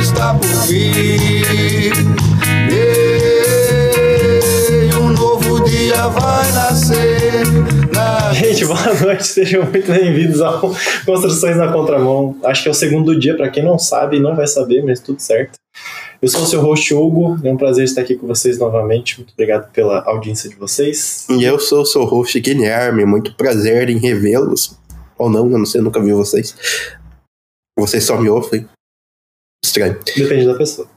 está 0.00 0.34
por 0.34 0.48
vir. 0.66 1.92
E 2.70 4.94
um 4.94 5.08
novo 5.10 5.60
dia 5.64 6.06
vai 6.08 6.52
nascer. 6.52 7.44
Na... 7.92 8.32
Gente, 8.32 8.64
boa 8.64 8.94
noite, 9.02 9.26
sejam 9.26 9.64
muito 9.64 9.90
bem-vindos 9.90 10.40
ao 10.40 10.60
Construções 11.04 11.56
na 11.56 11.72
Contramão. 11.72 12.36
Acho 12.44 12.62
que 12.62 12.68
é 12.68 12.72
o 12.72 12.74
segundo 12.74 13.18
dia, 13.18 13.36
para 13.36 13.50
quem 13.50 13.64
não 13.64 13.78
sabe, 13.78 14.20
não 14.20 14.36
vai 14.36 14.46
saber, 14.46 14.84
mas 14.84 15.00
tudo 15.00 15.20
certo. 15.20 15.58
Eu 16.22 16.28
sou 16.28 16.42
o 16.42 16.46
seu 16.46 16.60
host 16.60 16.94
Hugo, 16.94 17.38
é 17.44 17.50
um 17.50 17.56
prazer 17.56 17.84
estar 17.84 18.02
aqui 18.02 18.16
com 18.16 18.26
vocês 18.26 18.58
novamente. 18.58 19.18
Muito 19.18 19.32
obrigado 19.32 19.70
pela 19.72 20.02
audiência 20.04 20.48
de 20.48 20.56
vocês. 20.56 21.26
E 21.30 21.44
eu 21.44 21.58
sou 21.58 21.82
o 21.82 21.86
seu 21.86 22.04
host 22.04 22.38
Guilherme, 22.40 23.04
muito 23.04 23.34
prazer 23.34 23.88
em 23.88 23.98
revê-los. 23.98 24.78
Ou 25.16 25.28
não, 25.28 25.50
eu 25.50 25.58
não 25.58 25.66
sei, 25.66 25.80
eu 25.80 25.84
nunca 25.84 26.00
vi 26.00 26.12
vocês. 26.12 26.54
Vocês 27.76 28.04
só 28.04 28.20
me 28.20 28.28
ouvem. 28.28 28.68
Estranho. 29.64 29.98
Depende 30.16 30.46
da 30.46 30.54
pessoa. 30.56 30.88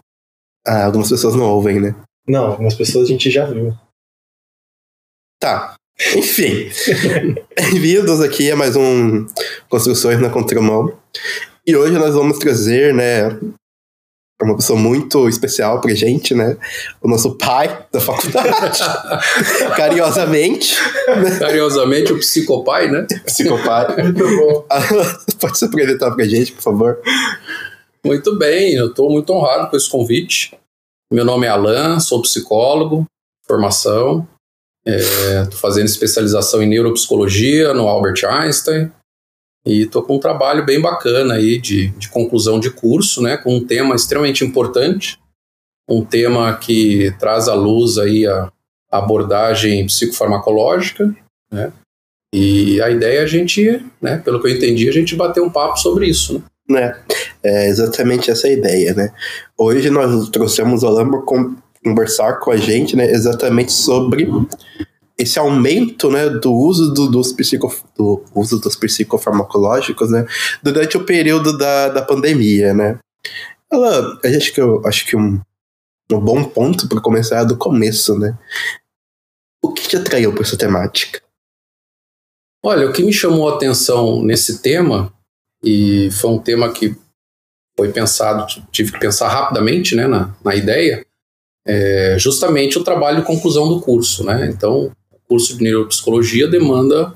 Ah, 0.66 0.86
algumas 0.86 1.10
pessoas 1.10 1.36
não 1.36 1.46
ouvem, 1.46 1.80
né? 1.80 1.96
Não, 2.28 2.46
algumas 2.46 2.76
pessoas 2.76 3.06
a 3.06 3.12
gente 3.12 3.30
já 3.32 3.46
viu. 3.46 3.74
Tá. 5.40 5.76
Enfim. 6.16 6.70
Bem-vindos 7.56 8.22
aqui 8.22 8.52
a 8.52 8.56
mais 8.56 8.76
um 8.76 9.26
Construções 9.68 10.20
na 10.20 10.30
Contramão. 10.30 10.98
E 11.66 11.76
hoje 11.76 11.98
nós 11.98 12.14
vamos 12.14 12.38
trazer, 12.40 12.94
né, 12.94 13.30
uma 14.44 14.56
pessoa 14.56 14.78
muito 14.78 15.28
especial 15.30 15.80
pra 15.80 15.94
gente, 15.94 16.34
né? 16.34 16.58
O 17.02 17.08
nosso 17.08 17.38
pai 17.38 17.86
da 17.92 18.00
faculdade. 18.00 18.80
Carinhosamente. 19.78 20.76
Carinhosamente, 21.40 22.14
o 22.14 22.20
psicopai, 22.20 22.90
né? 22.90 23.06
Psicopai. 23.26 24.04
Muito 24.04 24.24
bom. 24.24 24.66
Pode 25.40 25.58
se 25.58 25.66
apresentar 25.66 26.12
pra 26.12 26.26
gente, 26.26 26.52
por 26.54 26.62
favor? 26.62 27.00
Muito 28.06 28.36
bem, 28.38 28.74
eu 28.74 28.88
estou 28.88 29.10
muito 29.12 29.32
honrado 29.32 29.70
com 29.70 29.78
esse 29.78 29.90
convite. 29.90 30.58
Meu 31.12 31.24
nome 31.24 31.46
é 31.46 31.50
Alan, 31.50 32.00
sou 32.00 32.22
psicólogo, 32.22 33.06
formação. 33.46 34.28
Estou 34.84 35.60
fazendo 35.60 35.86
especialização 35.86 36.64
em 36.64 36.68
neuropsicologia 36.68 37.74
no 37.74 37.88
Albert 37.88 38.26
Einstein. 38.26 38.92
E 39.66 39.84
estou 39.84 40.02
com 40.02 40.16
um 40.16 40.20
trabalho 40.20 40.66
bem 40.66 40.82
bacana 40.82 41.36
aí 41.36 41.60
de, 41.60 41.90
de 41.90 42.10
conclusão 42.10 42.60
de 42.60 42.72
curso, 42.72 43.22
né, 43.22 43.38
com 43.38 43.56
um 43.56 43.66
tema 43.66 43.96
extremamente 43.96 44.44
importante, 44.44 45.20
um 45.88 46.04
tema 46.04 46.58
que 46.58 47.16
traz 47.20 47.48
à 47.48 47.54
luz 47.54 48.00
aí 48.00 48.26
a, 48.26 48.52
a 48.92 48.98
abordagem 48.98 49.86
psicofarmacológica, 49.86 51.16
né, 51.52 51.72
e 52.34 52.82
a 52.82 52.90
ideia 52.90 53.20
é 53.20 53.24
a 53.24 53.28
gente, 53.28 53.86
né, 54.02 54.18
pelo 54.18 54.42
que 54.42 54.48
eu 54.48 54.56
entendi, 54.56 54.90
a 54.90 54.92
gente 54.92 55.16
bater 55.16 55.42
um 55.42 55.50
papo 55.52 55.78
sobre 55.78 56.08
isso, 56.08 56.40
né. 56.40 56.44
Né? 56.70 56.96
É 57.44 57.68
exatamente 57.68 58.30
essa 58.30 58.48
ideia, 58.48 58.94
né? 58.94 59.12
Hoje 59.58 59.90
nós 59.90 60.30
trouxemos 60.30 60.84
o 60.84 61.06
para 61.06 61.22
conversar 61.84 62.40
com 62.40 62.52
a 62.52 62.58
gente, 62.58 62.96
né, 62.96 63.10
exatamente 63.10 63.72
sobre 63.72 64.28
esse 65.18 65.38
aumento 65.38 66.10
né, 66.10 66.30
do 66.30 66.54
uso 66.54 66.94
do, 66.94 67.10
dos, 67.10 67.32
psico, 67.32 67.74
do 67.96 68.24
uso 68.36 68.60
dos 68.60 68.76
psicofarmacológicos 68.76 70.10
né, 70.10 70.26
durante 70.64 70.98
o 70.98 71.06
período 71.06 71.58
da, 71.58 71.90
da 71.90 72.02
pandemia. 72.02 72.74
Né. 72.74 73.00
Ela, 73.72 74.20
a 74.24 74.28
gente 74.28 74.52
que 74.52 74.60
eu 74.60 74.82
acho 74.86 75.06
que 75.06 75.16
um, 75.16 75.40
um 76.12 76.20
bom 76.20 76.44
ponto 76.44 76.88
para 76.88 77.02
começar 77.02 77.42
é 77.42 77.46
do 77.46 77.58
começo. 77.58 78.18
Né. 78.18 78.38
O 79.64 79.72
que 79.72 79.88
te 79.88 79.96
atraiu 79.96 80.34
para 80.34 80.44
essa 80.44 80.58
temática? 80.58 81.22
Olha, 82.64 82.88
o 82.88 82.94
que 82.94 83.04
me 83.04 83.14
chamou 83.14 83.50
a 83.50 83.56
atenção 83.56 84.24
nesse 84.24 84.62
tema, 84.62 85.14
e 85.64 86.10
foi 86.12 86.32
um 86.32 86.40
tema 86.40 86.72
que 86.72 86.96
foi 87.78 87.92
pensado, 87.92 88.46
tive 88.72 88.92
que 88.92 89.00
pensar 89.00 89.30
rapidamente 89.30 89.96
né, 89.96 90.08
na, 90.08 90.36
na 90.44 90.56
ideia, 90.56 91.06
é 91.66 92.18
justamente 92.18 92.78
o 92.78 92.84
trabalho 92.84 93.20
de 93.20 93.26
conclusão 93.26 93.68
do 93.68 93.82
curso. 93.82 94.24
Né? 94.24 94.48
Então, 94.48 94.92
curso 95.32 95.58
de 95.58 95.64
neuropsicologia 95.64 96.46
demanda 96.46 97.14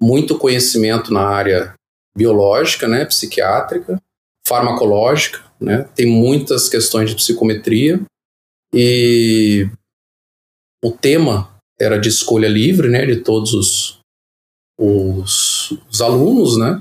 muito 0.00 0.38
conhecimento 0.38 1.12
na 1.12 1.20
área 1.20 1.74
biológica, 2.16 2.88
né, 2.88 3.04
psiquiátrica, 3.04 4.00
farmacológica, 4.46 5.44
né, 5.60 5.86
tem 5.94 6.06
muitas 6.06 6.66
questões 6.66 7.10
de 7.10 7.16
psicometria 7.16 8.00
e 8.72 9.68
o 10.82 10.90
tema 10.90 11.54
era 11.78 11.98
de 11.98 12.08
escolha 12.08 12.48
livre, 12.48 12.88
né, 12.88 13.04
de 13.04 13.16
todos 13.16 13.52
os, 13.52 14.00
os, 14.80 15.78
os 15.90 16.00
alunos, 16.00 16.56
né, 16.56 16.78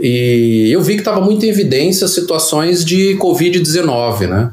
e 0.00 0.70
eu 0.72 0.80
vi 0.80 0.94
que 0.94 1.00
estava 1.00 1.20
muito 1.20 1.44
em 1.44 1.50
evidência 1.50 2.08
situações 2.08 2.84
de 2.84 3.16
Covid-19, 3.18 4.28
né, 4.28 4.52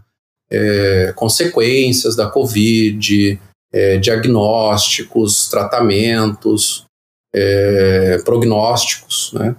é, 0.52 1.13
consequências 1.16 2.16
da 2.16 2.30
Covid, 2.30 3.40
é, 3.72 3.97
diagnósticos, 3.97 5.47
tratamentos, 5.50 6.85
é, 7.34 8.18
prognósticos, 8.25 9.31
né, 9.34 9.56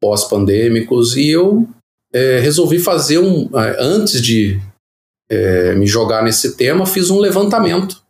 pós-pandêmicos, 0.00 1.16
e 1.16 1.28
eu 1.28 1.68
é, 2.12 2.38
resolvi 2.40 2.78
fazer 2.78 3.18
um, 3.18 3.48
é, 3.58 3.76
antes 3.78 4.22
de 4.22 4.60
é, 5.30 5.74
me 5.74 5.86
jogar 5.86 6.24
nesse 6.24 6.56
tema, 6.56 6.86
fiz 6.86 7.10
um 7.10 7.18
levantamento 7.18 8.02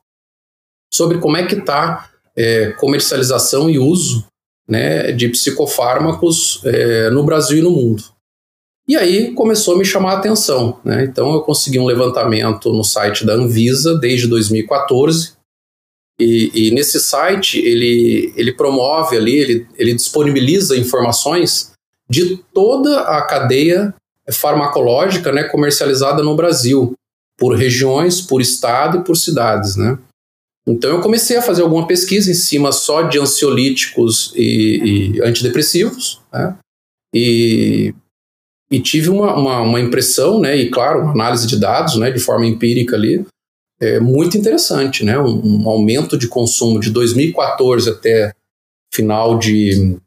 sobre 0.93 1.19
como 1.19 1.37
é 1.37 1.47
que 1.47 1.57
está 1.57 2.09
comercialização 2.79 3.69
e 3.69 3.79
uso 3.79 4.30
né, 4.71 5.11
de 5.13 5.29
psicofármacos 5.29 6.63
no 7.13 7.25
Brasil 7.25 7.59
e 7.59 7.63
no 7.63 7.71
mundo. 7.73 8.05
E 8.91 8.97
aí 8.97 9.33
começou 9.35 9.77
a 9.77 9.79
me 9.79 9.85
chamar 9.85 10.15
a 10.15 10.19
atenção. 10.19 10.81
Né? 10.85 11.05
Então 11.05 11.33
eu 11.33 11.43
consegui 11.43 11.79
um 11.79 11.87
levantamento 11.87 12.73
no 12.73 12.83
site 12.83 13.25
da 13.25 13.35
Anvisa 13.35 13.97
desde 13.97 14.27
2014. 14.27 15.35
E, 16.21 16.51
e 16.53 16.71
nesse 16.73 16.99
site 16.99 17.59
ele, 17.61 18.33
ele 18.37 18.53
promove 18.53 19.17
ali, 19.17 19.39
ele, 19.39 19.67
ele 19.77 19.95
disponibiliza 19.95 20.77
informações 20.77 21.71
de 22.11 22.39
toda 22.53 23.03
a 23.03 23.23
cadeia 23.23 23.95
farmacológica 24.33 25.31
né, 25.31 25.45
comercializada 25.45 26.21
no 26.21 26.35
Brasil, 26.35 26.93
por 27.39 27.57
regiões, 27.57 28.21
por 28.21 28.41
estado 28.41 28.99
e 28.99 29.05
por 29.05 29.17
cidades. 29.17 29.77
Né? 29.77 29.97
Então 30.67 30.91
eu 30.91 31.01
comecei 31.01 31.37
a 31.37 31.43
fazer 31.43 31.63
alguma 31.63 31.87
pesquisa 31.87 32.31
em 32.31 32.35
cima 32.35 32.71
só 32.71 33.03
de 33.03 33.19
ansiolíticos 33.19 34.33
e, 34.37 35.17
e 35.17 35.23
antidepressivos. 35.23 36.21
Né? 36.33 36.57
E 37.15 37.95
e 38.73 38.81
tive 38.81 39.11
uma, 39.11 39.35
uma, 39.35 39.61
uma, 39.63 39.81
impressão, 39.81 40.41
né, 40.41 40.57
e 40.57 40.71
claro, 40.71 41.01
uma 41.01 41.11
análise 41.11 41.45
de 41.45 41.59
dados, 41.59 41.97
né, 41.97 42.09
de 42.09 42.21
forma 42.21 42.47
empírica 42.47 42.95
ali, 42.95 43.27
é 43.81 43.99
muito 43.99 44.39
interessante, 44.39 45.05
né, 45.05 45.19
um, 45.19 45.65
um 45.65 45.69
aumento 45.69 46.17
de 46.17 46.29
consumo 46.29 46.79
de 46.79 46.89
2014 46.91 47.91
até 47.91 48.33
final 48.95 49.39
de 49.41 49.99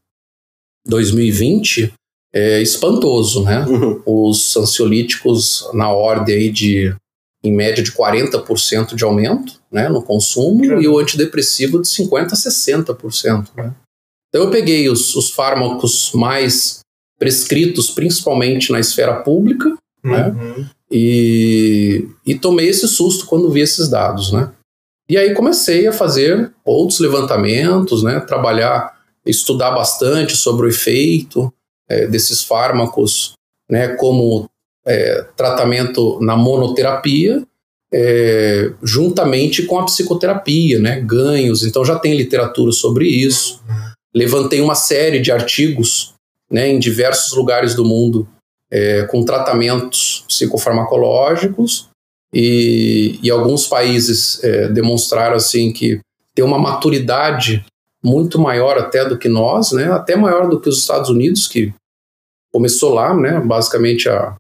2020 0.88 1.94
é 2.34 2.62
espantoso, 2.62 3.44
né? 3.44 3.64
Uhum. 3.66 4.02
Os 4.06 4.58
ansiolíticos 4.58 5.70
na 5.74 5.92
ordem 5.92 6.36
aí 6.36 6.52
de 6.52 6.96
em 7.44 7.52
média 7.52 7.84
de 7.84 7.92
40% 7.92 8.96
de 8.96 9.04
aumento, 9.04 9.62
né, 9.72 9.90
no 9.90 10.02
consumo 10.02 10.64
e 10.64 10.88
o 10.88 10.98
antidepressivo 10.98 11.82
de 11.82 11.88
50 11.88 12.34
a 12.34 12.38
60%, 12.38 13.50
né? 13.56 13.74
Então 14.30 14.46
eu 14.46 14.52
peguei 14.52 14.90
os, 14.90 15.16
os 15.16 15.30
fármacos 15.30 16.12
mais 16.14 16.80
prescritos 17.20 17.92
principalmente 17.92 18.72
na 18.72 18.80
esfera 18.80 19.22
pública, 19.22 19.76
né? 20.04 20.28
uhum. 20.30 20.58
né? 20.58 20.70
E, 20.92 22.08
e 22.26 22.36
tomei 22.36 22.70
esse 22.70 22.88
susto 22.88 23.26
quando 23.26 23.50
vi 23.50 23.62
esses 23.62 23.90
dados, 23.90 24.32
né? 24.32 24.52
E 25.10 25.18
aí 25.18 25.34
comecei 25.34 25.88
a 25.88 25.94
fazer 25.94 26.54
outros 26.64 27.00
levantamentos, 27.00 28.04
né? 28.04 28.20
Trabalhar, 28.20 29.00
estudar 29.26 29.72
bastante 29.72 30.36
sobre 30.36 30.68
o 30.68 30.70
efeito 30.70 31.52
é, 31.90 32.08
desses 32.08 32.44
fármacos, 32.44 33.34
né? 33.70 33.96
Como 33.96 34.48
é, 34.86 35.26
tratamento 35.36 36.20
na 36.22 36.36
monoterapia, 36.36 37.44
é, 37.94 38.72
juntamente 38.82 39.64
com 39.64 39.80
a 39.80 39.86
psicoterapia, 39.86 40.80
né? 40.80 41.00
Ganhos. 41.02 41.64
Então 41.64 41.86
já 41.86 41.98
tem 41.98 42.16
literatura 42.16 42.72
sobre 42.72 43.08
isso. 43.08 43.62
Levantei 44.14 44.62
uma 44.62 44.76
série 44.76 45.20
de 45.20 45.32
artigos 45.32 46.14
né, 46.52 46.70
em 46.70 46.80
diversos 46.80 47.36
lugares 47.36 47.76
do 47.76 47.86
mundo 47.86 48.28
é, 48.72 49.04
com 49.04 49.24
tratamentos 49.24 50.24
psicofarmacológicos 50.28 51.90
e, 52.34 53.20
e 53.22 53.30
alguns 53.30 53.68
países 53.68 54.44
é, 54.44 54.68
demonstraram 54.68 55.36
assim 55.36 55.72
que 55.72 56.00
tem 56.36 56.44
uma 56.44 56.58
maturidade 56.58 57.64
muito 58.04 58.40
maior 58.40 58.78
até 58.78 59.08
do 59.08 59.18
que 59.18 59.30
nós, 59.30 59.72
né, 59.72 59.92
até 59.92 60.16
maior 60.16 60.50
do 60.50 60.60
que 60.60 60.68
os 60.68 60.80
Estados 60.80 61.10
Unidos 61.10 61.48
que 61.48 61.74
começou 62.52 62.94
lá, 62.94 63.16
né, 63.16 63.40
basicamente 63.40 64.10
a, 64.10 64.36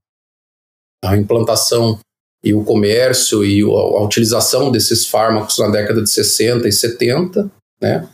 a 1.03 1.17
implantação 1.17 2.00
e 2.44 2.53
o 2.53 2.63
comércio 2.63 3.45
e 3.45 3.61
a, 3.61 4.01
utilização 4.01 4.71
desses 4.71 5.05
fármacos 5.05 5.57
na 5.59 5.69
década 5.69 6.01
de 6.01 6.09
60 6.09 6.67
e 6.67 6.71
70, 6.71 7.51
né, 7.81 8.07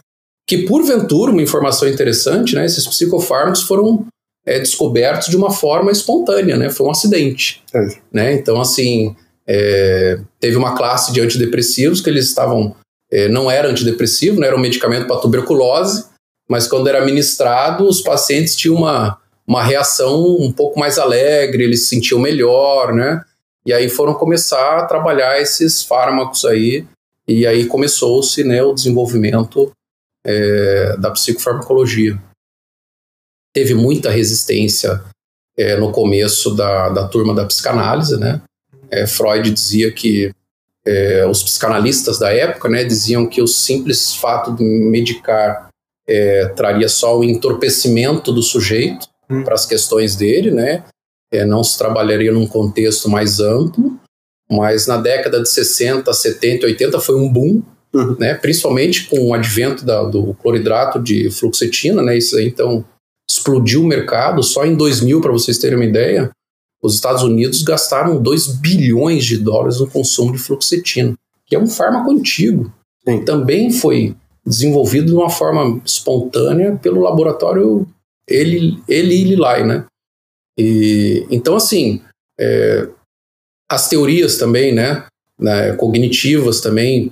que 0.47 0.59
porventura, 0.65 1.31
uma 1.31 1.41
informação 1.41 1.87
interessante, 1.87 2.55
né, 2.55 2.65
esses 2.65 2.87
psicofármacos 2.87 3.61
foram 3.63 4.07
é, 4.45 4.57
descobertos 4.57 5.27
de 5.27 5.37
uma 5.37 5.51
forma 5.51 5.91
espontânea, 5.91 6.57
né? 6.57 6.71
Foi 6.71 6.87
um 6.87 6.91
acidente, 6.91 7.61
É. 7.71 7.87
né? 8.11 8.33
Então, 8.33 8.59
assim, 8.59 9.15
é, 9.47 10.19
teve 10.39 10.57
uma 10.57 10.75
classe 10.75 11.11
de 11.13 11.21
antidepressivos 11.21 12.01
que 12.01 12.09
eles 12.09 12.25
estavam, 12.25 12.75
é, 13.11 13.27
não 13.27 13.51
era 13.51 13.69
antidepressivo, 13.69 14.39
né? 14.39 14.47
Era 14.47 14.55
um 14.55 14.59
medicamento 14.59 15.05
para 15.05 15.19
tuberculose, 15.21 16.05
mas 16.49 16.67
quando 16.67 16.87
era 16.87 16.99
administrado, 16.99 17.87
os 17.87 18.01
pacientes 18.01 18.55
tinham 18.55 18.75
uma, 18.75 19.19
uma 19.49 19.63
reação 19.63 20.37
um 20.39 20.51
pouco 20.51 20.79
mais 20.79 20.99
alegre, 20.99 21.63
eles 21.63 21.81
se 21.81 21.87
sentiam 21.87 22.19
melhor, 22.19 22.93
né? 22.93 23.25
E 23.65 23.73
aí 23.73 23.89
foram 23.89 24.13
começar 24.13 24.77
a 24.77 24.85
trabalhar 24.85 25.41
esses 25.41 25.81
fármacos 25.81 26.45
aí, 26.45 26.85
e 27.27 27.47
aí 27.47 27.65
começou-se 27.65 28.43
né, 28.43 28.61
o 28.61 28.73
desenvolvimento 28.73 29.71
é, 30.23 30.95
da 30.97 31.09
psicofarmacologia. 31.09 32.21
Teve 33.51 33.73
muita 33.73 34.11
resistência 34.11 35.01
é, 35.57 35.75
no 35.77 35.91
começo 35.91 36.53
da, 36.55 36.89
da 36.89 37.07
turma 37.07 37.33
da 37.33 37.43
psicanálise, 37.43 38.17
né? 38.17 38.43
É, 38.91 39.07
Freud 39.07 39.49
dizia 39.49 39.91
que 39.91 40.31
é, 40.85 41.25
os 41.25 41.41
psicanalistas 41.41 42.19
da 42.19 42.31
época, 42.31 42.69
né, 42.69 42.83
diziam 42.83 43.25
que 43.25 43.41
o 43.41 43.47
simples 43.47 44.13
fato 44.13 44.55
de 44.55 44.63
medicar 44.63 45.69
é, 46.07 46.45
traria 46.49 46.87
só 46.87 47.17
o 47.17 47.23
entorpecimento 47.23 48.31
do 48.31 48.43
sujeito 48.43 49.09
Hum. 49.29 49.43
para 49.43 49.53
as 49.53 49.65
questões 49.65 50.15
dele, 50.15 50.51
né? 50.51 50.83
É, 51.31 51.45
não 51.45 51.63
se 51.63 51.77
trabalharia 51.77 52.31
num 52.31 52.47
contexto 52.47 53.07
mais 53.07 53.39
amplo, 53.39 53.99
mas 54.51 54.87
na 54.87 54.97
década 54.97 55.41
de 55.41 55.47
60, 55.49 56.11
70, 56.11 56.65
80 56.65 56.99
foi 56.99 57.15
um 57.15 57.31
boom, 57.31 57.61
Uhum. 57.93 58.15
né? 58.19 58.33
Principalmente 58.35 59.07
com 59.07 59.19
o 59.29 59.33
advento 59.33 59.85
da- 59.85 60.03
do 60.03 60.33
cloridrato 60.35 60.99
de 61.01 61.29
fluoxetina, 61.31 62.01
né? 62.01 62.17
Isso 62.17 62.35
aí 62.37 62.47
então 62.47 62.83
explodiu 63.29 63.81
o 63.83 63.87
mercado. 63.87 64.41
Só 64.41 64.65
em 64.65 64.75
2000, 64.75 65.21
para 65.21 65.31
vocês 65.31 65.57
terem 65.59 65.75
uma 65.77 65.85
ideia, 65.85 66.31
os 66.81 66.95
Estados 66.95 67.21
Unidos 67.23 67.61
gastaram 67.61 68.19
2 68.21 68.47
bilhões 68.47 69.25
de 69.25 69.37
dólares 69.37 69.79
no 69.79 69.87
consumo 69.87 70.31
de 70.31 70.39
fluoxetina, 70.39 71.13
que 71.45 71.55
é 71.55 71.59
um 71.59 71.67
fármaco 71.67 72.09
antigo. 72.11 72.71
Sim. 73.07 73.23
Também 73.23 73.71
foi 73.71 74.15
desenvolvido 74.45 75.07
de 75.07 75.13
uma 75.13 75.29
forma 75.29 75.79
espontânea 75.85 76.75
pelo 76.81 77.01
laboratório 77.01 77.87
Eli 78.29 78.77
Eli 78.87 79.23
Lilly, 79.23 79.63
né? 79.65 79.85
E, 80.57 81.25
então, 81.31 81.55
assim, 81.55 82.01
é, 82.39 82.87
as 83.69 83.87
teorias 83.87 84.37
também, 84.37 84.73
né, 84.73 85.05
né, 85.39 85.73
cognitivas 85.73 86.59
também 86.61 87.11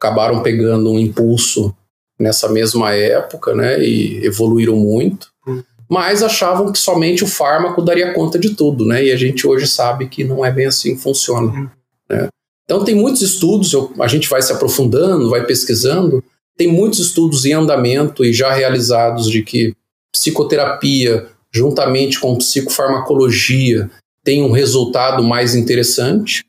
acabaram 0.00 0.42
pegando 0.42 0.90
um 0.92 0.98
impulso 0.98 1.74
nessa 2.18 2.48
mesma 2.48 2.94
época, 2.94 3.54
né, 3.54 3.82
e 3.82 4.24
evoluíram 4.24 4.76
muito, 4.76 5.28
Hum. 5.46 5.62
mas 5.90 6.22
achavam 6.22 6.70
que 6.70 6.78
somente 6.78 7.24
o 7.24 7.26
fármaco 7.26 7.82
daria 7.82 8.12
conta 8.12 8.38
de 8.38 8.50
tudo, 8.54 8.84
né, 8.86 9.04
e 9.04 9.10
a 9.12 9.16
gente 9.16 9.46
hoje 9.46 9.66
sabe 9.66 10.08
que 10.08 10.22
não 10.22 10.44
é 10.44 10.52
bem 10.52 10.66
assim 10.66 10.94
que 10.94 11.02
funciona, 11.02 11.48
Hum. 11.50 11.68
né. 12.08 12.28
Então 12.64 12.84
tem 12.84 12.94
muitos 12.94 13.22
estudos, 13.22 13.72
eu- 13.72 13.92
a 13.98 14.06
gente 14.06 14.28
vai 14.28 14.40
se 14.40 14.52
aprofundando, 14.52 15.28
vai 15.30 15.44
pesquisando, 15.44 16.22
tem 16.56 16.68
muitos 16.68 17.00
estudos 17.00 17.44
em 17.44 17.52
andamento 17.52 18.24
e 18.24 18.32
já 18.32 18.52
realizados 18.52 19.28
de 19.28 19.42
que 19.42 19.74
psicoterapia, 20.14 21.26
juntamente 21.52 22.20
com 22.20 22.38
psicofarmacologia, 22.38 23.90
tem 24.22 24.42
um 24.42 24.52
resultado 24.52 25.24
mais 25.24 25.56
interessante, 25.56 26.44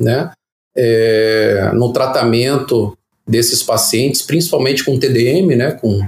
né? 0.00 0.32
É, 0.76 1.70
no 1.72 1.92
tratamento 1.92 2.96
desses 3.26 3.62
pacientes, 3.62 4.22
principalmente 4.22 4.84
com 4.84 4.98
TDM, 4.98 5.56
né? 5.56 5.70
Com 5.72 6.06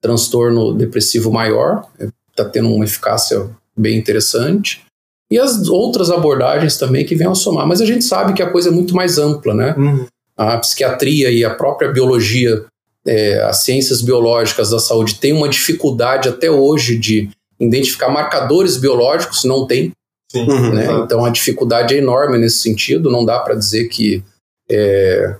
transtorno 0.00 0.72
depressivo 0.72 1.32
maior, 1.32 1.88
está 2.30 2.44
tendo 2.44 2.72
uma 2.72 2.84
eficácia 2.84 3.50
bem 3.76 3.98
interessante. 3.98 4.84
E 5.30 5.38
as 5.38 5.68
outras 5.68 6.10
abordagens 6.10 6.78
também 6.78 7.04
que 7.04 7.16
vêm 7.16 7.26
a 7.26 7.34
somar. 7.34 7.66
Mas 7.66 7.80
a 7.80 7.86
gente 7.86 8.04
sabe 8.04 8.32
que 8.32 8.42
a 8.42 8.50
coisa 8.50 8.68
é 8.68 8.72
muito 8.72 8.94
mais 8.94 9.18
ampla, 9.18 9.52
né? 9.52 9.74
Uhum. 9.76 10.06
a 10.36 10.56
psiquiatria 10.58 11.30
e 11.30 11.44
a 11.44 11.52
própria 11.52 11.90
biologia, 11.90 12.64
é, 13.08 13.40
as 13.42 13.58
ciências 13.64 14.02
biológicas 14.02 14.70
da 14.70 14.78
saúde 14.78 15.14
têm 15.14 15.32
uma 15.32 15.48
dificuldade 15.48 16.28
até 16.28 16.50
hoje 16.50 16.98
de 16.98 17.30
identificar 17.58 18.08
marcadores 18.10 18.76
biológicos, 18.76 19.44
não 19.44 19.66
tem, 19.66 19.92
Sim. 20.30 20.42
Uhum. 20.46 20.74
né? 20.74 20.86
Então 21.04 21.24
a 21.24 21.30
dificuldade 21.30 21.94
é 21.94 21.98
enorme 21.98 22.36
nesse 22.38 22.58
sentido, 22.58 23.10
não 23.10 23.24
dá 23.24 23.38
para 23.38 23.54
dizer 23.54 23.88
que 23.88 24.22
é, 24.70 25.34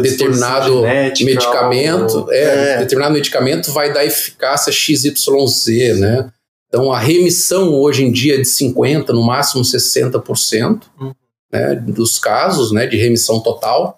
determinado 0.00 0.80
genética 0.82 1.24
medicamento, 1.30 2.18
ou- 2.20 2.32
é, 2.32 2.74
É. 2.74 2.78
determinado 2.78 3.14
medicamento 3.14 3.72
vai 3.72 3.92
dar 3.92 4.04
eficácia 4.04 4.72
XYZ, 4.72 5.98
né? 5.98 6.30
Então 6.68 6.92
a 6.92 6.98
remissão 6.98 7.74
hoje 7.74 8.04
em 8.04 8.12
dia 8.12 8.34
é 8.36 8.38
de 8.38 8.44
50, 8.48 9.12
no 9.12 9.22
máximo 9.22 9.64
60%, 9.64 10.86
Uhum. 11.00 11.12
né, 11.52 11.74
dos 11.74 12.18
casos, 12.18 12.70
né, 12.72 12.86
de 12.86 12.96
remissão 12.96 13.40
total. 13.40 13.97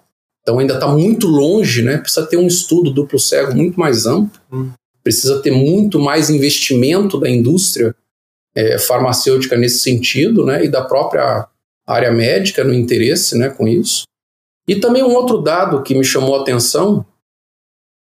Então 0.51 0.59
ainda 0.59 0.75
está 0.75 0.89
muito 0.89 1.29
longe, 1.29 1.81
né? 1.81 1.99
Precisa 1.99 2.27
ter 2.27 2.37
um 2.37 2.49
estudo 2.49 2.91
duplo 2.91 3.21
cego 3.21 3.55
muito 3.55 3.79
mais 3.79 4.05
amplo. 4.05 4.41
Uhum. 4.51 4.73
Precisa 5.01 5.41
ter 5.41 5.53
muito 5.53 6.01
mais 6.01 6.29
investimento 6.29 7.21
da 7.21 7.31
indústria 7.31 7.95
é, 8.53 8.77
farmacêutica 8.77 9.57
nesse 9.57 9.79
sentido, 9.79 10.45
né? 10.45 10.65
E 10.65 10.69
da 10.69 10.83
própria 10.83 11.47
área 11.87 12.11
médica 12.11 12.65
no 12.65 12.75
interesse, 12.75 13.39
né? 13.39 13.49
Com 13.49 13.69
isso. 13.69 14.03
E 14.67 14.75
também 14.75 15.05
um 15.05 15.15
outro 15.15 15.39
dado 15.39 15.85
que 15.85 15.95
me 15.95 16.05
chamou 16.05 16.35
a 16.35 16.41
atenção 16.41 17.07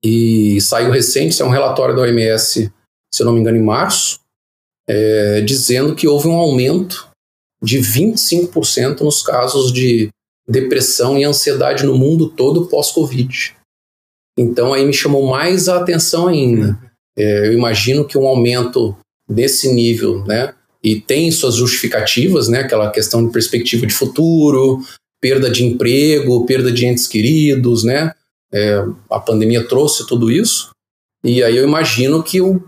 e 0.05 0.61
saiu 0.61 0.91
recente, 0.91 1.32
isso 1.32 1.43
é 1.43 1.46
um 1.46 1.50
relatório 1.50 1.96
da 1.96 2.02
OMS, 2.02 2.70
se 3.11 3.23
eu 3.23 3.25
não 3.25 3.32
me 3.32 3.41
engano, 3.41 3.56
em 3.56 3.62
março, 3.62 4.20
é, 4.87 5.41
dizendo 5.41 5.94
que 5.94 6.06
houve 6.06 6.29
um 6.29 6.37
aumento 6.37 7.08
de 7.62 7.79
25% 7.79 9.00
nos 9.00 9.23
casos 9.23 9.73
de 9.73 10.11
depressão 10.49 11.19
e 11.19 11.25
ansiedade 11.25 11.85
no 11.85 11.96
mundo 11.96 12.29
todo 12.29 12.67
pós-Covid. 12.67 13.55
Então 14.38 14.73
aí 14.73 14.85
me 14.85 14.93
chamou 14.93 15.26
mais 15.26 15.69
a 15.69 15.79
atenção 15.79 16.29
ainda. 16.29 16.79
É, 17.17 17.49
eu 17.49 17.52
imagino 17.52 18.05
que 18.05 18.19
um 18.19 18.26
aumento 18.26 18.96
desse 19.29 19.73
nível, 19.73 20.25
né, 20.25 20.55
e 20.82 21.00
tem 21.00 21.31
suas 21.31 21.55
justificativas, 21.55 22.49
né, 22.49 22.61
aquela 22.61 22.91
questão 22.91 23.24
de 23.24 23.32
perspectiva 23.32 23.86
de 23.86 23.94
futuro, 23.94 24.82
perda 25.20 25.48
de 25.48 25.65
emprego, 25.65 26.44
perda 26.44 26.70
de 26.70 26.84
entes 26.84 27.06
queridos, 27.06 27.84
né, 27.84 28.13
é, 28.53 28.84
a 29.08 29.19
pandemia 29.19 29.67
trouxe 29.67 30.06
tudo 30.06 30.31
isso, 30.31 30.70
e 31.24 31.43
aí 31.43 31.56
eu 31.56 31.65
imagino 31.65 32.22
que 32.22 32.41
o, 32.41 32.63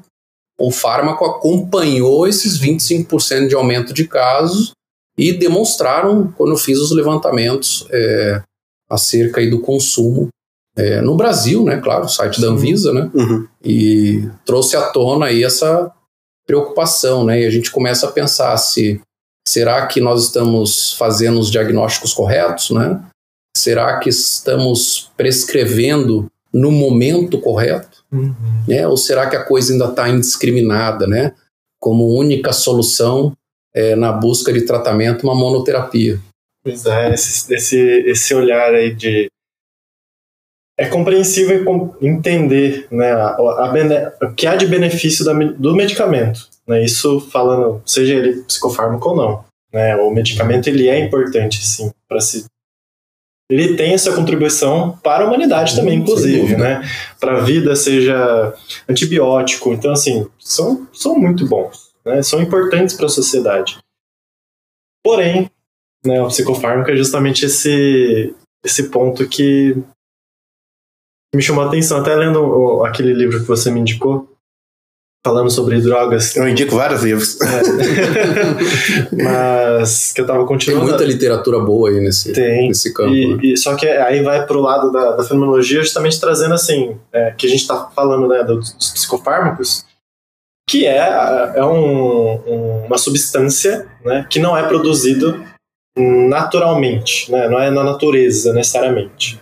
o 0.59 0.71
fármaco 0.71 1.25
acompanhou 1.27 2.27
esses 2.27 2.59
25% 2.59 3.49
de 3.49 3.55
aumento 3.55 3.93
de 3.93 4.09
casos 4.09 4.73
e 5.19 5.33
demonstraram, 5.33 6.33
quando 6.37 6.51
eu 6.53 6.57
fiz 6.59 6.79
os 6.79 6.91
levantamentos 6.93 7.87
é, 7.91 8.43
acerca 8.91 9.41
aí 9.41 9.49
do 9.51 9.61
consumo 9.61 10.29
é, 10.77 11.01
no 11.01 11.17
Brasil, 11.17 11.65
né, 11.65 11.79
claro, 11.81 12.05
o 12.05 12.09
site 12.09 12.41
da. 12.41 12.49
Anvisa, 12.49 12.93
né, 12.93 13.11
Uhum. 13.15 13.47
e 13.65 14.29
trouxe 14.45 14.77
à 14.77 14.83
tona 14.91 15.27
aí 15.27 15.43
essa 15.43 15.91
preocupação, 16.47 17.25
né, 17.25 17.43
e 17.43 17.47
a 17.47 17.51
gente 17.51 17.71
começa 17.71 18.07
a 18.07 18.13
pensar 18.13 18.57
se 18.59 19.01
será 19.49 19.87
que 19.87 20.01
nós 20.01 20.25
estamos 20.25 20.93
fazendo 20.95 21.39
os 21.41 21.51
diagnósticos 21.51 22.13
corretos, 22.13 22.71
né, 22.71 23.01
será 23.57 23.99
que 23.99 24.11
estamos 24.11 25.11
prescrevendo 25.17 26.31
no 26.53 26.71
momento 26.71 27.41
correto, 27.41 28.05
Uhum. 28.13 28.35
né, 28.69 28.87
ou 28.87 28.97
será 28.97 29.29
que 29.29 29.35
a 29.37 29.43
coisa 29.45 29.73
ainda 29.73 29.87
está 29.87 30.09
indiscriminada, 30.09 31.07
né, 31.07 31.33
como 31.81 32.07
única 32.19 32.53
solução 32.53 33.33
é, 33.77 33.95
na 33.95 34.11
busca 34.11 34.53
de 34.53 34.63
tratamento 34.63 35.23
uma 35.25 35.35
monoterapia. 35.35 36.19
Pois 36.65 36.87
é, 36.87 37.13
esse, 37.13 37.55
esse, 37.55 37.79
esse 37.79 38.35
olhar 38.35 38.75
aí 38.75 38.95
de. 38.95 39.27
É 40.79 40.87
compreensível 40.89 41.65
com- 41.65 41.95
entender 42.03 42.87
né, 42.91 43.11
a, 43.13 43.29
a 43.65 43.69
bene- 43.73 44.11
o 44.23 44.35
que 44.35 44.47
há 44.47 44.57
de 44.57 44.67
benefício 44.67 45.25
da 45.25 45.33
do 45.33 45.75
medicamento. 45.75 46.49
Né, 46.67 46.85
isso 46.85 47.21
falando, 47.31 47.81
seja 47.87 48.15
ele 48.15 48.43
psicofármaco 48.43 49.09
ou 49.11 49.17
não. 49.17 49.45
Né, 49.73 49.97
o 49.97 50.11
medicamento 50.11 50.69
ele 50.69 50.89
é 50.89 50.99
importante, 50.99 51.65
sim, 51.65 51.91
para 52.09 52.21
se. 52.21 52.45
Ele 53.49 53.77
tem 53.77 53.95
essa 53.95 54.13
contribuição 54.13 54.99
para 55.05 55.25
a 55.25 55.29
humanidade 55.29 55.77
também, 55.77 55.99
inclusive, 56.01 56.57
né? 56.57 56.83
Para 57.21 57.37
a 57.37 57.41
vida, 57.41 57.77
seja 57.77 58.53
antibiótico. 58.89 59.73
Então, 59.73 59.93
assim, 59.93 60.27
são, 60.39 60.89
são 60.93 61.17
muito 61.17 61.47
bons, 61.47 61.86
né? 62.07 62.23
São 62.23 62.41
importantes 62.41 62.95
para 62.95 63.07
a 63.07 63.11
sociedade. 63.11 63.79
Porém, 65.05 65.51
né, 66.05 66.23
o 66.23 66.29
psicofármaco 66.29 66.91
é 66.91 66.97
justamente 66.97 67.45
esse, 67.47 68.35
esse 68.65 68.89
ponto 68.89 69.29
que 69.29 69.77
me 71.35 71.43
chamou 71.43 71.65
a 71.65 71.69
atenção. 71.69 71.99
Até 71.99 72.15
lendo 72.15 72.41
o- 72.41 72.85
aquele 72.85 73.13
livro 73.13 73.41
que 73.41 73.47
você 73.47 73.71
me 73.71 73.81
indicou, 73.81 74.33
falando 75.25 75.51
sobre 75.51 75.81
drogas. 75.81 76.37
Eu 76.37 76.49
indico 76.49 76.77
vários 76.77 77.03
livros. 77.03 77.37
Mas 79.13 80.13
que 80.13 80.21
eu 80.21 80.27
tava 80.27 80.41
Tem 80.41 80.47
continuando. 80.47 80.87
muita 80.87 81.05
literatura 81.05 81.59
boa 81.61 81.91
aí 81.91 82.01
nesse, 82.01 82.33
Tem. 82.33 82.69
nesse 82.69 82.93
campo. 82.93 83.11
né? 83.11 83.39
E, 83.43 83.53
e- 83.53 83.57
só 83.57 83.75
que 83.77 83.87
aí 83.87 84.23
vai 84.23 84.47
pro 84.47 84.61
lado 84.61 84.91
da, 84.91 85.13
da 85.17 85.25
fenomenologia, 85.25 85.81
justamente 85.83 86.21
trazendo 86.21 86.55
assim, 86.55 86.97
é, 87.13 87.31
que 87.33 87.47
a 87.47 87.51
gente 87.51 87.67
tá 87.67 87.91
falando 87.95 88.29
né, 88.29 88.43
dos 88.45 88.73
psicofármacos, 88.73 89.86
que 90.77 90.87
é, 90.87 90.99
é 91.55 91.65
um, 91.65 92.85
uma 92.85 92.99
substância 92.99 93.89
né, 94.05 94.27
que 94.29 94.39
não 94.39 94.57
é 94.57 94.67
produzido 94.69 95.43
naturalmente, 95.97 97.33
né, 97.33 97.49
não 97.49 97.59
é 97.59 97.71
na 97.71 97.83
natureza 97.83 98.53
necessariamente. 98.53 99.41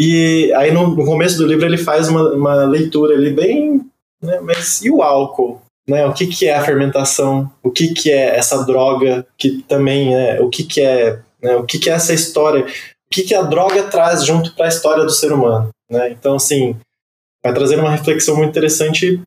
E 0.00 0.52
aí 0.54 0.72
no, 0.72 0.96
no 0.96 1.04
começo 1.04 1.38
do 1.38 1.46
livro 1.46 1.64
ele 1.64 1.78
faz 1.78 2.08
uma, 2.08 2.32
uma 2.32 2.64
leitura 2.64 3.14
ali 3.14 3.32
bem, 3.32 3.80
né, 4.20 4.40
mas 4.40 4.82
e 4.82 4.90
o 4.90 5.02
álcool? 5.02 5.62
Né, 5.88 6.04
o 6.06 6.12
que, 6.12 6.26
que 6.26 6.46
é 6.46 6.56
a 6.56 6.64
fermentação? 6.64 7.50
O 7.62 7.70
que, 7.70 7.94
que 7.94 8.10
é 8.10 8.36
essa 8.36 8.64
droga 8.64 9.26
que 9.38 9.62
também 9.62 10.14
é? 10.14 10.40
O 10.40 10.48
que, 10.48 10.64
que 10.64 10.80
é? 10.80 11.20
Né, 11.42 11.56
o 11.56 11.64
que, 11.64 11.78
que 11.78 11.88
é 11.88 11.92
essa 11.92 12.12
história? 12.12 12.64
O 12.64 13.10
que, 13.12 13.22
que 13.22 13.34
a 13.34 13.42
droga 13.42 13.84
traz 13.84 14.24
junto 14.24 14.54
para 14.54 14.66
a 14.66 14.68
história 14.68 15.04
do 15.04 15.10
ser 15.10 15.32
humano? 15.32 15.70
Né? 15.90 16.10
Então 16.10 16.34
assim 16.34 16.76
vai 17.44 17.54
trazer 17.54 17.78
uma 17.78 17.90
reflexão 17.90 18.36
muito 18.36 18.50
interessante 18.50 19.20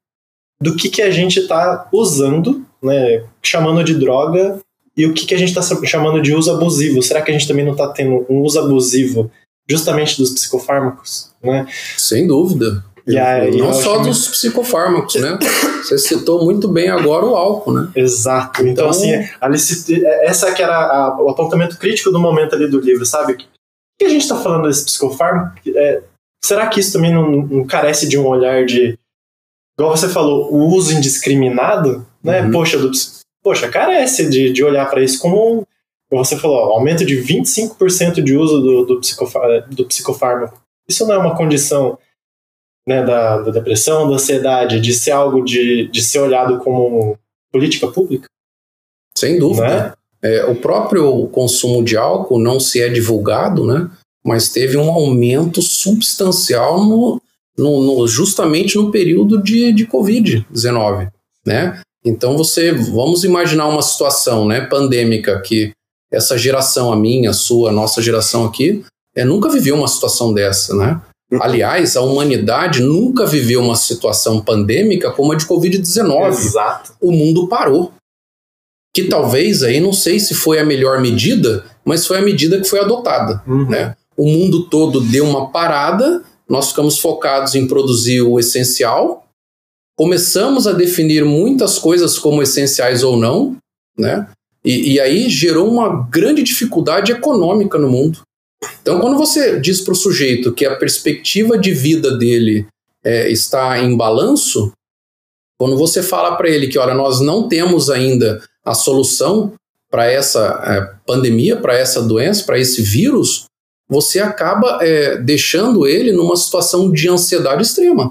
do 0.63 0.75
que, 0.75 0.89
que 0.89 1.01
a 1.01 1.11
gente 1.11 1.41
está 1.41 1.89
usando, 1.91 2.65
né, 2.81 3.25
chamando 3.41 3.83
de 3.83 3.95
droga, 3.95 4.59
e 4.95 5.05
o 5.05 5.13
que, 5.13 5.25
que 5.25 5.35
a 5.35 5.37
gente 5.37 5.49
está 5.49 5.61
chamando 5.85 6.21
de 6.21 6.33
uso 6.33 6.51
abusivo. 6.51 7.01
Será 7.01 7.21
que 7.21 7.31
a 7.31 7.33
gente 7.33 7.47
também 7.47 7.65
não 7.65 7.73
está 7.73 7.87
tendo 7.89 8.25
um 8.29 8.41
uso 8.41 8.59
abusivo 8.59 9.29
justamente 9.67 10.17
dos 10.17 10.31
psicofármacos? 10.31 11.31
Né? 11.43 11.67
Sem 11.97 12.27
dúvida. 12.27 12.83
E 13.05 13.17
aí, 13.17 13.57
não 13.57 13.73
só 13.73 13.97
dos 13.97 14.19
muito... 14.19 14.31
psicofármacos, 14.31 15.15
né? 15.15 15.37
Você 15.83 15.97
citou 15.97 16.45
muito 16.45 16.69
bem 16.69 16.89
agora 16.89 17.25
o 17.25 17.35
álcool, 17.35 17.73
né? 17.73 17.91
Exato. 17.93 18.61
Então, 18.61 18.71
então 18.71 18.89
assim, 18.89 19.11
Alice, 19.41 20.05
essa 20.21 20.53
que 20.53 20.63
era 20.63 20.73
a, 20.73 21.21
o 21.21 21.29
apontamento 21.29 21.77
crítico 21.77 22.11
do 22.11 22.19
momento 22.19 22.55
ali 22.55 22.65
do 22.67 22.79
livro, 22.79 23.05
sabe? 23.05 23.33
O 23.33 23.37
que 23.99 24.05
a 24.05 24.09
gente 24.09 24.21
está 24.21 24.37
falando 24.37 24.69
desse 24.69 24.85
psicofármaco? 24.85 25.57
É, 25.75 26.01
será 26.41 26.67
que 26.67 26.79
isso 26.79 26.93
também 26.93 27.13
não, 27.13 27.29
não, 27.29 27.65
carece 27.65 28.07
de 28.07 28.17
um 28.17 28.25
olhar 28.25 28.65
de 28.65 28.97
igual 29.77 29.95
você 29.95 30.09
falou, 30.09 30.53
o 30.53 30.67
uso 30.67 30.93
indiscriminado, 30.93 32.05
né? 32.23 32.41
Uhum. 32.41 32.51
Poxa, 32.51 32.77
do, 32.77 32.91
poxa, 33.43 33.67
carece 33.67 34.29
de, 34.29 34.51
de 34.51 34.63
olhar 34.63 34.89
para 34.89 35.03
isso 35.03 35.19
como, 35.19 35.67
como 36.09 36.23
você 36.23 36.37
falou, 36.37 36.57
aumento 36.73 37.05
de 37.05 37.15
25% 37.21 38.21
de 38.21 38.35
uso 38.35 38.61
do, 38.61 38.85
do, 38.85 38.95
do 39.69 39.85
psicofármaco. 39.85 40.61
Isso 40.87 41.05
não 41.07 41.15
é 41.15 41.17
uma 41.17 41.35
condição 41.35 41.97
né, 42.87 43.03
da, 43.03 43.41
da, 43.41 43.51
depressão, 43.51 44.07
da 44.07 44.15
ansiedade, 44.15 44.79
de 44.79 44.93
ser 44.93 45.11
algo 45.11 45.43
de, 45.43 45.87
de 45.87 46.01
ser 46.01 46.19
olhado 46.19 46.59
como 46.59 47.17
política 47.51 47.87
pública? 47.87 48.27
Sem 49.17 49.39
dúvida. 49.39 49.67
Né? 49.67 49.93
É, 50.21 50.45
o 50.45 50.55
próprio 50.55 51.27
consumo 51.27 51.83
de 51.83 51.97
álcool 51.97 52.39
não 52.39 52.59
se 52.59 52.81
é 52.81 52.89
divulgado, 52.89 53.65
né? 53.65 53.89
Mas 54.25 54.49
teve 54.49 54.77
um 54.77 54.89
aumento 54.89 55.61
substancial 55.61 56.83
no, 56.83 57.21
no, 57.57 57.81
no, 57.83 58.07
justamente 58.07 58.77
no 58.77 58.91
período 58.91 59.41
de, 59.41 59.71
de 59.71 59.85
Covid-19, 59.85 61.09
né? 61.45 61.81
Então 62.05 62.35
você, 62.35 62.71
vamos 62.71 63.23
imaginar 63.23 63.67
uma 63.67 63.81
situação, 63.81 64.45
né, 64.45 64.61
pandêmica 64.61 65.39
que 65.39 65.71
essa 66.11 66.37
geração, 66.37 66.91
a 66.91 66.95
minha, 66.95 67.29
a 67.29 67.33
sua, 67.33 67.69
a 67.69 67.73
nossa 67.73 68.01
geração 68.01 68.45
aqui, 68.45 68.83
é, 69.15 69.23
nunca 69.23 69.49
viveu 69.49 69.75
uma 69.75 69.87
situação 69.87 70.33
dessa, 70.33 70.75
né? 70.75 71.01
Aliás, 71.41 71.95
a 71.95 72.01
humanidade 72.01 72.81
nunca 72.81 73.25
viveu 73.25 73.61
uma 73.61 73.75
situação 73.75 74.39
pandêmica 74.39 75.11
como 75.11 75.31
a 75.31 75.35
de 75.35 75.45
Covid-19. 75.45 76.27
Exato. 76.27 76.93
O 77.01 77.11
mundo 77.11 77.47
parou. 77.47 77.91
Que 78.93 79.05
talvez 79.05 79.63
aí, 79.63 79.79
não 79.79 79.93
sei 79.93 80.19
se 80.19 80.35
foi 80.35 80.59
a 80.59 80.65
melhor 80.65 81.01
medida, 81.01 81.65
mas 81.83 82.05
foi 82.05 82.19
a 82.19 82.21
medida 82.21 82.59
que 82.59 82.69
foi 82.69 82.79
adotada. 82.79 83.41
Uhum. 83.47 83.67
Né? 83.67 83.95
O 84.15 84.29
mundo 84.29 84.69
todo 84.69 85.01
deu 85.01 85.25
uma 85.25 85.49
parada 85.49 86.23
nós 86.53 86.69
ficamos 86.69 86.99
focados 86.99 87.55
em 87.55 87.67
produzir 87.67 88.21
o 88.21 88.39
essencial, 88.39 89.27
começamos 89.97 90.67
a 90.67 90.71
definir 90.71 91.25
muitas 91.25 91.79
coisas 91.79 92.19
como 92.19 92.43
essenciais 92.43 93.01
ou 93.01 93.17
não, 93.17 93.57
né? 93.97 94.29
E, 94.63 94.93
e 94.93 94.99
aí 94.99 95.29
gerou 95.29 95.67
uma 95.67 96.07
grande 96.11 96.43
dificuldade 96.43 97.11
econômica 97.11 97.79
no 97.79 97.89
mundo. 97.89 98.21
Então, 98.83 98.99
quando 98.99 99.17
você 99.17 99.59
diz 99.59 99.81
para 99.81 99.93
o 99.93 99.95
sujeito 99.95 100.53
que 100.53 100.63
a 100.63 100.75
perspectiva 100.75 101.57
de 101.57 101.73
vida 101.73 102.15
dele 102.15 102.67
é, 103.03 103.31
está 103.31 103.79
em 103.79 103.97
balanço, 103.97 104.71
quando 105.59 105.75
você 105.75 106.03
fala 106.03 106.35
para 106.35 106.49
ele 106.49 106.67
que, 106.67 106.77
olha, 106.77 106.93
nós 106.93 107.19
não 107.19 107.47
temos 107.49 107.89
ainda 107.89 108.43
a 108.63 108.75
solução 108.75 109.53
para 109.89 110.05
essa 110.05 110.61
é, 110.67 110.99
pandemia, 111.03 111.57
para 111.57 111.75
essa 111.75 111.99
doença, 111.99 112.45
para 112.45 112.59
esse 112.59 112.83
vírus, 112.83 113.45
você 113.93 114.19
acaba 114.19 114.79
é, 114.81 115.17
deixando 115.17 115.85
ele 115.85 116.11
numa 116.11 116.35
situação 116.35 116.91
de 116.91 117.07
ansiedade 117.07 117.61
extrema. 117.61 118.09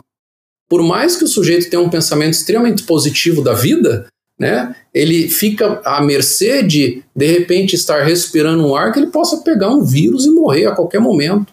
Por 0.70 0.80
mais 0.80 1.16
que 1.16 1.24
o 1.24 1.28
sujeito 1.28 1.68
tenha 1.68 1.82
um 1.82 1.90
pensamento 1.90 2.34
extremamente 2.34 2.84
positivo 2.84 3.42
da 3.42 3.52
vida, 3.52 4.06
né, 4.38 4.74
ele 4.94 5.28
fica 5.28 5.82
à 5.84 6.00
mercê 6.00 6.62
de, 6.62 7.02
de 7.14 7.26
repente, 7.26 7.74
estar 7.74 8.04
respirando 8.04 8.64
um 8.64 8.76
ar 8.76 8.92
que 8.92 9.00
ele 9.00 9.08
possa 9.08 9.38
pegar 9.38 9.70
um 9.70 9.84
vírus 9.84 10.24
e 10.24 10.30
morrer 10.30 10.66
a 10.66 10.74
qualquer 10.74 11.00
momento, 11.00 11.50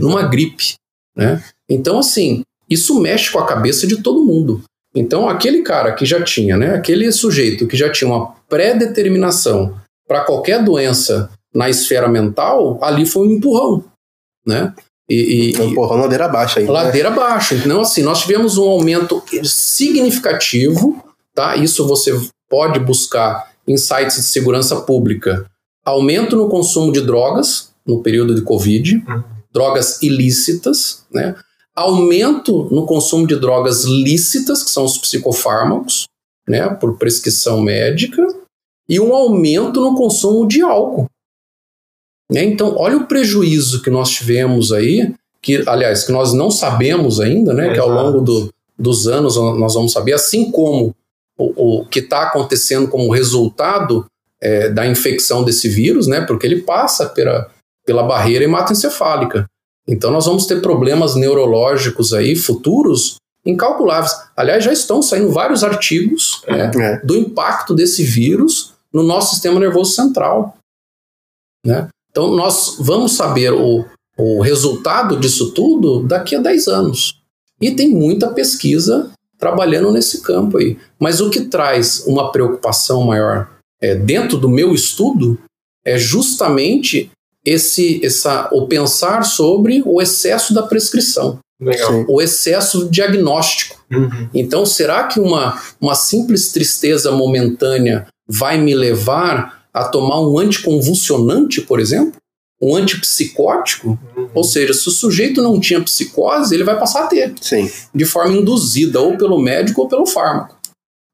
numa 0.00 0.22
gripe. 0.22 0.74
Né? 1.14 1.42
Então, 1.68 1.98
assim, 1.98 2.42
isso 2.68 2.98
mexe 2.98 3.30
com 3.30 3.38
a 3.38 3.46
cabeça 3.46 3.86
de 3.86 4.02
todo 4.02 4.24
mundo. 4.24 4.62
Então, 4.94 5.28
aquele 5.28 5.60
cara 5.60 5.92
que 5.92 6.06
já 6.06 6.22
tinha, 6.22 6.56
né, 6.56 6.74
aquele 6.74 7.12
sujeito 7.12 7.66
que 7.66 7.76
já 7.76 7.92
tinha 7.92 8.08
uma 8.08 8.34
pré-determinação 8.48 9.78
para 10.08 10.24
qualquer 10.24 10.64
doença 10.64 11.30
na 11.56 11.70
esfera 11.70 12.06
mental, 12.06 12.78
ali 12.82 13.06
foi 13.06 13.26
um 13.26 13.30
empurrão, 13.32 13.82
né? 14.46 14.74
E, 15.08 15.54
e, 15.54 15.60
um 15.60 15.70
empurrão 15.70 15.96
ladeira 15.96 16.26
abaixo 16.26 16.58
ainda. 16.58 16.70
Né? 16.70 16.78
Ladeira 16.82 17.10
né? 17.10 17.16
abaixo. 17.16 17.54
Então, 17.54 17.80
assim, 17.80 18.02
nós 18.02 18.20
tivemos 18.20 18.58
um 18.58 18.68
aumento 18.68 19.22
significativo, 19.42 21.02
tá? 21.34 21.56
Isso 21.56 21.86
você 21.86 22.12
pode 22.50 22.78
buscar 22.78 23.50
em 23.66 23.76
sites 23.76 24.16
de 24.16 24.22
segurança 24.24 24.76
pública. 24.82 25.46
Aumento 25.82 26.36
no 26.36 26.48
consumo 26.48 26.92
de 26.92 27.00
drogas 27.00 27.70
no 27.86 28.02
período 28.02 28.34
de 28.34 28.42
Covid, 28.42 28.96
uhum. 28.96 29.22
drogas 29.50 30.02
ilícitas, 30.02 31.06
né? 31.10 31.34
Aumento 31.74 32.68
no 32.70 32.84
consumo 32.84 33.26
de 33.26 33.36
drogas 33.36 33.84
lícitas, 33.84 34.62
que 34.62 34.70
são 34.70 34.84
os 34.84 34.98
psicofármacos, 34.98 36.04
né? 36.46 36.68
Por 36.68 36.98
prescrição 36.98 37.62
médica. 37.62 38.22
E 38.88 39.00
um 39.00 39.14
aumento 39.14 39.80
no 39.80 39.94
consumo 39.94 40.46
de 40.46 40.60
álcool. 40.60 41.06
Né? 42.30 42.44
Então, 42.44 42.74
olha 42.76 42.96
o 42.96 43.06
prejuízo 43.06 43.82
que 43.82 43.90
nós 43.90 44.10
tivemos 44.10 44.72
aí, 44.72 45.14
que, 45.40 45.62
aliás, 45.66 46.04
que 46.04 46.12
nós 46.12 46.32
não 46.32 46.50
sabemos 46.50 47.20
ainda, 47.20 47.54
né? 47.54 47.72
que 47.72 47.78
ao 47.78 47.88
longo 47.88 48.20
do, 48.20 48.52
dos 48.78 49.06
anos 49.06 49.36
nós 49.36 49.74
vamos 49.74 49.92
saber, 49.92 50.12
assim 50.12 50.50
como 50.50 50.94
o, 51.38 51.80
o 51.80 51.86
que 51.86 52.00
está 52.00 52.22
acontecendo 52.22 52.88
como 52.88 53.12
resultado 53.12 54.06
é, 54.40 54.68
da 54.70 54.86
infecção 54.86 55.44
desse 55.44 55.68
vírus, 55.68 56.06
né? 56.06 56.20
porque 56.22 56.46
ele 56.46 56.62
passa 56.62 57.06
pela, 57.06 57.50
pela 57.84 58.02
barreira 58.02 58.44
hematoencefálica. 58.44 59.46
Então, 59.86 60.10
nós 60.10 60.26
vamos 60.26 60.46
ter 60.46 60.60
problemas 60.60 61.14
neurológicos 61.14 62.12
aí 62.12 62.34
futuros 62.34 63.16
incalculáveis. 63.44 64.12
Aliás, 64.36 64.64
já 64.64 64.72
estão 64.72 65.00
saindo 65.00 65.30
vários 65.30 65.62
artigos 65.62 66.42
né, 66.48 66.70
é. 66.74 67.06
do 67.06 67.16
impacto 67.16 67.72
desse 67.72 68.02
vírus 68.02 68.74
no 68.92 69.04
nosso 69.04 69.34
sistema 69.34 69.60
nervoso 69.60 69.92
central. 69.92 70.56
Né? 71.64 71.88
Então, 72.16 72.34
nós 72.34 72.76
vamos 72.80 73.12
saber 73.12 73.52
o, 73.52 73.84
o 74.16 74.40
resultado 74.40 75.20
disso 75.20 75.50
tudo 75.50 76.02
daqui 76.02 76.34
a 76.34 76.40
10 76.40 76.66
anos. 76.66 77.20
E 77.60 77.72
tem 77.72 77.90
muita 77.90 78.30
pesquisa 78.30 79.10
trabalhando 79.38 79.92
nesse 79.92 80.22
campo 80.22 80.56
aí. 80.56 80.78
Mas 80.98 81.20
o 81.20 81.28
que 81.28 81.42
traz 81.42 82.04
uma 82.06 82.32
preocupação 82.32 83.02
maior 83.02 83.50
é, 83.82 83.94
dentro 83.94 84.38
do 84.38 84.48
meu 84.48 84.74
estudo 84.74 85.38
é 85.84 85.98
justamente 85.98 87.10
esse, 87.44 88.00
essa, 88.02 88.48
o 88.50 88.66
pensar 88.66 89.22
sobre 89.22 89.82
o 89.84 90.00
excesso 90.00 90.54
da 90.54 90.62
prescrição. 90.62 91.38
Legal. 91.60 92.06
O 92.08 92.22
excesso 92.22 92.88
diagnóstico. 92.88 93.84
Uhum. 93.92 94.30
Então, 94.32 94.64
será 94.64 95.04
que 95.04 95.20
uma, 95.20 95.60
uma 95.78 95.94
simples 95.94 96.50
tristeza 96.50 97.12
momentânea 97.12 98.06
vai 98.26 98.56
me 98.56 98.74
levar 98.74 99.65
a 99.76 99.84
tomar 99.84 100.22
um 100.22 100.38
anticonvulsionante, 100.38 101.60
por 101.60 101.78
exemplo, 101.78 102.18
um 102.60 102.74
antipsicótico, 102.74 103.98
uhum. 104.16 104.30
ou 104.34 104.42
seja, 104.42 104.72
se 104.72 104.88
o 104.88 104.90
sujeito 104.90 105.42
não 105.42 105.60
tinha 105.60 105.84
psicose, 105.84 106.54
ele 106.54 106.64
vai 106.64 106.78
passar 106.78 107.04
a 107.04 107.06
ter. 107.06 107.34
Sim. 107.42 107.70
De 107.94 108.06
forma 108.06 108.34
induzida, 108.34 108.98
ou 109.02 109.18
pelo 109.18 109.38
médico 109.38 109.82
ou 109.82 109.88
pelo 109.88 110.06
fármaco. 110.06 110.56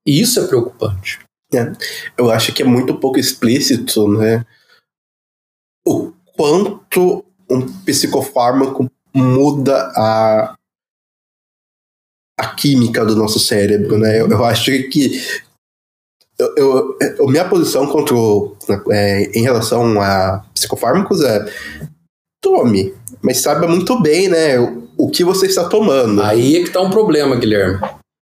E 0.07 0.21
isso 0.21 0.39
é 0.39 0.47
preocupante. 0.47 1.19
É. 1.53 1.73
Eu 2.17 2.31
acho 2.31 2.53
que 2.53 2.63
é 2.63 2.65
muito 2.65 2.95
pouco 2.95 3.19
explícito, 3.19 4.07
né? 4.07 4.47
O 5.85 6.13
quanto 6.37 7.25
um 7.51 7.67
psicofármaco 7.83 8.89
muda 9.13 9.93
a, 9.97 10.55
a 12.39 12.55
química 12.55 13.05
do 13.05 13.17
nosso 13.17 13.41
cérebro, 13.41 13.99
né? 13.99 14.21
Eu, 14.21 14.31
eu 14.31 14.45
acho 14.45 14.71
que 14.89 15.21
eu, 16.57 16.97
eu, 17.19 17.27
minha 17.27 17.45
posição 17.45 17.87
contra 17.87 18.15
o, 18.15 18.57
é, 18.91 19.31
em 19.39 19.43
relação 19.43 20.01
a 20.01 20.45
psicofármacos 20.55 21.23
é 21.23 21.47
tome, 22.41 22.93
mas 23.23 23.39
saiba 23.39 23.69
muito 23.69 24.01
bem, 24.03 24.29
né, 24.29 24.59
o, 24.59 24.89
o 24.97 25.11
que 25.11 25.25
você 25.25 25.47
está 25.47 25.69
tomando. 25.69 26.21
Aí 26.23 26.57
é 26.57 26.61
que 26.61 26.69
está 26.69 26.81
um 26.81 26.91
problema, 26.91 27.37
Guilherme. 27.37 27.81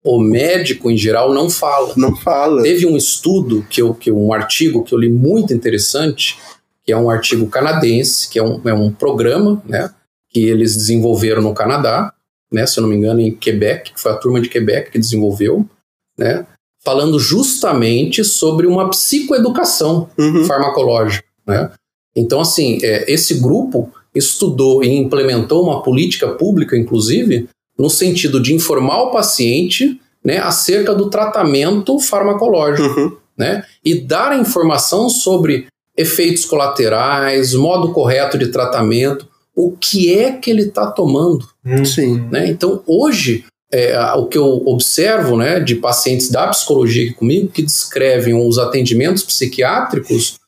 o 0.04 0.20
médico 0.20 0.90
em 0.90 0.96
geral 0.96 1.34
não 1.34 1.50
fala. 1.50 1.92
Não 1.96 2.14
fala. 2.14 2.62
Teve 2.62 2.86
um 2.86 2.96
estudo, 2.96 3.66
que 3.68 3.82
eu, 3.82 3.92
que 3.92 4.10
um 4.12 4.32
artigo 4.32 4.84
que 4.84 4.94
eu 4.94 4.98
li 4.98 5.10
muito 5.10 5.52
interessante, 5.52 6.38
que 6.84 6.92
é 6.92 6.96
um 6.96 7.10
artigo 7.10 7.48
canadense, 7.48 8.28
que 8.28 8.38
é 8.38 8.42
um, 8.42 8.60
é 8.64 8.72
um 8.72 8.92
programa 8.92 9.60
né, 9.66 9.90
que 10.30 10.44
eles 10.44 10.76
desenvolveram 10.76 11.42
no 11.42 11.52
Canadá, 11.52 12.12
né, 12.52 12.64
se 12.64 12.78
eu 12.78 12.82
não 12.82 12.88
me 12.88 12.96
engano, 12.96 13.20
em 13.20 13.34
Quebec, 13.34 13.92
que 13.92 14.00
foi 14.00 14.12
a 14.12 14.16
turma 14.16 14.40
de 14.40 14.48
Quebec 14.48 14.92
que 14.92 14.98
desenvolveu, 14.98 15.68
né, 16.16 16.46
falando 16.86 17.18
justamente 17.18 18.22
sobre 18.24 18.64
uma 18.64 18.88
psicoeducação 18.88 20.08
Uhum. 20.16 20.44
farmacológica. 20.44 21.24
Né? 21.44 21.68
Então, 22.14 22.40
assim, 22.40 22.78
é, 22.80 23.12
esse 23.12 23.34
grupo 23.40 23.90
estudou 24.14 24.84
e 24.84 24.88
implementou 24.96 25.64
uma 25.64 25.82
política 25.82 26.28
pública, 26.28 26.76
inclusive, 26.76 27.48
no 27.76 27.90
sentido 27.90 28.40
de 28.40 28.54
informar 28.54 29.02
o 29.02 29.10
paciente 29.10 30.00
né, 30.24 30.38
acerca 30.38 30.94
do 30.94 31.10
tratamento 31.10 31.98
farmacológico 31.98 33.00
Uhum. 33.00 33.16
né? 33.36 33.64
E 33.84 33.94
dar 34.00 34.30
a 34.32 34.38
informação 34.38 35.08
sobre 35.10 35.66
efeitos 35.96 36.44
colaterais, 36.44 37.52
modo 37.54 37.92
correto 37.92 38.38
de 38.38 38.46
tratamento, 38.48 39.26
o 39.56 39.72
que 39.72 40.12
é 40.14 40.30
que 40.32 40.50
ele 40.50 40.62
está 40.62 40.86
tomando, 40.90 41.46
Hum. 41.64 41.84
Sim. 41.84 42.20
né? 42.30 42.48
Então, 42.48 42.80
hoje, 42.86 43.44
é, 43.72 43.98
o 44.14 44.26
que 44.26 44.38
eu 44.38 44.62
observo, 44.66 45.36
né, 45.36 45.60
de 45.60 45.74
pacientes 45.74 46.30
da 46.30 46.46
psicologia 46.48 47.04
aqui 47.04 47.14
comigo 47.14 47.48
que 47.48 47.62
descrevem 47.62 48.34
os 48.34 48.58
atendimentos 48.58 49.22
psiquiátricos 49.22 50.38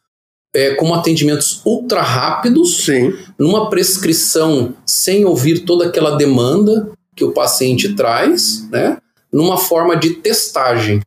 é, 0.54 0.75
como 0.75 0.94
atendimentos 0.94 1.60
ultra 1.64 2.00
rápidos, 2.00 2.84
Sim. 2.84 3.12
numa 3.38 3.68
prescrição 3.68 4.75
sem 4.87 5.25
ouvir 5.25 5.60
toda 5.60 5.87
aquela 5.87 6.16
demanda 6.16 6.90
que 7.14 7.25
o 7.25 7.32
paciente 7.32 7.94
traz, 7.94 8.68
né? 8.70 8.98
Numa 9.32 9.58
forma 9.58 9.96
de 9.96 10.10
testagem. 10.14 11.00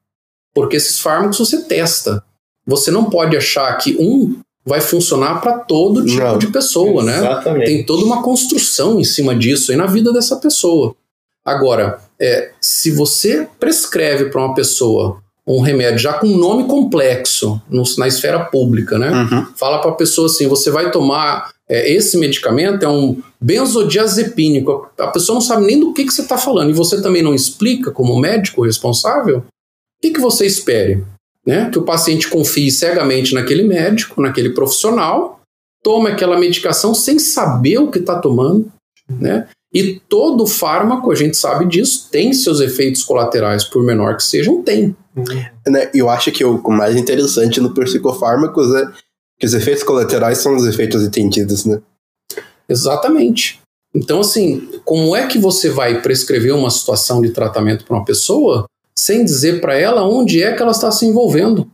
Porque 0.54 0.76
esses 0.76 1.00
fármacos 1.00 1.40
você 1.40 1.64
testa. 1.64 2.24
Você 2.68 2.92
não 2.92 3.06
pode 3.06 3.36
achar 3.36 3.76
que 3.78 3.96
um 4.00 4.40
vai 4.64 4.80
funcionar 4.80 5.42
para 5.42 5.58
todo 5.60 6.06
tipo 6.06 6.22
Não. 6.22 6.38
de 6.38 6.48
pessoa, 6.48 7.04
né? 7.04 7.18
Exatamente. 7.18 7.66
Tem 7.66 7.86
toda 7.86 8.06
uma 8.06 8.22
construção 8.22 9.00
em 9.00 9.04
cima 9.04 9.36
disso 9.36 9.72
aí 9.72 9.78
na 9.78 9.88
vida 9.88 10.14
dessa 10.14 10.36
pessoa. 10.36 10.96
Agora, 11.46 12.00
é, 12.20 12.52
se 12.62 12.92
você 12.92 13.48
prescreve 13.60 14.26
para 14.26 14.46
uma 14.46 14.54
pessoa 14.54 15.22
um 15.48 15.60
remédio 15.60 15.98
já 16.00 16.14
com 16.14 16.28
um 16.28 16.38
nome 16.38 16.66
complexo 16.68 17.60
no- 17.70 17.84
na 17.98 18.08
esfera 18.08 18.40
pública, 18.46 18.98
né? 19.00 19.10
Uhum. 19.12 19.48
fala 19.56 19.80
para 19.82 19.92
a 19.92 19.96
pessoa 19.96 20.28
assim: 20.28 20.48
você 20.48 20.70
vai 20.70 20.92
tomar 20.92 21.50
é, 21.68 21.92
esse 21.92 22.18
medicamento, 22.18 22.84
é 22.84 22.88
um 22.90 23.22
benzodiazepínico. 23.42 24.90
A 24.98 25.08
pessoa 25.08 25.36
não 25.36 25.42
sabe 25.42 25.66
nem 25.66 25.80
do 25.80 25.94
que, 25.94 26.06
que 26.06 26.12
você 26.14 26.22
está 26.22 26.38
falando 26.38 26.70
e 26.70 26.74
você 26.74 27.02
também 27.02 27.22
não 27.22 27.34
explica, 27.34 27.92
como 27.92 28.20
médico 28.20 28.64
responsável, 28.64 29.40
o 29.40 29.44
que, 30.02 30.12
que 30.12 30.20
você 30.20 30.46
espere? 30.46 31.04
Né? 31.46 31.70
Que 31.72 31.80
o 31.80 31.84
paciente 31.84 32.28
confie 32.28 32.70
cegamente 32.72 33.34
naquele 33.34 33.64
médico, 33.64 34.22
naquele 34.22 34.52
profissional, 34.52 35.40
tome 35.84 36.10
aquela 36.10 36.38
medicação 36.38 36.94
sem 36.94 37.18
saber 37.18 37.80
o 37.80 37.90
que 37.90 38.00
está 38.00 38.20
tomando. 38.20 38.72
Né? 39.10 39.48
E 39.74 40.02
todo 40.10 40.46
fármaco, 40.46 41.12
a 41.12 41.16
gente 41.16 41.38
sabe 41.38 41.66
disso, 41.66 42.10
tem 42.12 42.34
seus 42.34 42.60
efeitos 42.60 43.04
colaterais, 43.04 43.64
por 43.64 43.84
menor 43.84 44.18
que 44.18 44.24
sejam, 44.24 44.62
tem. 44.62 44.96
Né, 45.68 45.90
Eu 45.94 46.10
acho 46.10 46.32
que 46.32 46.44
o 46.44 46.62
mais 46.70 46.96
interessante 46.96 47.62
no 47.62 47.74
psicofármacos 47.74 48.74
é 48.76 48.92
que 49.40 49.46
os 49.46 49.54
efeitos 49.54 49.84
colaterais 49.84 50.40
são 50.40 50.56
os 50.56 50.66
efeitos 50.66 51.04
entendidos, 51.04 51.66
né? 51.66 51.82
Exatamente. 52.68 53.62
Então, 53.94 54.20
assim, 54.20 54.70
como 54.86 55.16
é 55.16 55.28
que 55.28 55.38
você 55.38 55.70
vai 55.70 56.02
prescrever 56.02 56.54
uma 56.54 56.70
situação 56.70 57.22
de 57.22 57.32
tratamento 57.32 57.86
para 57.86 57.96
uma 57.96 58.06
pessoa 58.06 58.66
sem 58.98 59.24
dizer 59.24 59.60
para 59.62 59.78
ela 59.78 60.08
onde 60.08 60.44
é 60.44 60.54
que 60.54 60.62
ela 60.62 60.72
está 60.72 60.92
se 60.92 61.06
envolvendo? 61.06 61.70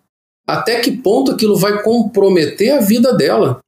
Até 0.47 0.79
que 0.79 0.91
ponto 0.91 1.31
aquilo 1.31 1.57
vai 1.57 1.83
comprometer 1.83 2.71
a 2.71 2.79
vida 2.79 3.13
dela? 3.13 3.59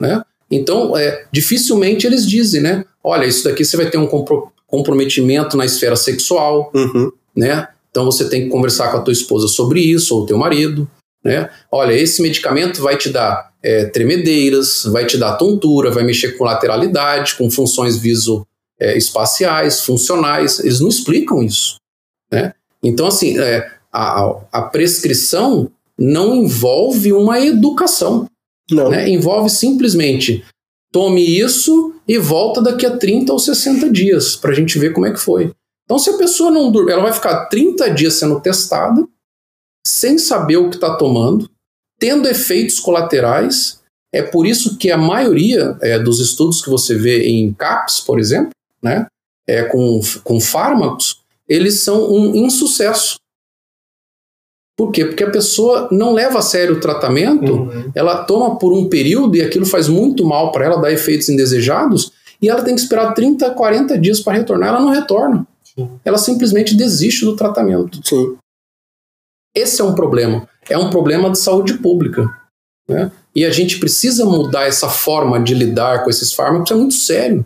Né? 0.00 0.22
Então, 0.50 0.96
é, 0.96 1.24
dificilmente 1.32 2.06
eles 2.06 2.26
dizem, 2.28 2.60
né? 2.60 2.84
Olha, 3.02 3.26
isso 3.26 3.44
daqui 3.44 3.64
você 3.64 3.76
vai 3.76 3.90
ter 3.90 3.98
um 3.98 4.06
compro- 4.06 4.52
comprometimento 4.66 5.56
na 5.56 5.64
esfera 5.64 5.96
sexual, 5.96 6.70
Uhum. 6.74 7.10
né? 7.34 7.68
Então 7.90 8.04
você 8.04 8.28
tem 8.28 8.42
que 8.44 8.48
conversar 8.50 8.90
com 8.90 8.98
a 8.98 9.00
tua 9.00 9.12
esposa 9.12 9.48
sobre 9.48 9.80
isso, 9.80 10.14
ou 10.14 10.26
teu 10.26 10.36
marido, 10.38 10.88
né? 11.24 11.48
Olha, 11.72 11.92
esse 11.94 12.20
medicamento 12.22 12.80
vai 12.82 12.96
te 12.96 13.08
dar 13.08 13.52
é, 13.62 13.86
tremedeiras, 13.86 14.84
vai 14.84 15.04
te 15.06 15.16
dar 15.18 15.36
tontura, 15.36 15.90
vai 15.90 16.04
mexer 16.04 16.32
com 16.36 16.44
lateralidade, 16.44 17.34
com 17.36 17.50
funções 17.50 17.96
visoespaciais, 18.80 19.80
funcionais. 19.80 20.60
Eles 20.60 20.80
não 20.80 20.88
explicam 20.88 21.42
isso, 21.42 21.76
né? 22.30 22.52
Então, 22.82 23.06
assim, 23.06 23.38
é, 23.38 23.68
a, 23.92 24.36
a 24.52 24.62
prescrição 24.62 25.70
não 25.98 26.36
envolve 26.36 27.12
uma 27.12 27.40
educação, 27.40 28.28
Não. 28.70 28.90
né? 28.90 29.08
Envolve 29.08 29.48
simplesmente 29.48 30.44
tome 30.96 31.22
isso 31.22 31.94
e 32.08 32.16
volta 32.16 32.62
daqui 32.62 32.86
a 32.86 32.96
30 32.96 33.30
ou 33.30 33.38
60 33.38 33.90
dias 33.90 34.34
para 34.34 34.52
a 34.52 34.54
gente 34.54 34.78
ver 34.78 34.94
como 34.94 35.04
é 35.04 35.12
que 35.12 35.20
foi. 35.20 35.52
Então, 35.84 35.98
se 35.98 36.08
a 36.08 36.16
pessoa 36.16 36.50
não 36.50 36.72
dorme, 36.72 36.90
ela 36.90 37.02
vai 37.02 37.12
ficar 37.12 37.46
30 37.46 37.90
dias 37.90 38.14
sendo 38.14 38.40
testada, 38.40 39.06
sem 39.86 40.16
saber 40.16 40.56
o 40.56 40.70
que 40.70 40.76
está 40.76 40.96
tomando, 40.96 41.50
tendo 41.98 42.28
efeitos 42.28 42.80
colaterais. 42.80 43.80
É 44.12 44.22
por 44.22 44.46
isso 44.46 44.78
que 44.78 44.90
a 44.90 44.96
maioria 44.96 45.76
é, 45.82 45.98
dos 45.98 46.18
estudos 46.18 46.62
que 46.62 46.70
você 46.70 46.94
vê 46.94 47.28
em 47.28 47.52
CAPS, 47.52 48.00
por 48.00 48.18
exemplo, 48.18 48.50
né, 48.82 49.06
é, 49.46 49.64
com, 49.64 50.00
com 50.24 50.40
fármacos, 50.40 51.22
eles 51.48 51.80
são 51.80 52.10
um 52.10 52.34
insucesso. 52.34 53.16
Por 54.76 54.92
quê? 54.92 55.06
Porque 55.06 55.24
a 55.24 55.30
pessoa 55.30 55.88
não 55.90 56.12
leva 56.12 56.38
a 56.38 56.42
sério 56.42 56.76
o 56.76 56.80
tratamento, 56.80 57.52
Uhum. 57.52 57.90
ela 57.94 58.24
toma 58.24 58.58
por 58.58 58.72
um 58.74 58.88
período 58.88 59.36
e 59.36 59.40
aquilo 59.42 59.64
faz 59.64 59.88
muito 59.88 60.24
mal 60.24 60.52
para 60.52 60.66
ela, 60.66 60.76
dá 60.80 60.92
efeitos 60.92 61.28
indesejados, 61.30 62.12
e 62.42 62.48
ela 62.48 62.62
tem 62.62 62.74
que 62.74 62.80
esperar 62.82 63.14
30, 63.14 63.50
40 63.50 63.98
dias 63.98 64.20
para 64.20 64.34
retornar, 64.36 64.68
ela 64.68 64.80
não 64.80 64.90
retorna. 64.90 65.46
Sim. 65.64 65.88
Ela 66.04 66.18
simplesmente 66.18 66.76
desiste 66.76 67.24
do 67.24 67.34
tratamento. 67.34 68.00
Sim. 68.04 68.36
Esse 69.54 69.80
é 69.80 69.84
um 69.84 69.94
problema. 69.94 70.46
É 70.68 70.76
um 70.76 70.90
problema 70.90 71.30
de 71.30 71.38
saúde 71.38 71.74
pública. 71.74 72.28
Né? 72.86 73.10
E 73.34 73.44
a 73.46 73.50
gente 73.50 73.78
precisa 73.78 74.26
mudar 74.26 74.64
essa 74.66 74.88
forma 74.88 75.40
de 75.40 75.54
lidar 75.54 76.04
com 76.04 76.10
esses 76.10 76.32
fármacos, 76.32 76.70
é 76.70 76.74
muito 76.74 76.94
sério. 76.94 77.44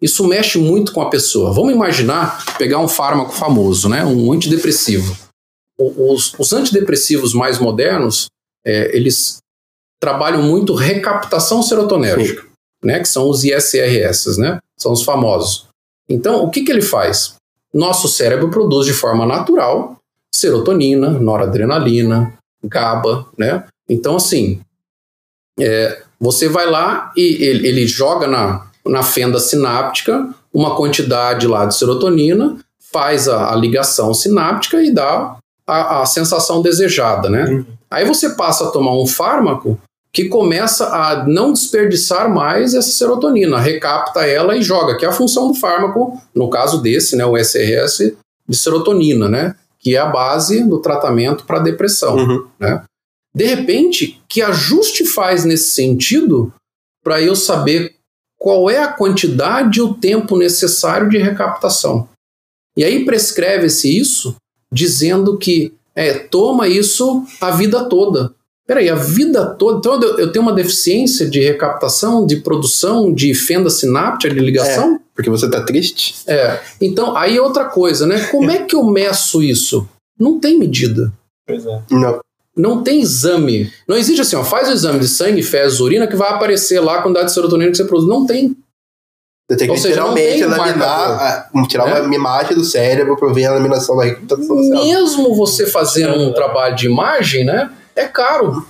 Isso 0.00 0.26
mexe 0.26 0.58
muito 0.58 0.92
com 0.92 1.00
a 1.00 1.08
pessoa. 1.10 1.52
Vamos 1.52 1.72
imaginar 1.72 2.44
pegar 2.58 2.78
um 2.78 2.88
fármaco 2.88 3.32
famoso, 3.32 3.88
né? 3.88 4.04
um 4.04 4.32
antidepressivo. 4.32 5.16
Os, 5.78 6.34
os 6.38 6.52
antidepressivos 6.52 7.34
mais 7.34 7.58
modernos, 7.58 8.26
é, 8.64 8.94
eles 8.96 9.38
trabalham 9.98 10.42
muito 10.42 10.74
recaptação 10.74 11.62
serotonérgica, 11.62 12.44
né? 12.82 13.00
que 13.00 13.08
são 13.08 13.28
os 13.28 13.44
ISRS, 13.44 14.36
né? 14.38 14.58
são 14.76 14.92
os 14.92 15.02
famosos. 15.02 15.68
Então, 16.08 16.44
o 16.44 16.50
que, 16.50 16.62
que 16.62 16.72
ele 16.72 16.82
faz? 16.82 17.34
Nosso 17.72 18.08
cérebro 18.08 18.50
produz 18.50 18.86
de 18.86 18.92
forma 18.92 19.24
natural 19.24 19.96
serotonina, 20.34 21.10
noradrenalina, 21.10 22.38
GABA, 22.64 23.26
né? 23.36 23.64
Então, 23.88 24.16
assim, 24.16 24.60
é, 25.58 26.02
você 26.18 26.48
vai 26.48 26.68
lá 26.68 27.12
e 27.16 27.44
ele, 27.44 27.68
ele 27.68 27.86
joga 27.86 28.26
na, 28.26 28.66
na 28.84 29.02
fenda 29.02 29.38
sináptica 29.38 30.34
uma 30.52 30.74
quantidade 30.76 31.46
lá 31.46 31.66
de 31.66 31.76
serotonina, 31.76 32.58
faz 32.92 33.28
a, 33.28 33.52
a 33.52 33.56
ligação 33.56 34.12
sináptica 34.14 34.82
e 34.82 34.90
dá 34.90 35.36
a, 35.66 36.02
a 36.02 36.06
sensação 36.06 36.62
desejada, 36.62 37.28
né? 37.28 37.44
Uhum. 37.44 37.66
Aí 37.90 38.04
você 38.04 38.30
passa 38.30 38.64
a 38.64 38.70
tomar 38.70 38.98
um 38.98 39.06
fármaco 39.06 39.78
que 40.12 40.28
começa 40.28 40.88
a 40.88 41.26
não 41.26 41.52
desperdiçar 41.52 42.32
mais 42.32 42.74
essa 42.74 42.90
serotonina, 42.90 43.58
recapta 43.58 44.26
ela 44.26 44.56
e 44.56 44.62
joga, 44.62 44.96
que 44.96 45.06
é 45.06 45.08
a 45.08 45.12
função 45.12 45.48
do 45.48 45.54
fármaco, 45.54 46.20
no 46.34 46.50
caso 46.50 46.82
desse, 46.82 47.16
né, 47.16 47.24
o 47.24 47.36
SRS 47.36 48.14
de 48.46 48.56
serotonina, 48.56 49.28
né, 49.28 49.54
que 49.78 49.96
é 49.96 49.98
a 49.98 50.06
base 50.06 50.62
do 50.64 50.80
tratamento 50.80 51.44
para 51.44 51.60
depressão. 51.60 52.16
Uhum. 52.16 52.46
De 53.34 53.44
repente, 53.46 54.20
que 54.28 54.42
ajuste 54.42 55.06
faz 55.06 55.44
nesse 55.44 55.70
sentido 55.70 56.52
para 57.02 57.22
eu 57.22 57.34
saber 57.34 57.94
qual 58.38 58.68
é 58.68 58.78
a 58.78 58.92
quantidade 58.92 59.78
e 59.78 59.82
o 59.82 59.94
tempo 59.94 60.36
necessário 60.36 61.08
de 61.08 61.16
recaptação? 61.16 62.08
E 62.76 62.84
aí 62.84 63.04
prescreve-se 63.04 63.98
isso 63.98 64.36
dizendo 64.72 65.36
que 65.36 65.72
é, 65.94 66.14
toma 66.14 66.66
isso 66.66 67.24
a 67.40 67.50
vida 67.50 67.84
toda. 67.84 68.34
Peraí, 68.66 68.88
a 68.88 68.94
vida 68.94 69.44
toda. 69.46 69.78
Então 69.78 70.18
eu 70.18 70.32
tenho 70.32 70.42
uma 70.42 70.54
deficiência 70.54 71.28
de 71.28 71.40
recaptação, 71.40 72.26
de 72.26 72.36
produção, 72.36 73.12
de 73.12 73.34
fenda 73.34 73.68
sináptica, 73.68 74.32
de 74.32 74.40
ligação? 74.40 74.98
Porque 75.14 75.28
você 75.28 75.50
tá 75.50 75.62
triste? 75.62 76.14
É. 76.26 76.58
Então, 76.80 77.16
aí 77.16 77.38
outra 77.38 77.66
coisa, 77.66 78.06
né? 78.06 78.28
Como 78.30 78.50
é 78.50 78.62
que 78.62 78.74
eu 78.74 78.84
meço 78.84 79.42
isso? 79.42 79.86
Não 80.18 80.40
tem 80.40 80.58
medida. 80.58 81.12
Pois 81.46 81.66
é. 81.66 81.82
Não. 81.90 82.20
Não 82.56 82.82
tem 82.82 83.00
exame. 83.00 83.70
Não 83.88 83.96
existe 83.96 84.20
assim, 84.20 84.36
ó, 84.36 84.44
faz 84.44 84.68
o 84.68 84.72
exame 84.72 85.00
de 85.00 85.08
sangue, 85.08 85.42
fezes, 85.42 85.80
urina, 85.80 86.06
que 86.06 86.16
vai 86.16 86.30
aparecer 86.30 86.80
lá 86.80 86.98
a 86.98 87.02
quantidade 87.02 87.26
de 87.26 87.34
serotonina 87.34 87.70
que 87.70 87.76
você 87.76 87.84
produz. 87.84 88.08
Não 88.08 88.26
tem. 88.26 88.56
Você 89.52 89.56
tem 89.58 89.68
que 89.68 89.76
seja, 89.78 89.88
literalmente 90.08 90.42
a- 90.82 91.46
tirar 91.68 91.86
né? 91.86 92.00
uma 92.00 92.14
imagem 92.14 92.56
do 92.56 92.64
cérebro 92.64 93.16
pra 93.16 93.32
ver 93.32 93.44
a 93.44 93.52
laminação 93.54 93.96
da 93.96 94.36
social. 94.36 94.84
Mesmo 94.84 95.34
você 95.34 95.66
fazendo 95.66 96.14
um 96.22 96.32
trabalho 96.32 96.74
de 96.74 96.86
imagem, 96.86 97.44
né? 97.44 97.70
É 97.94 98.06
caro. 98.06 98.64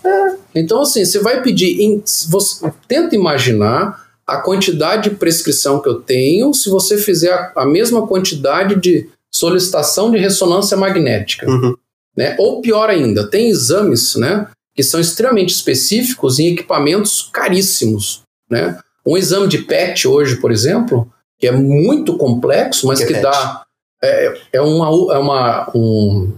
Então, 0.54 0.82
assim, 0.82 1.04
você 1.04 1.20
vai 1.20 1.40
pedir. 1.40 1.80
em- 1.80 2.02
você, 2.28 2.72
tenta 2.88 3.14
imaginar 3.14 4.02
a 4.26 4.38
quantidade 4.38 5.10
de 5.10 5.16
prescrição 5.16 5.80
que 5.80 5.88
eu 5.88 6.00
tenho 6.00 6.52
se 6.52 6.68
você 6.68 6.98
fizer 6.98 7.32
a, 7.32 7.52
a 7.62 7.66
mesma 7.66 8.06
quantidade 8.06 8.74
de 8.76 9.08
solicitação 9.32 10.10
de 10.10 10.18
ressonância 10.18 10.76
magnética. 10.76 11.48
Uhum. 11.48 11.74
Né? 12.16 12.34
Ou 12.38 12.60
pior 12.60 12.90
ainda, 12.90 13.26
tem 13.28 13.48
exames 13.48 14.16
né, 14.16 14.46
que 14.74 14.82
são 14.82 15.00
extremamente 15.00 15.54
específicos 15.54 16.38
em 16.38 16.48
equipamentos 16.48 17.30
caríssimos. 17.32 18.22
Né? 18.50 18.76
Um 19.06 19.16
exame 19.16 19.48
de 19.48 19.58
PET 19.58 20.06
hoje, 20.06 20.36
por 20.36 20.50
exemplo, 20.52 21.10
que 21.38 21.46
é 21.46 21.52
muito 21.52 22.16
complexo, 22.16 22.86
mas 22.86 22.98
Que 22.98 23.04
é 23.04 23.06
que 23.08 23.12
PET? 23.14 23.22
dá. 23.22 23.62
É, 24.02 24.40
é, 24.54 24.60
uma, 24.60 24.86
é 25.14 25.18
uma, 25.18 25.70
um, 25.74 26.32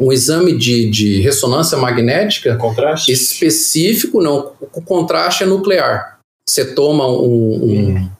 um 0.00 0.12
exame 0.12 0.56
de, 0.56 0.88
de 0.90 1.20
ressonância 1.20 1.76
magnética 1.76 2.56
Contraste? 2.56 3.10
específico, 3.12 4.20
não. 4.22 4.52
O 4.72 4.80
contraste 4.82 5.42
é 5.42 5.46
nuclear. 5.46 6.18
Você 6.48 6.74
toma 6.74 7.06
um, 7.08 7.24
um, 7.24 8.10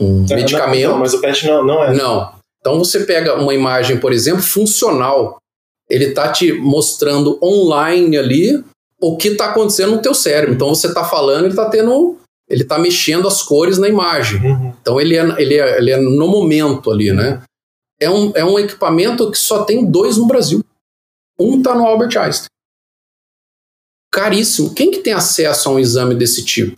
um 0.00 0.26
Não, 0.28 0.36
medicamento. 0.36 0.90
não, 0.90 0.98
mas 0.98 1.14
o 1.14 1.20
PET 1.20 1.46
não, 1.46 1.64
não 1.64 1.84
é. 1.84 1.94
Não. 1.94 2.32
Então 2.60 2.78
você 2.78 3.00
pega 3.00 3.34
uma 3.40 3.54
imagem, 3.54 3.98
por 3.98 4.12
exemplo, 4.12 4.42
funcional. 4.42 5.38
Ele 5.88 6.06
está 6.06 6.30
te 6.32 6.52
mostrando 6.52 7.38
online 7.42 8.16
ali 8.16 8.64
o 9.00 9.16
que 9.16 9.28
está 9.28 9.46
acontecendo 9.50 9.92
no 9.96 10.02
teu 10.02 10.14
cérebro. 10.14 10.54
Então 10.54 10.68
você 10.68 10.86
está 10.86 11.04
falando, 11.04 11.44
ele 11.44 11.48
está 11.54 11.68
tendo. 11.68 12.16
Ele 12.52 12.62
está 12.62 12.78
mexendo 12.78 13.26
as 13.26 13.42
cores 13.42 13.78
na 13.78 13.88
imagem. 13.88 14.38
Uhum. 14.44 14.74
Então 14.80 15.00
ele 15.00 15.16
é, 15.16 15.22
ele 15.40 15.54
é, 15.54 15.78
ele 15.78 15.90
é 15.90 15.96
no 15.96 16.28
momento 16.28 16.90
ali, 16.90 17.10
né? 17.10 17.42
É 17.98 18.10
um, 18.10 18.30
é 18.34 18.44
um 18.44 18.58
equipamento 18.58 19.30
que 19.30 19.38
só 19.38 19.64
tem 19.64 19.90
dois 19.90 20.18
no 20.18 20.26
Brasil. 20.26 20.62
Um 21.40 21.58
está 21.58 21.74
no 21.74 21.86
Albert 21.86 22.16
Einstein. 22.18 22.48
Caríssimo. 24.12 24.74
Quem 24.74 24.90
que 24.90 24.98
tem 24.98 25.12
acesso 25.14 25.68
a 25.68 25.72
um 25.72 25.78
exame 25.78 26.14
desse 26.14 26.44
tipo? 26.44 26.76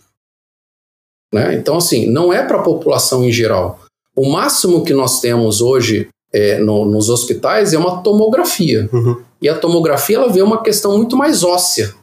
Né? 1.33 1.55
Então, 1.55 1.75
assim, 1.77 2.07
não 2.07 2.31
é 2.31 2.45
para 2.47 2.59
a 2.59 2.63
população 2.63 3.25
em 3.25 3.31
geral. 3.31 3.81
O 4.15 4.29
máximo 4.31 4.85
que 4.85 4.93
nós 4.93 5.19
temos 5.19 5.59
hoje 5.59 6.07
é, 6.31 6.57
no- 6.59 6.85
nos 6.85 7.09
hospitais 7.09 7.73
é 7.73 7.77
uma 7.77 8.01
tomografia. 8.01 8.89
Uhum. 8.93 9.21
E 9.41 9.49
a 9.49 9.57
tomografia 9.57 10.15
ela 10.15 10.31
vê 10.31 10.41
uma 10.41 10.63
questão 10.63 10.95
muito 10.97 11.17
mais 11.17 11.43
óssea. 11.43 11.93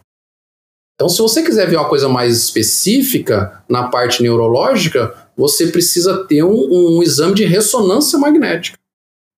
Então, 1.03 1.09
se 1.09 1.21
você 1.21 1.43
quiser 1.43 1.69
ver 1.69 1.75
uma 1.75 1.89
coisa 1.89 2.09
mais 2.09 2.39
específica 2.39 3.61
na 3.69 3.89
parte 3.89 4.23
neurológica, 4.23 5.13
você 5.37 5.67
precisa 5.67 6.25
ter 6.29 6.45
um, 6.45 6.99
um 6.99 7.03
exame 7.03 7.35
de 7.35 7.45
ressonância 7.45 8.17
magnética. 8.17 8.79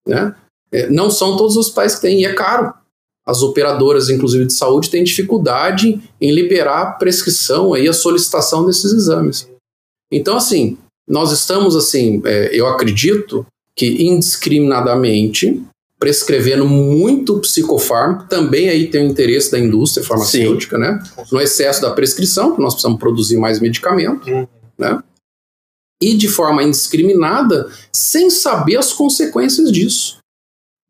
Né? 0.07 0.37
É, 0.71 0.91
não 0.91 1.09
são 1.09 1.39
todos 1.39 1.57
os 1.57 1.69
hospitais 1.69 1.95
que 1.95 2.03
têm, 2.03 2.21
e 2.21 2.27
é 2.27 2.35
caro. 2.35 2.71
As 3.27 3.43
operadoras, 3.43 4.11
inclusive 4.11 4.45
de 4.45 4.53
saúde, 4.53 4.91
têm 4.91 5.03
dificuldade 5.03 6.03
em 6.21 6.31
liberar 6.33 6.83
a 6.83 6.93
prescrição 6.93 7.73
aí, 7.73 7.89
a 7.89 7.95
solicitação 7.95 8.67
desses 8.67 8.93
exames. 8.93 9.49
Então, 10.13 10.37
assim, 10.37 10.77
nós 11.09 11.33
estamos, 11.33 11.75
assim, 11.75 12.21
é, 12.27 12.51
eu 12.53 12.67
acredito 12.67 13.47
que 13.75 14.05
indiscriminadamente 14.05 15.65
prescrevendo 15.99 16.67
muito 16.67 17.39
psicofármaco, 17.41 18.29
também 18.29 18.69
aí 18.69 18.89
tem 18.89 19.07
o 19.07 19.11
interesse 19.11 19.51
da 19.51 19.59
indústria 19.59 20.05
farmacêutica, 20.05 20.77
né? 20.77 21.03
No 21.31 21.41
excesso 21.41 21.81
da 21.81 21.91
prescrição, 21.91 22.55
que 22.55 22.61
nós 22.61 22.75
precisamos 22.75 22.99
produzir 22.99 23.37
mais 23.37 23.61
medicamento, 23.61 24.29
Uhum. 24.29 24.47
né? 24.79 25.03
E 26.03 26.15
de 26.15 26.29
forma 26.29 26.63
indiscriminada, 26.63 27.71
sem 27.93 28.29
saber 28.29 28.77
as 28.77 28.93
consequências 28.93 29.71
disso. 29.73 30.19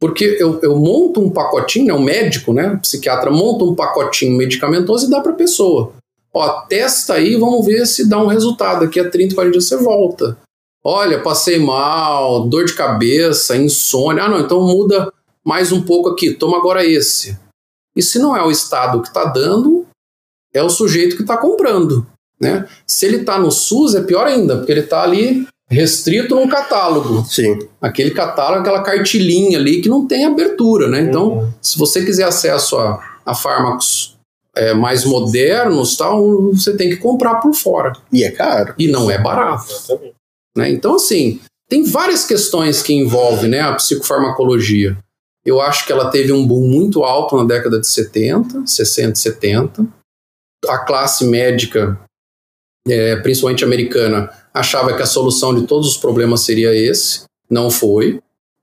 Porque 0.00 0.36
eu, 0.40 0.58
eu 0.60 0.76
monto 0.76 1.20
um 1.20 1.30
pacotinho, 1.30 1.86
né, 1.86 1.94
um 1.94 2.02
médico, 2.02 2.52
né, 2.52 2.72
um 2.72 2.78
psiquiatra 2.78 3.30
monta 3.30 3.64
um 3.64 3.74
pacotinho 3.74 4.36
medicamentoso 4.36 5.06
e 5.06 5.10
dá 5.10 5.20
para 5.20 5.32
a 5.32 5.36
pessoa. 5.36 5.92
Ó, 6.32 6.62
testa 6.62 7.14
aí, 7.14 7.36
vamos 7.36 7.64
ver 7.64 7.86
se 7.86 8.08
dá 8.08 8.20
um 8.20 8.26
resultado. 8.26 8.80
Daqui 8.80 8.98
a 8.98 9.08
30, 9.08 9.34
40 9.36 9.52
dias 9.52 9.66
você 9.66 9.76
volta. 9.76 10.36
Olha, 10.84 11.22
passei 11.22 11.58
mal, 11.58 12.46
dor 12.46 12.66
de 12.66 12.74
cabeça, 12.74 13.56
insônia. 13.56 14.24
Ah, 14.24 14.28
não, 14.28 14.40
então 14.40 14.60
muda 14.60 15.10
mais 15.42 15.72
um 15.72 15.82
pouco 15.82 16.10
aqui, 16.10 16.32
toma 16.34 16.58
agora 16.58 16.84
esse. 16.84 17.38
E 17.96 18.02
se 18.02 18.18
não 18.18 18.36
é 18.36 18.42
o 18.42 18.50
Estado 18.50 19.00
que 19.00 19.08
está 19.08 19.24
dando, 19.24 19.86
é 20.52 20.62
o 20.62 20.68
sujeito 20.68 21.16
que 21.16 21.22
está 21.22 21.36
comprando. 21.36 22.06
Né? 22.40 22.66
Se 22.86 23.06
ele 23.06 23.18
está 23.18 23.38
no 23.38 23.50
SUS, 23.50 23.94
é 23.94 24.02
pior 24.02 24.26
ainda, 24.26 24.56
porque 24.56 24.72
ele 24.72 24.80
está 24.80 25.02
ali 25.02 25.46
restrito 25.70 26.34
num 26.34 26.48
catálogo. 26.48 27.24
Sim. 27.24 27.58
Aquele 27.80 28.10
catálogo, 28.10 28.60
aquela 28.60 28.82
cartilinha 28.82 29.58
ali 29.58 29.80
que 29.80 29.88
não 29.88 30.06
tem 30.06 30.24
abertura. 30.26 30.88
Né? 30.88 31.00
Então, 31.00 31.38
Uhum. 31.38 31.52
se 31.62 31.78
você 31.78 32.04
quiser 32.04 32.24
acesso 32.24 32.76
a, 32.76 33.02
a 33.24 33.34
fármacos 33.34 34.16
é, 34.56 34.74
mais 34.74 35.04
modernos, 35.04 35.96
tal, 35.96 36.52
você 36.52 36.76
tem 36.76 36.90
que 36.90 36.96
comprar 36.96 37.36
por 37.36 37.54
fora. 37.54 37.92
E 38.12 38.22
é 38.24 38.30
caro. 38.30 38.74
E 38.78 38.88
não 38.88 39.10
é 39.10 39.18
barato. 39.18 39.64
Exatamente. 39.70 40.13
Né? 40.56 40.70
Então, 40.70 40.94
assim, 40.96 41.40
tem 41.68 41.82
várias 41.84 42.24
questões 42.26 42.82
que 42.82 42.92
envolvem 42.92 43.50
né, 43.50 43.60
a 43.60 43.72
psicofarmacologia. 43.74 44.96
Eu 45.44 45.60
acho 45.60 45.86
que 45.86 45.92
ela 45.92 46.10
teve 46.10 46.32
um 46.32 46.46
boom 46.46 46.66
muito 46.68 47.02
alto 47.04 47.36
na 47.36 47.44
década 47.44 47.78
de 47.80 47.86
70, 47.86 48.66
60 48.66 49.12
e 49.12 49.16
70. 49.18 49.86
A 50.68 50.78
classe 50.78 51.24
médica, 51.26 52.00
é, 52.88 53.16
principalmente 53.16 53.62
americana, 53.64 54.30
achava 54.54 54.94
que 54.96 55.02
a 55.02 55.06
solução 55.06 55.54
de 55.54 55.66
todos 55.66 55.88
os 55.88 55.96
problemas 55.96 56.40
seria 56.40 56.74
esse. 56.74 57.24
Não 57.50 57.70
foi. 57.70 58.20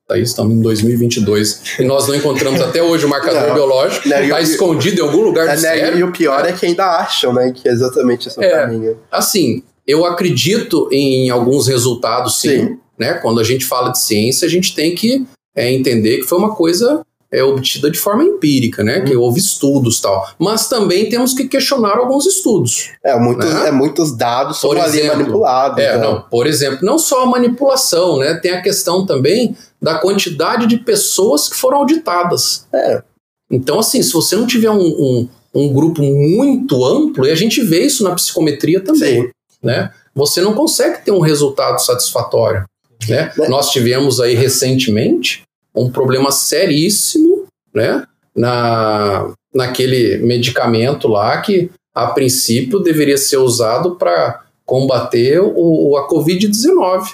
Daí 0.10 0.24
estamos 0.24 0.54
em 0.54 0.62
2022 0.62 1.80
e 1.80 1.84
nós 1.84 2.08
não 2.08 2.16
encontramos 2.16 2.60
até 2.62 2.82
hoje 2.82 3.06
o 3.06 3.10
marcador 3.10 3.48
Não. 3.50 3.54
biológico. 3.54 4.08
Está 4.10 4.42
escondido 4.42 5.00
em 5.00 5.04
algum 5.04 5.22
lugar 5.22 5.46
do 5.46 5.52
É, 5.52 5.56
né, 5.56 5.62
cérebro. 5.62 6.00
e 6.00 6.04
o 6.04 6.12
pior 6.12 6.46
é 6.46 6.52
que 6.52 6.66
ainda 6.66 6.86
acham, 7.00 7.32
né? 7.32 7.52
Que 7.52 7.70
é 7.70 7.72
exatamente 7.72 8.28
esse 8.28 8.40
o 8.40 8.44
É. 8.44 8.50
caminho. 8.50 9.00
Assim, 9.12 9.64
eu 9.88 10.06
acredito 10.06 10.88
em 10.92 11.30
alguns 11.30 11.68
resultados, 11.68 12.40
sim. 12.40 12.50
Sim. 12.50 12.78
Né? 12.98 13.14
Quando 13.16 13.40
a 13.40 13.44
gente 13.44 13.66
fala 13.66 13.90
de 13.90 14.00
ciência, 14.00 14.46
a 14.46 14.50
gente 14.50 14.76
tem 14.76 14.94
que 14.94 15.26
é, 15.56 15.72
entender 15.72 16.18
que 16.18 16.28
foi 16.28 16.38
uma 16.38 16.56
coisa 16.56 17.04
é, 17.32 17.44
obtida 17.44 17.90
de 17.90 17.98
forma 17.98 18.24
empírica, 18.24 18.84
né? 18.84 19.02
Que 19.02 19.16
houve 19.16 19.40
estudos 19.40 20.00
e 20.00 20.02
tal. 20.02 20.28
Mas 20.38 20.68
também 20.68 21.08
temos 21.08 21.34
que 21.34 21.48
questionar 21.48 21.98
alguns 21.98 22.26
estudos. 22.26 22.90
É, 23.04 23.18
muitos, 23.18 23.46
Né? 23.46 23.70
é, 23.70 23.72
muitos 23.72 24.16
dados 24.16 24.60
Por 24.60 24.78
ali 24.78 25.00
exemplo, 25.00 25.18
manipulados. 25.18 25.80
É, 25.80 25.98
né? 25.98 26.04
não, 26.04 26.22
por 26.22 26.46
exemplo, 26.46 26.80
não 26.82 27.00
só 27.00 27.24
a 27.24 27.26
manipulação, 27.26 28.20
né? 28.20 28.34
Tem 28.36 28.52
a 28.52 28.62
questão 28.62 29.06
também 29.06 29.56
da 29.82 29.96
quantidade 29.96 30.68
de 30.68 30.78
pessoas 30.78 31.48
que 31.48 31.56
foram 31.56 31.78
auditadas. 31.78 32.68
É. 32.74 33.02
Então, 33.50 33.80
assim, 33.80 34.04
se 34.04 34.12
você 34.12 34.36
não 34.36 34.46
tiver 34.46 34.70
um, 34.70 34.82
um, 34.82 35.30
um 35.56 35.74
grupo 35.74 36.02
muito 36.02 36.86
amplo, 36.86 37.26
e 37.26 37.32
a 37.32 37.36
gente 37.36 37.62
vê 37.64 37.86
isso 37.86 38.04
na 38.04 38.14
psicometria 38.14 38.82
também 38.82 39.24
Sim. 39.24 39.30
Né? 39.62 39.92
Você 40.14 40.42
não 40.42 40.54
consegue 40.54 41.04
ter 41.04 41.12
um 41.12 41.20
resultado 41.20 41.80
satisfatório, 41.80 42.66
né? 43.08 43.32
Né? 43.38 43.48
Nós 43.48 43.72
tivemos 43.72 44.20
aí 44.20 44.34
recentemente 44.36 45.44
um 45.76 45.90
problema 45.90 46.32
seríssimo, 46.32 47.46
né? 47.74 48.06
Na, 48.36 49.34
naquele 49.54 50.18
medicamento 50.18 51.08
lá 51.08 51.42
que 51.42 51.70
a 51.94 52.08
princípio 52.08 52.80
deveria 52.80 53.18
ser 53.18 53.38
usado 53.38 53.96
para 53.96 54.46
combater 54.66 55.42
o, 55.42 55.98
a 55.98 56.08
Covid-19. 56.08 57.12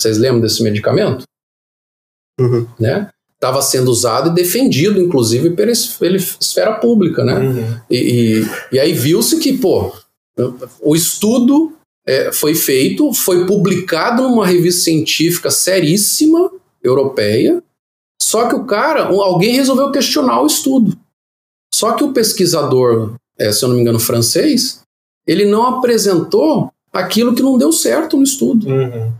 Vocês 0.00 0.18
lembram 0.18 0.40
desse 0.40 0.62
medicamento? 0.62 1.22
Uhum. 2.40 2.66
Né? 2.78 3.08
Estava 3.34 3.62
sendo 3.62 3.88
usado 3.90 4.30
e 4.30 4.34
defendido, 4.34 5.00
inclusive, 5.00 5.50
pela 5.50 5.70
esfera 5.70 6.74
pública, 6.74 7.24
né? 7.24 7.38
Uhum. 7.38 7.80
E, 7.88 7.96
e, 7.96 8.48
e 8.72 8.80
aí 8.80 8.92
viu-se 8.92 9.38
que, 9.38 9.56
pô, 9.56 9.92
o 10.80 10.94
estudo 10.94 11.72
é, 12.06 12.32
foi 12.32 12.54
feito, 12.54 13.12
foi 13.12 13.46
publicado 13.46 14.22
numa 14.22 14.46
revista 14.46 14.82
científica 14.82 15.50
seríssima, 15.50 16.50
europeia, 16.82 17.62
só 18.20 18.48
que 18.48 18.54
o 18.54 18.64
cara, 18.64 19.06
alguém 19.06 19.54
resolveu 19.54 19.90
questionar 19.90 20.42
o 20.42 20.46
estudo. 20.46 20.98
Só 21.74 21.94
que 21.94 22.04
o 22.04 22.12
pesquisador, 22.12 23.14
é, 23.38 23.52
se 23.52 23.64
eu 23.64 23.68
não 23.68 23.76
me 23.76 23.82
engano, 23.82 24.00
francês, 24.00 24.82
ele 25.26 25.44
não 25.44 25.66
apresentou 25.66 26.72
aquilo 26.92 27.34
que 27.34 27.42
não 27.42 27.58
deu 27.58 27.70
certo 27.72 28.16
no 28.16 28.22
estudo. 28.22 28.66
Uhum. 28.68 29.12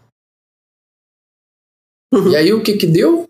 E 2.30 2.36
aí 2.36 2.52
o 2.52 2.62
que 2.62 2.76
que 2.76 2.86
deu? 2.86 3.28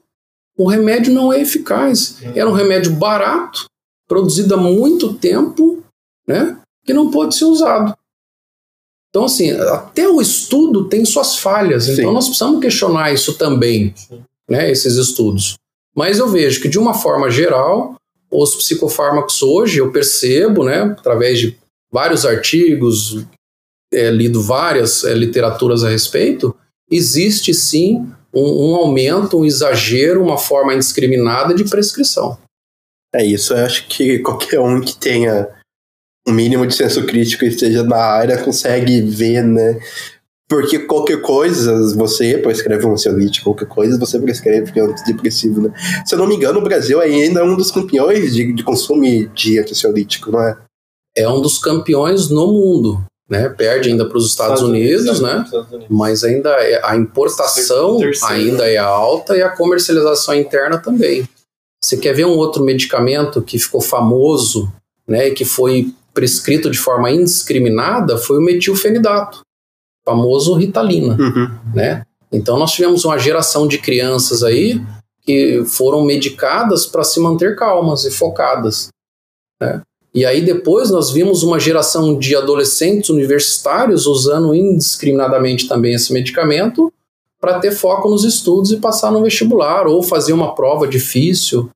O 0.56 0.68
remédio 0.68 1.12
não 1.12 1.32
é 1.32 1.40
eficaz. 1.40 2.22
Era 2.22 2.48
um 2.48 2.52
remédio 2.52 2.94
barato, 2.94 3.66
produzido 4.06 4.54
há 4.54 4.56
muito 4.56 5.14
tempo, 5.14 5.82
né? 6.26 6.60
Que 6.88 6.94
não 6.94 7.10
pode 7.10 7.34
ser 7.34 7.44
usado. 7.44 7.94
Então, 9.10 9.26
assim, 9.26 9.50
até 9.50 10.08
o 10.08 10.22
estudo 10.22 10.88
tem 10.88 11.04
suas 11.04 11.36
falhas. 11.36 11.84
Sim. 11.84 11.92
Então, 11.92 12.14
nós 12.14 12.24
precisamos 12.24 12.62
questionar 12.62 13.12
isso 13.12 13.36
também, 13.36 13.92
Sim. 13.94 14.22
né? 14.48 14.70
Esses 14.70 14.96
estudos. 14.96 15.58
Mas 15.94 16.18
eu 16.18 16.28
vejo 16.28 16.62
que, 16.62 16.68
de 16.68 16.78
uma 16.78 16.94
forma 16.94 17.30
geral, 17.30 17.94
os 18.30 18.54
psicofármacos 18.54 19.42
hoje, 19.42 19.80
eu 19.80 19.92
percebo, 19.92 20.64
né? 20.64 20.80
Através 20.98 21.38
de 21.38 21.58
vários 21.92 22.24
artigos, 22.24 23.22
é, 23.92 24.10
lido 24.10 24.42
várias 24.42 25.04
é, 25.04 25.12
literaturas 25.12 25.84
a 25.84 25.90
respeito, 25.90 26.56
existe 26.90 27.52
sim 27.52 28.10
um, 28.32 28.70
um, 28.70 28.76
aumento, 28.76 29.38
um 29.38 29.44
exagero, 29.44 30.22
uma 30.22 30.38
forma 30.38 30.72
indiscriminada 30.72 31.54
de 31.54 31.64
prescrição. 31.64 32.38
É 33.14 33.22
isso, 33.22 33.52
eu 33.52 33.62
acho 33.62 33.88
que 33.88 34.20
qualquer 34.20 34.58
um 34.60 34.80
que 34.80 34.96
tenha 34.96 35.57
um 36.28 36.32
mínimo 36.32 36.66
de 36.66 36.74
senso 36.74 37.04
crítico 37.06 37.44
e 37.44 37.48
esteja 37.48 37.82
na 37.82 37.96
área 37.96 38.42
consegue 38.42 39.00
ver, 39.00 39.42
né? 39.42 39.80
Porque 40.48 40.78
qualquer 40.78 41.20
coisa, 41.20 41.94
você 41.94 42.38
prescreve 42.38 42.86
um 42.86 42.92
ansiolítico, 42.92 43.44
qualquer 43.44 43.68
coisa 43.68 43.98
você 43.98 44.18
prescreve 44.18 44.80
antidepressivo, 44.80 45.60
né? 45.60 45.72
Se 46.06 46.14
eu 46.14 46.18
não 46.18 46.26
me 46.26 46.36
engano, 46.36 46.58
o 46.58 46.62
Brasil 46.62 47.00
ainda 47.00 47.40
é 47.40 47.44
um 47.44 47.54
dos 47.54 47.70
campeões 47.70 48.34
de, 48.34 48.52
de 48.52 48.62
consumo 48.62 49.04
de 49.34 49.58
ansiolítico, 49.58 50.30
não 50.30 50.40
é? 50.40 50.56
É 51.14 51.28
um 51.28 51.40
dos 51.40 51.58
campeões 51.58 52.30
no 52.30 52.46
mundo, 52.46 53.04
né? 53.28 53.48
Perde 53.50 53.90
ainda 53.90 54.06
para 54.06 54.16
os 54.16 54.26
Estados, 54.26 54.60
Estados, 54.60 54.74
Unidos, 54.74 55.02
Unidos 55.02 55.20
né? 55.20 55.42
Estados 55.44 55.72
Unidos. 55.72 55.86
Mas 55.90 56.24
ainda 56.24 56.50
é, 56.50 56.80
a 56.82 56.96
importação 56.96 57.98
ainda 58.24 58.66
é 58.66 58.78
alta 58.78 59.36
e 59.36 59.42
a 59.42 59.50
comercialização 59.50 60.34
interna 60.34 60.78
também. 60.78 61.28
Você 61.84 61.98
quer 61.98 62.14
ver 62.14 62.24
um 62.24 62.36
outro 62.36 62.64
medicamento 62.64 63.42
que 63.42 63.58
ficou 63.58 63.82
famoso, 63.82 64.72
né? 65.06 65.28
E 65.28 65.32
que 65.32 65.44
foi 65.44 65.92
prescrito 66.18 66.68
de 66.68 66.78
forma 66.78 67.12
indiscriminada? 67.12 68.18
Foi 68.18 68.38
o 68.38 68.42
metilfenidato 68.42 69.42
famoso 70.04 70.54
Ritalina, 70.54 71.16
uhum. 71.16 71.48
né? 71.72 72.02
Então 72.32 72.58
nós 72.58 72.72
tivemos 72.72 73.04
uma 73.04 73.16
geração 73.18 73.68
de 73.68 73.78
crianças 73.78 74.42
aí 74.42 74.82
que 75.22 75.62
foram 75.64 76.02
medicadas 76.04 76.86
para 76.86 77.04
se 77.04 77.20
manter 77.20 77.54
calmas 77.54 78.04
e 78.04 78.10
focadas, 78.10 78.88
né? 79.60 79.80
E 80.12 80.26
aí 80.26 80.44
depois 80.44 80.90
nós 80.90 81.12
vimos 81.12 81.44
uma 81.44 81.60
geração 81.60 82.18
de 82.18 82.34
adolescentes 82.34 83.10
universitários 83.10 84.06
usando 84.06 84.52
indiscriminadamente 84.56 85.68
também 85.68 85.94
esse 85.94 86.12
medicamento 86.12 86.92
para 87.40 87.60
ter 87.60 87.70
foco 87.70 88.10
nos 88.10 88.24
estudos 88.24 88.72
e 88.72 88.78
passar 88.78 89.12
no 89.12 89.22
vestibular 89.22 89.86
ou 89.86 90.02
fazer 90.02 90.32
uma 90.32 90.52
prova 90.52 90.88
difícil, 90.88 91.70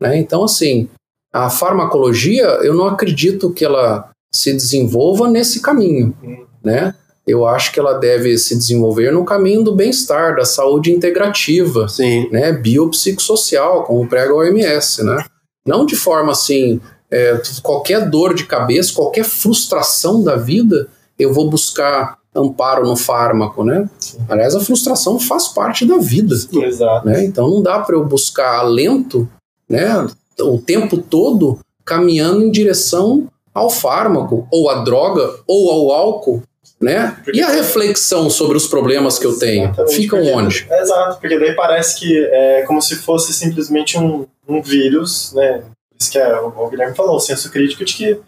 né? 0.00 0.18
Então 0.18 0.42
assim, 0.42 0.88
a 1.34 1.50
farmacologia, 1.50 2.44
eu 2.62 2.74
não 2.74 2.86
acredito 2.86 3.50
que 3.50 3.64
ela 3.64 4.10
se 4.32 4.52
desenvolva 4.52 5.28
nesse 5.28 5.60
caminho, 5.60 6.14
né? 6.62 6.94
eu 7.26 7.46
acho 7.46 7.72
que 7.72 7.80
ela 7.80 7.94
deve 7.94 8.36
se 8.36 8.56
desenvolver 8.56 9.10
no 9.10 9.24
caminho 9.24 9.62
do 9.62 9.74
bem-estar, 9.74 10.36
da 10.36 10.44
saúde 10.44 10.92
integrativa, 10.92 11.88
Sim. 11.88 12.28
né, 12.30 12.52
biopsicossocial, 12.52 13.84
como 13.84 14.06
prega 14.06 14.32
a 14.32 14.36
OMS, 14.36 15.02
né? 15.02 15.24
Não 15.66 15.86
de 15.86 15.96
forma 15.96 16.32
assim, 16.32 16.80
é, 17.10 17.40
qualquer 17.62 18.10
dor 18.10 18.34
de 18.34 18.44
cabeça, 18.44 18.92
qualquer 18.92 19.24
frustração 19.24 20.22
da 20.22 20.36
vida, 20.36 20.88
eu 21.18 21.32
vou 21.32 21.48
buscar 21.48 22.18
amparo 22.34 22.86
no 22.86 22.96
fármaco, 22.96 23.64
né? 23.64 23.88
Aliás, 24.28 24.54
a 24.54 24.60
frustração 24.60 25.18
faz 25.18 25.48
parte 25.48 25.86
da 25.86 25.96
vida. 25.96 26.34
Exato. 26.34 27.06
Né? 27.06 27.24
Então 27.24 27.48
não 27.48 27.62
dá 27.62 27.78
para 27.78 27.96
eu 27.96 28.04
buscar 28.04 28.58
alento, 28.58 29.26
né, 29.66 30.06
o 30.40 30.58
tempo 30.58 30.98
todo 30.98 31.58
caminhando 31.84 32.42
em 32.42 32.50
direção 32.50 33.28
ao 33.52 33.70
fármaco, 33.70 34.48
ou 34.50 34.68
à 34.68 34.82
droga, 34.82 35.38
ou 35.46 35.70
ao 35.70 35.92
álcool, 35.92 36.42
né? 36.80 37.16
e 37.32 37.40
a 37.40 37.48
reflexão 37.48 38.28
sobre 38.28 38.56
os 38.56 38.66
problemas 38.66 39.18
que 39.18 39.26
eu 39.26 39.38
tenho? 39.38 39.72
Ficam 39.88 40.18
porque, 40.18 40.32
onde? 40.32 40.66
É, 40.68 40.82
exato, 40.82 41.20
porque 41.20 41.38
daí 41.38 41.54
parece 41.54 41.98
que 41.98 42.18
é 42.26 42.62
como 42.62 42.82
se 42.82 42.96
fosse 42.96 43.32
simplesmente 43.32 43.96
um, 43.96 44.26
um 44.48 44.60
vírus, 44.60 45.32
né? 45.34 45.62
Isso 45.98 46.10
que 46.10 46.18
é, 46.18 46.36
o 46.40 46.68
Guilherme 46.68 46.96
falou, 46.96 47.16
o 47.16 47.20
senso 47.20 47.50
crítico 47.50 47.84
de 47.84 47.94
que 47.94 48.20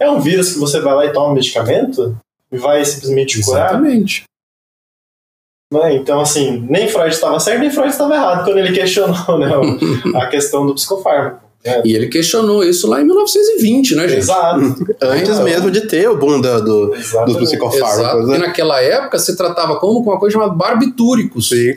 é 0.00 0.10
um 0.10 0.20
vírus 0.20 0.52
que 0.52 0.58
você 0.58 0.80
vai 0.80 0.94
lá 0.94 1.06
e 1.06 1.12
toma 1.12 1.28
um 1.28 1.34
medicamento 1.34 2.16
e 2.50 2.58
vai 2.58 2.84
simplesmente 2.84 3.40
curar. 3.42 3.70
Exatamente. 3.70 4.24
Né? 5.72 5.94
Então, 5.94 6.20
assim, 6.20 6.60
nem 6.68 6.88
Freud 6.88 7.14
estava 7.14 7.40
certo, 7.40 7.60
nem 7.60 7.70
Freud 7.70 7.90
estava 7.90 8.14
errado 8.14 8.44
quando 8.44 8.58
ele 8.58 8.74
questionou 8.76 9.38
né, 9.38 9.50
a 10.16 10.26
questão 10.26 10.66
do 10.66 10.74
psicofármaco. 10.74 11.41
É. 11.64 11.80
E 11.86 11.94
ele 11.94 12.08
questionou 12.08 12.64
isso 12.64 12.88
lá 12.88 13.00
em 13.00 13.04
1920, 13.04 13.94
né, 13.94 14.08
gente? 14.08 14.18
Exato. 14.18 14.60
Antes 15.00 15.28
então, 15.28 15.44
mesmo 15.44 15.70
de 15.70 15.82
ter 15.82 16.08
o 16.08 16.16
boom 16.16 16.40
da, 16.40 16.58
do, 16.58 16.88
dos 17.26 17.36
psicofármacos. 17.36 18.28
Né? 18.28 18.36
E 18.36 18.38
naquela 18.38 18.80
época 18.80 19.18
se 19.18 19.36
tratava 19.36 19.76
como 19.78 20.02
com 20.02 20.10
uma 20.10 20.18
coisa 20.18 20.32
chamada 20.32 20.52
barbitúricos. 20.52 21.50
Sim. 21.50 21.76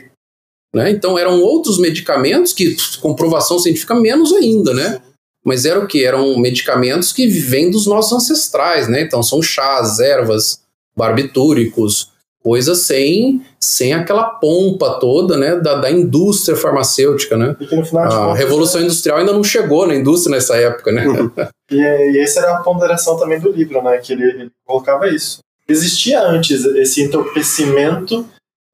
Né? 0.74 0.90
Então 0.90 1.16
eram 1.16 1.40
outros 1.40 1.78
medicamentos 1.78 2.52
que, 2.52 2.76
comprovação 3.00 3.58
científica, 3.58 3.94
menos 3.94 4.32
ainda, 4.32 4.74
né? 4.74 5.00
Mas 5.44 5.64
era 5.64 5.78
o 5.78 5.86
que? 5.86 6.04
Eram 6.04 6.36
medicamentos 6.36 7.12
que 7.12 7.28
vêm 7.28 7.70
dos 7.70 7.86
nossos 7.86 8.12
ancestrais, 8.12 8.88
né? 8.88 9.02
Então 9.02 9.22
são 9.22 9.40
chás, 9.40 10.00
ervas, 10.00 10.60
barbitúricos, 10.96 12.10
coisa 12.46 12.76
sem, 12.76 13.42
sem 13.58 13.92
aquela 13.92 14.22
pompa 14.22 15.00
toda 15.00 15.36
né, 15.36 15.56
da, 15.56 15.74
da 15.74 15.90
indústria 15.90 16.56
farmacêutica. 16.56 17.36
Né? 17.36 17.56
A 17.60 17.66
contas, 17.66 18.38
Revolução 18.38 18.80
Industrial 18.80 19.18
ainda 19.18 19.32
não 19.32 19.42
chegou 19.42 19.84
na 19.84 19.96
indústria 19.96 20.36
nessa 20.36 20.56
época. 20.56 20.92
Né? 20.92 21.08
Uhum. 21.08 21.28
e, 21.68 21.76
e 21.76 22.20
essa 22.20 22.38
era 22.38 22.58
a 22.58 22.62
ponderação 22.62 23.18
também 23.18 23.40
do 23.40 23.50
livro, 23.50 23.82
né, 23.82 23.98
que 23.98 24.12
ele, 24.12 24.22
ele 24.22 24.50
colocava 24.64 25.08
isso. 25.08 25.40
Existia 25.68 26.22
antes 26.22 26.64
esse 26.64 27.02
entorpecimento 27.02 28.24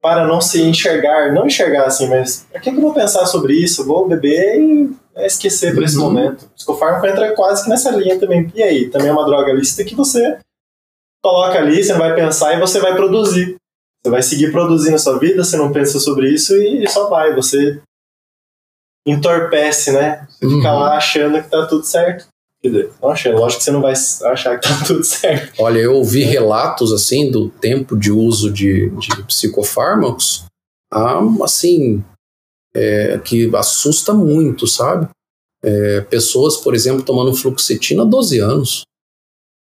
para 0.02 0.26
não 0.26 0.42
se 0.42 0.60
enxergar, 0.60 1.32
não 1.32 1.46
enxergar 1.46 1.86
assim, 1.86 2.06
mas 2.10 2.44
para 2.52 2.60
que, 2.60 2.70
que 2.70 2.76
eu 2.76 2.82
vou 2.82 2.92
pensar 2.92 3.24
sobre 3.24 3.54
isso? 3.54 3.86
vou 3.86 4.06
beber 4.06 4.60
e 4.60 4.90
esquecer 5.24 5.72
por 5.72 5.82
esse 5.82 5.96
uhum. 5.96 6.12
momento. 6.12 6.42
O 6.42 6.54
psicofármaco 6.56 7.06
entra 7.06 7.32
quase 7.32 7.64
que 7.64 7.70
nessa 7.70 7.90
linha 7.90 8.20
também. 8.20 8.52
E 8.54 8.62
aí? 8.62 8.90
Também 8.90 9.08
é 9.08 9.12
uma 9.12 9.24
droga 9.24 9.50
lícita 9.50 9.82
que 9.82 9.94
você 9.94 10.36
coloca 11.22 11.58
ali, 11.58 11.82
você 11.82 11.94
vai 11.94 12.14
pensar 12.14 12.54
e 12.54 12.60
você 12.60 12.80
vai 12.80 12.94
produzir. 12.94 13.56
Você 14.02 14.10
vai 14.10 14.22
seguir 14.22 14.50
produzindo 14.50 14.96
a 14.96 14.98
sua 14.98 15.18
vida, 15.18 15.44
você 15.44 15.56
não 15.56 15.72
pensa 15.72 16.00
sobre 16.00 16.28
isso 16.28 16.56
e 16.56 16.88
só 16.88 17.08
vai. 17.08 17.34
Você 17.34 17.80
entorpece, 19.06 19.92
né? 19.92 20.26
Você 20.28 20.46
uhum. 20.46 20.56
fica 20.56 20.72
lá 20.72 20.96
achando 20.96 21.42
que 21.42 21.48
tá 21.48 21.66
tudo 21.66 21.84
certo. 21.84 22.26
Não 23.00 23.10
achando, 23.10 23.38
lógico 23.38 23.58
que 23.58 23.64
você 23.64 23.70
não 23.72 23.82
vai 23.82 23.92
achar 23.92 24.58
que 24.58 24.68
tá 24.68 24.82
tudo 24.86 25.02
certo. 25.02 25.60
Olha, 25.60 25.78
eu 25.78 25.94
ouvi 25.94 26.22
relatos 26.22 26.92
assim 26.92 27.30
do 27.30 27.48
tempo 27.48 27.96
de 27.96 28.12
uso 28.12 28.52
de, 28.52 28.88
de 28.90 29.22
psicofármacos, 29.24 30.44
assim, 31.42 32.04
é, 32.74 33.18
que 33.18 33.54
assusta 33.56 34.14
muito, 34.14 34.66
sabe? 34.66 35.08
É, 35.64 36.00
pessoas, 36.02 36.56
por 36.56 36.74
exemplo, 36.74 37.02
tomando 37.02 37.34
fluoxetina 37.34 38.02
há 38.02 38.06
12 38.06 38.38
anos. 38.38 38.82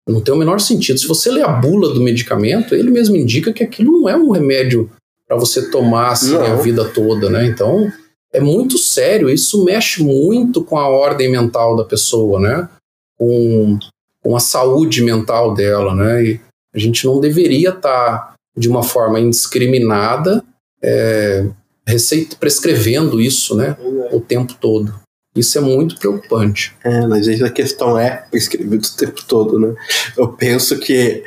Não 0.08 0.22
tem 0.22 0.34
o 0.34 0.38
menor 0.38 0.60
sentido. 0.60 1.00
Se 1.00 1.08
você 1.08 1.32
lê 1.32 1.42
a 1.42 1.48
bula 1.48 1.94
do 1.94 2.02
medicamento, 2.02 2.74
ele 2.74 2.90
mesmo 2.90 3.16
indica 3.16 3.54
que 3.54 3.64
aquilo 3.64 4.02
não 4.02 4.10
é 4.10 4.16
um 4.16 4.32
remédio 4.32 4.90
para 5.28 5.38
você 5.38 5.70
tomar 5.70 6.12
assim, 6.12 6.36
a 6.36 6.56
vida 6.56 6.86
toda, 6.86 7.30
né? 7.30 7.46
Então, 7.46 7.92
é 8.34 8.40
muito 8.40 8.78
sério. 8.78 9.30
Isso 9.30 9.64
mexe 9.64 10.04
muito 10.04 10.64
com 10.64 10.78
a 10.78 10.88
ordem 10.88 11.32
mental 11.32 11.76
da 11.76 11.86
pessoa, 11.86 12.40
né? 12.40 12.70
Com, 13.18 13.80
com 14.22 14.36
a 14.36 14.40
saúde 14.40 15.02
mental 15.02 15.54
dela, 15.54 15.96
né? 15.96 16.24
E 16.24 16.42
a 16.74 16.80
gente 16.80 17.06
não 17.06 17.20
deveria 17.20 17.70
estar 17.70 17.80
tá, 17.82 18.34
de 18.58 18.68
uma 18.68 18.84
forma 18.84 19.20
indiscriminada 19.20 20.44
é, 20.82 21.48
receita, 21.86 22.36
prescrevendo 22.36 23.22
isso, 23.22 23.56
né? 23.56 23.78
O 24.12 24.20
tempo 24.20 24.56
todo. 24.60 24.94
Isso 25.36 25.58
é 25.58 25.62
muito 25.62 25.98
preocupante. 25.98 26.76
É, 26.84 27.08
mas 27.08 27.28
a 27.42 27.50
questão 27.50 27.98
é 27.98 28.26
prescrevido 28.30 28.86
o 28.86 28.98
tempo 28.98 29.24
todo, 29.26 29.60
né? 29.60 29.74
Eu 30.18 30.30
penso 30.30 30.78
que 30.78 31.24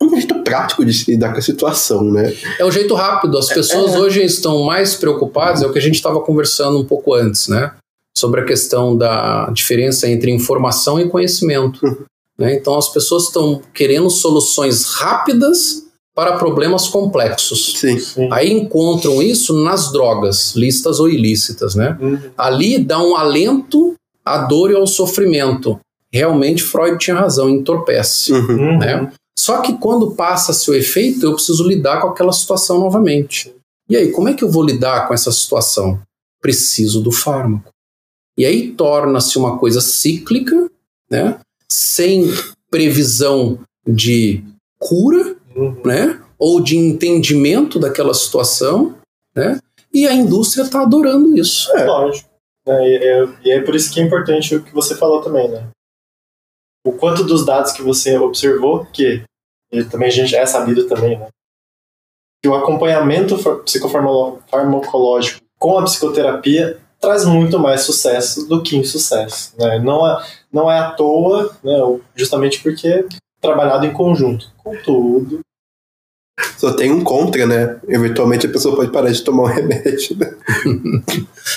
é 0.00 0.04
um 0.04 0.10
jeito 0.10 0.42
prático 0.44 0.84
de 0.84 0.92
se 0.92 1.10
lidar 1.10 1.32
com 1.32 1.38
a 1.38 1.42
situação, 1.42 2.04
né? 2.04 2.32
É 2.58 2.64
um 2.64 2.70
jeito 2.70 2.94
rápido. 2.94 3.36
As 3.36 3.48
pessoas 3.48 3.94
é, 3.94 3.96
é. 3.96 4.00
hoje 4.00 4.22
estão 4.22 4.62
mais 4.62 4.94
preocupadas, 4.94 5.62
é 5.62 5.66
o 5.66 5.72
que 5.72 5.78
a 5.78 5.82
gente 5.82 5.96
estava 5.96 6.20
conversando 6.20 6.78
um 6.78 6.84
pouco 6.84 7.14
antes, 7.14 7.48
né? 7.48 7.74
Sobre 8.16 8.40
a 8.40 8.44
questão 8.44 8.96
da 8.96 9.50
diferença 9.50 10.08
entre 10.08 10.30
informação 10.30 11.00
e 11.00 11.08
conhecimento. 11.08 11.84
Uhum. 11.84 12.04
Né? 12.38 12.54
Então 12.54 12.76
as 12.76 12.88
pessoas 12.88 13.24
estão 13.24 13.62
querendo 13.74 14.08
soluções 14.08 14.84
rápidas 14.84 15.85
para 16.16 16.38
problemas 16.38 16.88
complexos. 16.88 17.74
Sim, 17.76 17.98
sim. 17.98 18.28
Aí 18.32 18.50
encontram 18.50 19.22
isso 19.22 19.62
nas 19.62 19.92
drogas, 19.92 20.56
listas 20.56 20.98
ou 20.98 21.10
ilícitas, 21.10 21.74
né? 21.74 21.98
Uhum. 22.00 22.18
Ali 22.38 22.78
dá 22.78 22.98
um 23.02 23.14
alento 23.14 23.94
à 24.24 24.38
dor 24.38 24.70
e 24.70 24.74
ao 24.74 24.86
sofrimento. 24.86 25.78
Realmente 26.10 26.62
Freud 26.62 26.96
tinha 26.96 27.14
razão, 27.14 27.50
entorpece, 27.50 28.32
uhum. 28.32 28.78
né? 28.78 29.12
Só 29.38 29.60
que 29.60 29.74
quando 29.74 30.12
passa-se 30.12 30.70
o 30.70 30.74
efeito, 30.74 31.26
eu 31.26 31.34
preciso 31.34 31.68
lidar 31.68 32.00
com 32.00 32.08
aquela 32.08 32.32
situação 32.32 32.78
novamente. 32.78 33.54
E 33.86 33.94
aí, 33.94 34.10
como 34.10 34.30
é 34.30 34.34
que 34.34 34.42
eu 34.42 34.50
vou 34.50 34.64
lidar 34.64 35.06
com 35.06 35.12
essa 35.12 35.30
situação? 35.30 36.00
Preciso 36.40 37.02
do 37.02 37.12
fármaco. 37.12 37.70
E 38.38 38.46
aí 38.46 38.70
torna-se 38.70 39.36
uma 39.36 39.58
coisa 39.58 39.82
cíclica, 39.82 40.70
né? 41.10 41.38
Sem 41.70 42.32
previsão 42.70 43.58
de 43.86 44.42
cura, 44.78 45.35
uhum. 45.56 45.80
né? 45.84 46.22
Ou 46.38 46.60
de 46.60 46.76
entendimento 46.76 47.78
daquela 47.78 48.14
situação, 48.14 48.96
né? 49.34 49.58
E 49.92 50.06
a 50.06 50.12
indústria 50.12 50.62
está 50.62 50.82
adorando 50.82 51.36
isso. 51.36 51.74
É, 51.76 51.84
lógico. 51.84 52.28
É, 52.66 53.28
e, 53.44 53.50
é, 53.52 53.60
por 53.62 53.74
isso 53.74 53.92
que 53.92 54.00
é 54.00 54.02
importante 54.02 54.54
o 54.54 54.62
que 54.62 54.74
você 54.74 54.96
falou 54.96 55.22
também, 55.22 55.48
né? 55.48 55.68
O 56.84 56.92
quanto 56.92 57.24
dos 57.24 57.44
dados 57.44 57.72
que 57.72 57.82
você 57.82 58.18
observou 58.18 58.84
que 58.86 59.22
também 59.90 60.08
a 60.08 60.12
gente 60.12 60.34
é 60.34 60.44
sabido 60.46 60.86
também, 60.86 61.18
né? 61.18 61.28
Que 62.42 62.48
o 62.48 62.54
acompanhamento 62.54 63.36
psicofarmacológico 63.64 65.40
com 65.58 65.78
a 65.78 65.84
psicoterapia 65.84 66.78
traz 67.00 67.24
muito 67.24 67.58
mais 67.58 67.82
sucesso 67.82 68.46
do 68.48 68.62
que 68.62 68.76
insucesso, 68.76 69.54
né? 69.58 69.78
Não 69.78 70.06
é, 70.06 70.26
não 70.52 70.70
é 70.70 70.78
à 70.78 70.90
toa, 70.90 71.56
né? 71.62 71.78
Justamente 72.14 72.62
porque 72.62 73.06
trabalhado 73.40 73.86
em 73.86 73.92
conjunto. 73.92 74.52
Contudo, 74.58 75.40
só 76.58 76.72
tem 76.72 76.90
um 76.90 77.02
contra, 77.02 77.46
né? 77.46 77.78
Eventualmente 77.88 78.46
a 78.46 78.50
pessoa 78.50 78.76
pode 78.76 78.90
parar 78.90 79.10
de 79.10 79.22
tomar 79.22 79.44
o 79.44 79.46
remédio. 79.52 80.16
Né? 80.16 80.32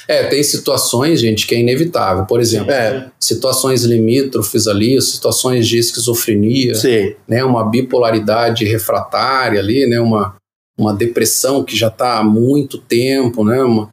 é, 0.07 0.23
tem 0.27 0.41
situações, 0.43 1.19
gente, 1.19 1.47
que 1.47 1.55
é 1.55 1.59
inevitável. 1.59 2.25
Por 2.25 2.39
exemplo, 2.39 2.71
é. 2.71 3.09
situações 3.19 3.83
limítrofes 3.83 4.67
ali, 4.67 5.01
situações 5.01 5.67
de 5.67 5.77
esquizofrenia, 5.77 6.75
Sim. 6.75 7.15
né? 7.27 7.43
Uma 7.43 7.69
bipolaridade 7.69 8.65
refratária 8.65 9.59
ali, 9.59 9.85
né? 9.85 9.99
Uma, 9.99 10.35
uma 10.77 10.93
depressão 10.93 11.63
que 11.63 11.75
já 11.75 11.87
está 11.87 12.19
há 12.19 12.23
muito 12.23 12.77
tempo, 12.77 13.43
né? 13.43 13.61
Uma, 13.61 13.89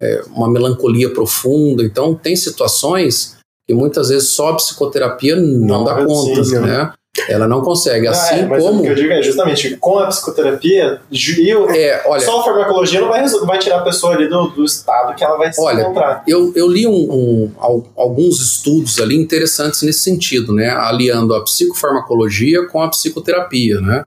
é, 0.00 0.22
uma 0.28 0.50
melancolia 0.50 1.10
profunda. 1.10 1.82
Então, 1.82 2.14
tem 2.14 2.36
situações 2.36 3.36
que 3.66 3.74
muitas 3.74 4.08
vezes 4.08 4.30
só 4.30 4.50
a 4.50 4.56
psicoterapia 4.56 5.36
não, 5.36 5.66
não 5.66 5.84
dá 5.84 6.04
conta, 6.04 6.60
né? 6.60 6.92
Ela 7.28 7.48
não 7.48 7.60
consegue, 7.60 8.06
assim 8.06 8.40
é, 8.40 8.46
mas 8.46 8.62
como. 8.62 8.78
O 8.78 8.82
que 8.82 8.88
eu 8.88 8.94
digo 8.94 9.12
é 9.12 9.20
justamente 9.20 9.76
com 9.76 9.98
a 9.98 10.06
psicoterapia, 10.06 11.00
eu, 11.38 11.68
é, 11.68 12.02
olha, 12.06 12.20
só 12.20 12.40
a 12.40 12.44
farmacologia 12.44 13.00
não 13.00 13.08
vai, 13.08 13.26
vai 13.28 13.58
tirar 13.58 13.78
a 13.78 13.82
pessoa 13.82 14.14
ali 14.14 14.28
do, 14.28 14.48
do 14.48 14.64
estado 14.64 15.14
que 15.16 15.24
ela 15.24 15.36
vai 15.36 15.52
se 15.52 15.60
olha, 15.60 15.82
encontrar. 15.82 16.22
Eu, 16.26 16.52
eu 16.54 16.68
li 16.68 16.86
um, 16.86 16.92
um, 16.92 17.52
alguns 17.96 18.40
estudos 18.40 19.00
ali 19.00 19.16
interessantes 19.16 19.82
nesse 19.82 20.00
sentido, 20.00 20.54
né? 20.54 20.70
Aliando 20.70 21.34
a 21.34 21.42
psicofarmacologia 21.42 22.68
com 22.68 22.80
a 22.80 22.88
psicoterapia, 22.88 23.80
né? 23.80 24.04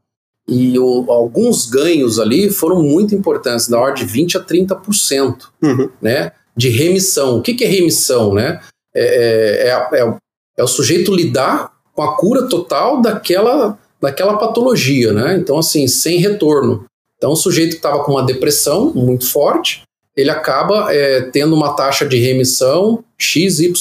E 0.47 0.79
o, 0.79 1.05
alguns 1.09 1.69
ganhos 1.69 2.19
ali 2.19 2.49
foram 2.49 2.81
muito 2.81 3.13
importantes, 3.13 3.67
da 3.67 3.79
ordem 3.79 4.05
de 4.05 4.11
20 4.11 4.37
a 4.37 4.41
30%, 4.41 5.35
uhum. 5.61 5.89
né? 6.01 6.31
De 6.55 6.69
remissão. 6.69 7.37
O 7.37 7.41
que, 7.41 7.53
que 7.53 7.65
é 7.65 7.67
remissão, 7.67 8.33
né? 8.33 8.61
É, 8.95 9.69
é, 9.69 9.99
é, 9.99 10.15
é 10.57 10.63
o 10.63 10.67
sujeito 10.67 11.13
lidar 11.13 11.72
com 11.93 12.01
a 12.01 12.15
cura 12.15 12.47
total 12.47 13.01
daquela, 13.01 13.77
daquela 14.01 14.37
patologia, 14.37 15.13
né? 15.13 15.37
Então, 15.37 15.57
assim, 15.57 15.87
sem 15.87 16.17
retorno. 16.17 16.85
Então, 17.17 17.31
o 17.31 17.35
sujeito 17.35 17.71
que 17.71 17.77
estava 17.77 18.03
com 18.03 18.13
uma 18.13 18.25
depressão 18.25 18.91
muito 18.93 19.29
forte, 19.29 19.83
ele 20.15 20.29
acaba 20.29 20.93
é, 20.93 21.21
tendo 21.21 21.55
uma 21.55 21.73
taxa 21.73 22.05
de 22.05 22.17
remissão 22.17 23.03
XYZ 23.17 23.73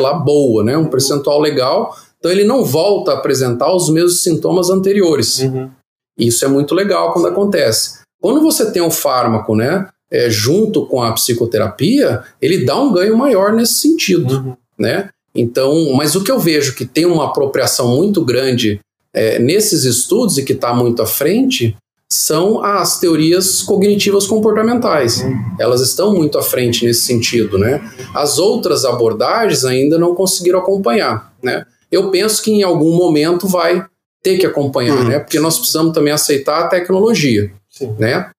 lá 0.00 0.14
boa, 0.14 0.64
né? 0.64 0.76
Um 0.76 0.86
percentual 0.86 1.40
legal. 1.40 1.96
Então, 2.18 2.30
ele 2.30 2.44
não 2.44 2.64
volta 2.64 3.12
a 3.12 3.14
apresentar 3.14 3.72
os 3.74 3.88
mesmos 3.88 4.20
sintomas 4.20 4.70
anteriores. 4.70 5.38
Uhum. 5.40 5.70
Isso 6.18 6.44
é 6.44 6.48
muito 6.48 6.74
legal 6.74 7.12
quando 7.12 7.28
acontece. 7.28 8.00
Quando 8.20 8.40
você 8.40 8.72
tem 8.72 8.82
um 8.82 8.90
fármaco, 8.90 9.54
né? 9.54 9.88
É, 10.10 10.28
junto 10.30 10.86
com 10.86 11.02
a 11.02 11.12
psicoterapia, 11.12 12.24
ele 12.40 12.64
dá 12.64 12.80
um 12.80 12.92
ganho 12.92 13.16
maior 13.16 13.52
nesse 13.52 13.74
sentido, 13.74 14.34
uhum. 14.34 14.56
né? 14.78 15.10
Então, 15.38 15.92
mas 15.92 16.16
o 16.16 16.24
que 16.24 16.30
eu 16.32 16.38
vejo 16.38 16.74
que 16.74 16.84
tem 16.84 17.06
uma 17.06 17.26
apropriação 17.26 17.94
muito 17.94 18.24
grande 18.24 18.80
é, 19.14 19.38
nesses 19.38 19.84
estudos 19.84 20.36
e 20.36 20.44
que 20.44 20.52
está 20.52 20.74
muito 20.74 21.00
à 21.00 21.06
frente 21.06 21.76
são 22.10 22.64
as 22.64 22.98
teorias 22.98 23.62
cognitivas 23.62 24.26
comportamentais. 24.26 25.22
Elas 25.60 25.80
estão 25.80 26.14
muito 26.14 26.38
à 26.38 26.42
frente 26.42 26.84
nesse 26.84 27.02
sentido, 27.02 27.58
né? 27.58 27.80
As 28.14 28.38
outras 28.38 28.84
abordagens 28.84 29.64
ainda 29.64 29.98
não 29.98 30.14
conseguiram 30.14 30.58
acompanhar, 30.58 31.32
né? 31.42 31.64
Eu 31.92 32.10
penso 32.10 32.42
que 32.42 32.50
em 32.50 32.62
algum 32.62 32.96
momento 32.96 33.46
vai 33.46 33.84
ter 34.22 34.38
que 34.38 34.46
acompanhar, 34.46 34.98
uhum. 34.98 35.08
né? 35.08 35.18
Porque 35.18 35.38
nós 35.38 35.58
precisamos 35.58 35.92
também 35.92 36.12
aceitar 36.12 36.64
a 36.64 36.68
tecnologia, 36.68 37.52
Sim. 37.70 37.94
né? 37.98 38.30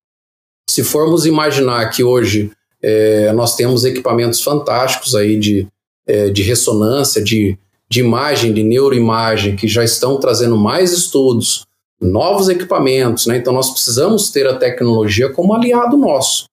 Se 0.70 0.84
formos 0.84 1.26
imaginar 1.26 1.90
que 1.90 2.04
hoje 2.04 2.52
é, 2.82 3.32
nós 3.34 3.56
temos 3.56 3.86
equipamentos 3.86 4.42
fantásticos 4.42 5.16
aí 5.16 5.38
de 5.38 5.68
é, 6.10 6.28
de 6.32 6.42
ressonância, 6.42 7.24
de, 7.24 7.56
de 7.88 8.00
imagem, 8.00 8.52
de 8.52 8.64
neuroimagem, 8.64 9.56
que 9.56 9.68
já 9.68 9.84
estão 9.84 10.20
trazendo 10.20 10.58
mais 10.58 10.92
estudos, 10.92 11.62
novos 12.02 12.50
equipamentos, 12.50 13.28
né? 13.28 13.38
Então 13.38 13.54
nós 13.54 13.70
precisamos 13.70 14.32
ter 14.32 14.48
a 14.48 14.58
tecnologia 14.58 15.32
como 15.32 15.54
aliado 15.54 15.96
nosso. 15.96 16.46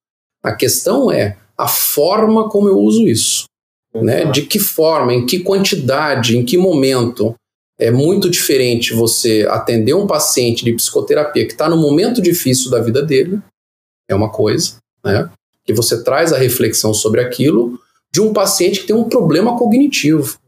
A 0.42 0.52
questão 0.52 1.10
é 1.10 1.38
a 1.56 1.66
forma 1.66 2.50
como 2.50 2.68
eu 2.68 2.78
uso 2.78 3.08
isso. 3.08 3.44
Né? 3.94 4.26
De 4.26 4.42
que 4.42 4.58
forma, 4.58 5.14
em 5.14 5.24
que 5.24 5.38
quantidade, 5.38 6.36
em 6.36 6.44
que 6.44 6.58
momento. 6.58 7.34
É 7.78 7.90
muito 7.90 8.30
diferente 8.30 8.94
você 8.94 9.46
atender 9.50 9.94
um 9.94 10.06
paciente 10.06 10.64
de 10.64 10.72
psicoterapia 10.72 11.46
que 11.46 11.52
está 11.52 11.68
no 11.68 11.76
momento 11.76 12.22
difícil 12.22 12.70
da 12.70 12.80
vida 12.80 13.02
dele, 13.02 13.38
é 14.08 14.14
uma 14.14 14.30
coisa, 14.30 14.76
né? 15.04 15.30
Que 15.62 15.74
você 15.74 16.02
traz 16.02 16.32
a 16.32 16.38
reflexão 16.38 16.94
sobre 16.94 17.20
aquilo, 17.20 17.78
de 18.16 18.20
um 18.22 18.32
paciente 18.32 18.80
que 18.80 18.86
tem 18.86 18.96
um 18.96 19.10
problema 19.10 19.58
cognitivo. 19.58 20.38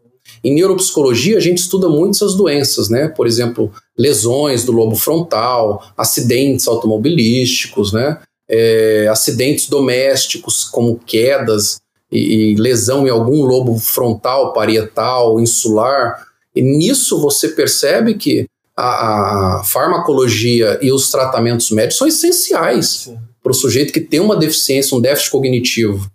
Em 0.43 0.55
neuropsicologia, 0.55 1.37
a 1.37 1.41
gente 1.41 1.59
estuda 1.59 1.87
muito 1.87 2.15
essas 2.15 2.35
doenças, 2.35 2.89
né? 2.89 3.09
Por 3.09 3.27
exemplo, 3.27 3.71
lesões 3.95 4.65
do 4.65 4.73
lobo 4.73 4.97
frontal, 4.97 5.83
acidentes 5.95 6.67
automobilísticos, 6.67 7.93
né? 7.93 8.21
É, 8.49 9.07
acidentes 9.11 9.69
domésticos, 9.69 10.65
como 10.65 10.99
quedas 11.05 11.79
e, 12.11 12.53
e, 12.53 12.55
lesão 12.55 13.07
em 13.07 13.11
algum 13.11 13.43
lobo 13.45 13.79
frontal, 13.79 14.55
parietal, 14.55 15.39
insular. 15.39 16.25
E 16.57 16.63
nisso 16.63 17.21
você 17.21 17.51
percebe 17.51 18.15
que 18.15 18.47
a, 18.75 19.59
a 19.59 19.65
farmacologia 19.65 20.79
e 20.81 20.91
os 20.91 21.11
tratamentos 21.11 21.71
médicos 21.71 21.99
são 21.99 22.09
essenciais 22.09 23.13
para 23.43 23.53
o 23.53 23.55
sujeito 23.55 23.93
que 23.93 24.01
tem 24.01 24.21
uma 24.21 24.37
deficiência, 24.37 24.97
um 24.97 25.03
déficit 25.03 25.31
cognitivo. 25.31 26.11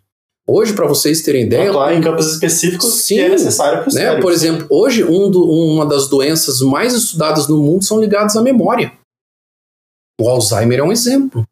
Hoje, 0.46 0.74
para 0.74 0.86
vocês 0.86 1.22
terem 1.22 1.46
ideia. 1.46 1.70
Atuar 1.70 1.96
em 1.96 2.02
campos 2.02 2.34
específicos 2.34 2.94
sim, 3.04 3.16
que 3.16 3.22
é 3.22 3.30
necessário 3.30 3.84
para 3.84 3.94
né? 3.94 4.22
Por 4.22 4.32
exemplo, 4.32 4.68
hoje 4.70 5.04
um 5.04 5.32
do, 5.32 5.42
uma 5.44 5.86
das 5.86 6.10
doenças 6.10 6.60
mais 6.60 6.94
estudadas 6.94 7.48
no 7.48 7.58
mundo 7.58 7.84
são 7.84 8.00
ligadas 8.00 8.36
à 8.36 8.42
memória. 8.42 8.92
O 10.20 10.28
Alzheimer 10.28 10.80
é 10.80 10.84
um 10.84 10.92
exemplo. 10.92 11.46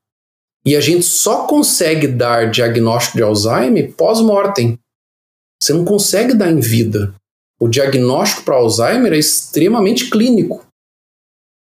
E 0.65 0.75
a 0.75 0.82
gente 0.82 1.04
só 1.04 1.47
consegue 1.47 2.08
dar 2.08 2.51
diagnóstico 2.51 3.17
de 3.17 3.23
Alzheimer 3.23 3.93
pós-mortem. 3.93 4.77
Você 5.62 5.73
não 5.73 5.86
consegue 5.86 6.34
dar 6.34 6.51
em 6.51 6.60
vida. 6.60 7.15
O 7.60 7.67
diagnóstico 7.67 8.43
para 8.43 8.56
Alzheimer 8.56 9.13
é 9.13 9.17
extremamente 9.17 10.10
clínico. 10.10 10.65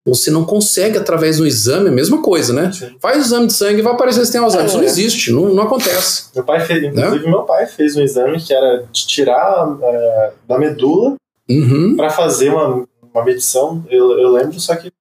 Você 0.05 0.31
não 0.31 0.43
consegue, 0.43 0.97
através 0.97 1.37
do 1.37 1.45
exame, 1.45 1.89
a 1.89 1.91
mesma 1.91 2.23
coisa, 2.23 2.51
né? 2.53 2.71
Sim. 2.71 2.95
Faz 2.99 3.17
o 3.17 3.21
exame 3.21 3.47
de 3.47 3.53
sangue 3.53 3.79
e 3.79 3.81
vai 3.83 3.93
aparecer 3.93 4.25
se 4.25 4.31
tem 4.31 4.41
Alzheimer. 4.41 4.65
É, 4.65 4.69
Isso 4.69 4.77
não 4.77 4.83
existe, 4.83 5.31
não, 5.31 5.53
não 5.53 5.63
acontece. 5.63 6.25
Meu 6.33 6.43
pai 6.43 6.65
fez, 6.65 6.83
inclusive, 6.83 7.25
né? 7.25 7.31
meu 7.31 7.43
pai 7.43 7.67
fez 7.67 7.95
um 7.95 8.01
exame 8.01 8.41
que 8.41 8.51
era 8.51 8.83
de 8.91 9.07
tirar 9.07 9.77
é, 9.79 10.31
da 10.47 10.57
medula 10.57 11.15
uhum. 11.47 11.95
para 11.95 12.09
fazer 12.09 12.49
uma, 12.49 12.83
uma 13.13 13.23
medição. 13.23 13.85
Eu, 13.89 14.17
eu 14.17 14.31
lembro, 14.31 14.59
só 14.59 14.75
que 14.75 14.91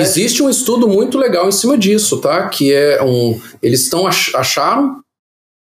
Existe 0.00 0.42
um 0.42 0.48
estudo 0.48 0.88
muito 0.88 1.18
legal 1.18 1.46
em 1.46 1.52
cima 1.52 1.76
disso, 1.76 2.18
tá? 2.20 2.48
Que 2.48 2.72
é 2.72 3.02
um. 3.02 3.38
Eles 3.62 3.82
estão 3.82 4.06
acharam 4.06 5.00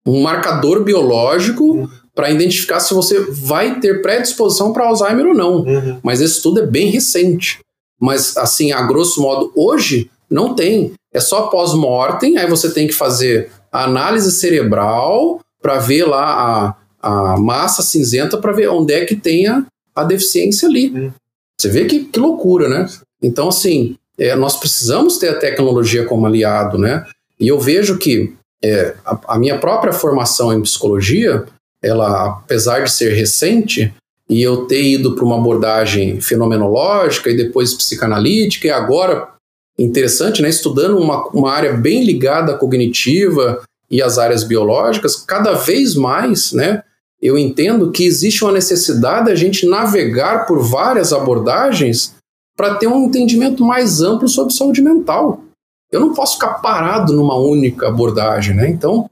um 0.06 0.22
marcador 0.22 0.84
biológico 0.84 1.64
uhum. 1.64 1.90
para 2.14 2.32
identificar 2.32 2.80
se 2.80 2.94
você 2.94 3.20
vai 3.20 3.80
ter 3.80 4.02
predisposição 4.02 4.74
para 4.74 4.88
Alzheimer 4.88 5.28
ou 5.28 5.34
não. 5.34 5.62
Uhum. 5.62 6.00
Mas 6.04 6.22
esse 6.22 6.36
estudo 6.36 6.62
é 6.62 6.66
bem 6.66 6.90
recente. 6.90 7.60
Mas, 8.04 8.36
assim, 8.36 8.74
a 8.74 8.82
grosso 8.82 9.22
modo, 9.22 9.50
hoje 9.56 10.12
não 10.30 10.54
tem. 10.54 10.92
É 11.13 11.22
só 11.22 11.44
pós-mortem, 11.44 12.38
aí 12.38 12.50
você 12.50 12.70
tem 12.74 12.86
que 12.86 12.94
fazer 12.94 13.50
a 13.72 13.86
análise 13.86 14.30
cerebral 14.30 15.39
para 15.62 15.80
ver 15.80 16.04
lá 16.04 16.76
a, 17.01 17.34
a 17.34 17.38
massa 17.38 17.82
cinzenta 17.82 18.38
para 18.38 18.51
ver 18.51 18.68
onde 18.68 18.93
é 18.93 19.06
que 19.06 19.16
tem 19.16 19.47
a, 19.47 19.66
a 19.95 20.04
deficiência 20.04 20.68
ali. 20.68 20.91
Hum. 20.93 21.12
Você 21.58 21.70
vê 21.70 21.86
que, 21.86 22.04
que 22.04 22.20
loucura, 22.20 22.68
né? 22.68 22.89
Então, 23.22 23.47
assim, 23.47 23.95
é, 24.18 24.36
nós 24.36 24.58
precisamos 24.58 25.18
ter 25.18 25.30
a 25.30 25.39
tecnologia 25.39 26.06
como 26.06 26.26
aliado, 26.26 26.78
né? 26.78 27.06
E 27.39 27.47
eu 27.47 27.58
vejo 27.58 27.97
que 27.97 28.34
é, 28.62 28.95
a, 29.06 29.36
a, 29.36 29.39
minha 29.39 29.58
própria 29.58 29.93
formação 29.93 30.51
em 30.51 30.62
psicologia, 30.62 31.45
ela, 31.82 32.39
apesar 32.39 32.84
de 32.84 32.91
ser 32.91 33.14
recente, 33.14 33.93
e 34.30 34.41
eu 34.41 34.65
ter 34.65 34.82
ido 34.82 35.15
para 35.15 35.26
uma 35.26 35.38
abordagem 35.38 36.21
fenomenológica 36.21 37.30
e 37.30 37.38
depois 37.38 37.74
psicanalítica, 37.74 38.67
e 38.67 38.71
agora, 38.71 39.30
interessante, 39.78 40.41
né, 40.41 40.49
estudando 40.49 40.97
uma, 40.97 41.28
uma 41.30 41.51
área 41.51 41.74
bem 41.74 42.03
ligada 42.03 42.53
à 42.53 42.57
cognitiva 42.57 43.61
e 43.89 44.01
às 44.01 44.17
áreas 44.17 44.43
biológicas, 44.43 45.15
cada 45.15 45.53
vez 45.53 45.95
mais, 45.95 46.51
né, 46.53 46.84
eu 47.21 47.38
entendo 47.38 47.91
que 47.91 48.05
existe 48.05 48.43
uma 48.43 48.51
necessidade 48.51 49.32
a 49.32 49.36
gente 49.36 49.65
navegar 49.65 50.45
por 50.45 50.59
várias 50.59 51.13
abordagens 51.13 52.13
para 52.55 52.76
ter 52.76 52.88
um 52.88 53.05
entendimento 53.05 53.63
mais 53.63 54.01
amplo 54.01 54.28
sobre 54.28 54.53
saúde 54.53 54.82
mental. 54.82 55.41
Eu 55.91 55.99
não 55.99 56.13
posso 56.13 56.34
ficar 56.34 56.55
parado 56.55 57.13
numa 57.13 57.38
única 57.38 57.88
abordagem, 57.88 58.55
né? 58.55 58.67
Então, 58.67 59.09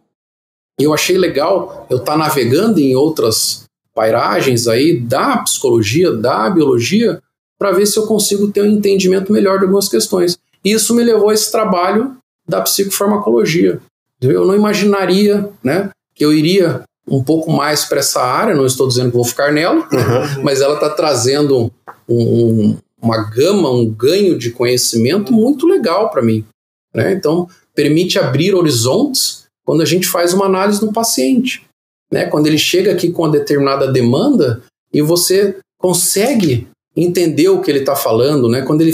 eu 0.80 0.94
achei 0.94 1.18
legal 1.18 1.86
eu 1.90 1.98
estar 1.98 2.14
tá 2.14 2.18
navegando 2.18 2.80
em 2.80 2.96
outras 2.96 3.64
pairagens 3.94 4.68
aí 4.68 5.00
da 5.00 5.38
psicologia, 5.38 6.12
da 6.12 6.50
biologia, 6.50 7.22
para 7.58 7.72
ver 7.72 7.86
se 7.86 7.98
eu 7.98 8.08
consigo 8.08 8.52
ter 8.52 8.62
um 8.62 8.72
entendimento 8.72 9.32
melhor 9.32 9.60
de 9.60 9.66
algumas 9.66 9.88
questões. 9.88 10.38
E 10.64 10.72
isso 10.72 10.96
me 10.96 11.04
levou 11.04 11.30
a 11.30 11.34
esse 11.34 11.52
trabalho 11.52 12.16
da 12.48 12.62
psicofarmacologia. 12.62 13.80
Eu 14.22 14.46
não 14.46 14.56
imaginaria 14.56 15.50
né, 15.64 15.90
que 16.14 16.24
eu 16.24 16.34
iria 16.34 16.84
um 17.08 17.24
pouco 17.24 17.52
mais 17.52 17.86
para 17.86 18.00
essa 18.00 18.22
área, 18.22 18.56
não 18.56 18.66
estou 18.66 18.88
dizendo 18.88 19.10
que 19.10 19.16
vou 19.16 19.26
ficar 19.26 19.52
nela, 19.52 19.88
uhum. 19.92 20.42
mas 20.44 20.62
ela 20.62 20.76
está 20.76 20.90
trazendo 20.90 21.72
um, 22.08 22.16
um, 22.16 22.78
uma 23.02 23.30
gama, 23.30 23.70
um 23.72 23.90
ganho 23.90 24.38
de 24.38 24.52
conhecimento 24.52 25.34
muito 25.34 25.68
legal 25.68 26.10
para 26.10 26.22
mim. 26.22 26.46
Né? 26.94 27.14
Então, 27.14 27.48
permite 27.74 28.20
abrir 28.20 28.54
horizontes 28.54 29.46
quando 29.66 29.82
a 29.82 29.86
gente 29.86 30.08
faz 30.08 30.34
uma 30.34 30.46
análise 30.46 30.80
do 30.80 30.92
paciente. 30.92 31.64
Né? 32.12 32.26
Quando 32.26 32.48
ele 32.48 32.58
chega 32.58 32.92
aqui 32.92 33.12
com 33.12 33.24
uma 33.24 33.32
determinada 33.32 33.92
demanda 33.92 34.62
e 34.94 35.02
você 35.02 35.58
consegue 35.78 36.68
entender 36.96 37.50
o 37.50 37.62
que 37.62 37.72
ele 37.72 37.80
está 37.80 37.96
falando, 37.96 38.50
né? 38.50 38.64
quando 38.64 38.82
ele 38.82 38.94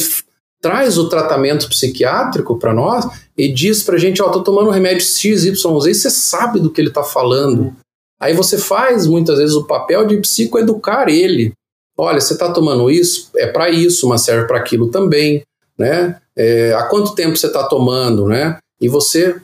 traz 0.62 0.98
o 0.98 1.10
tratamento 1.10 1.68
psiquiátrico 1.70 2.58
para 2.58 2.74
nós 2.74 3.06
e 3.38 3.52
diz 3.52 3.84
para 3.84 3.96
a 3.96 4.00
gente, 4.00 4.22
ó, 4.22 4.28
oh, 4.28 4.32
tô 4.32 4.44
tomando 4.44 4.70
remédio 4.70 5.06
X, 5.06 5.46
Y, 5.46 5.80
Z, 5.80 5.92
e 5.92 5.96
você 5.96 6.10
sabe 6.10 6.60
do 6.60 6.72
que 6.72 6.82
ele 6.82 6.90
está 6.90 7.04
falando. 7.04 7.74
Aí 8.20 8.34
você 8.34 8.58
faz 8.58 9.06
muitas 9.06 9.38
vezes 9.38 9.56
o 9.56 9.66
papel 9.66 10.06
de 10.08 10.18
psicoeducar 10.18 11.08
ele. 11.10 11.54
Olha, 11.96 12.20
você 12.20 12.34
está 12.34 12.52
tomando 12.52 12.90
isso, 12.90 13.30
é 13.36 13.48
para 13.48 13.70
isso, 13.70 14.08
mas 14.08 14.22
serve 14.22 14.48
para 14.48 14.58
aquilo 14.58 14.90
também, 14.90 15.44
né? 15.78 16.20
É, 16.36 16.74
há 16.74 16.84
quanto 16.84 17.16
tempo 17.16 17.36
você 17.36 17.48
está 17.48 17.64
tomando, 17.64 18.28
né? 18.28 18.58
E 18.80 18.88
você 18.88 19.36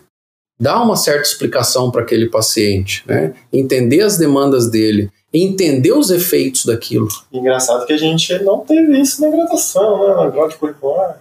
dá 0.60 0.82
uma 0.82 0.96
certa 0.96 1.28
explicação 1.28 1.92
para 1.92 2.02
aquele 2.02 2.30
paciente, 2.30 3.04
né? 3.06 3.34
Entender 3.52 4.02
as 4.02 4.18
demandas 4.18 4.70
dele, 4.70 5.10
entender 5.34 5.92
os 5.94 6.10
efeitos 6.10 6.66
daquilo. 6.66 7.08
Engraçado 7.32 7.86
que 7.86 7.94
a 7.94 7.98
gente 7.98 8.38
não 8.44 8.60
teve 8.60 9.00
isso 9.00 9.22
na 9.22 9.30
graduação, 9.30 10.08
né? 10.08 10.16
Na 10.16 10.30
grade 10.30 10.56
curricular. 10.56 11.20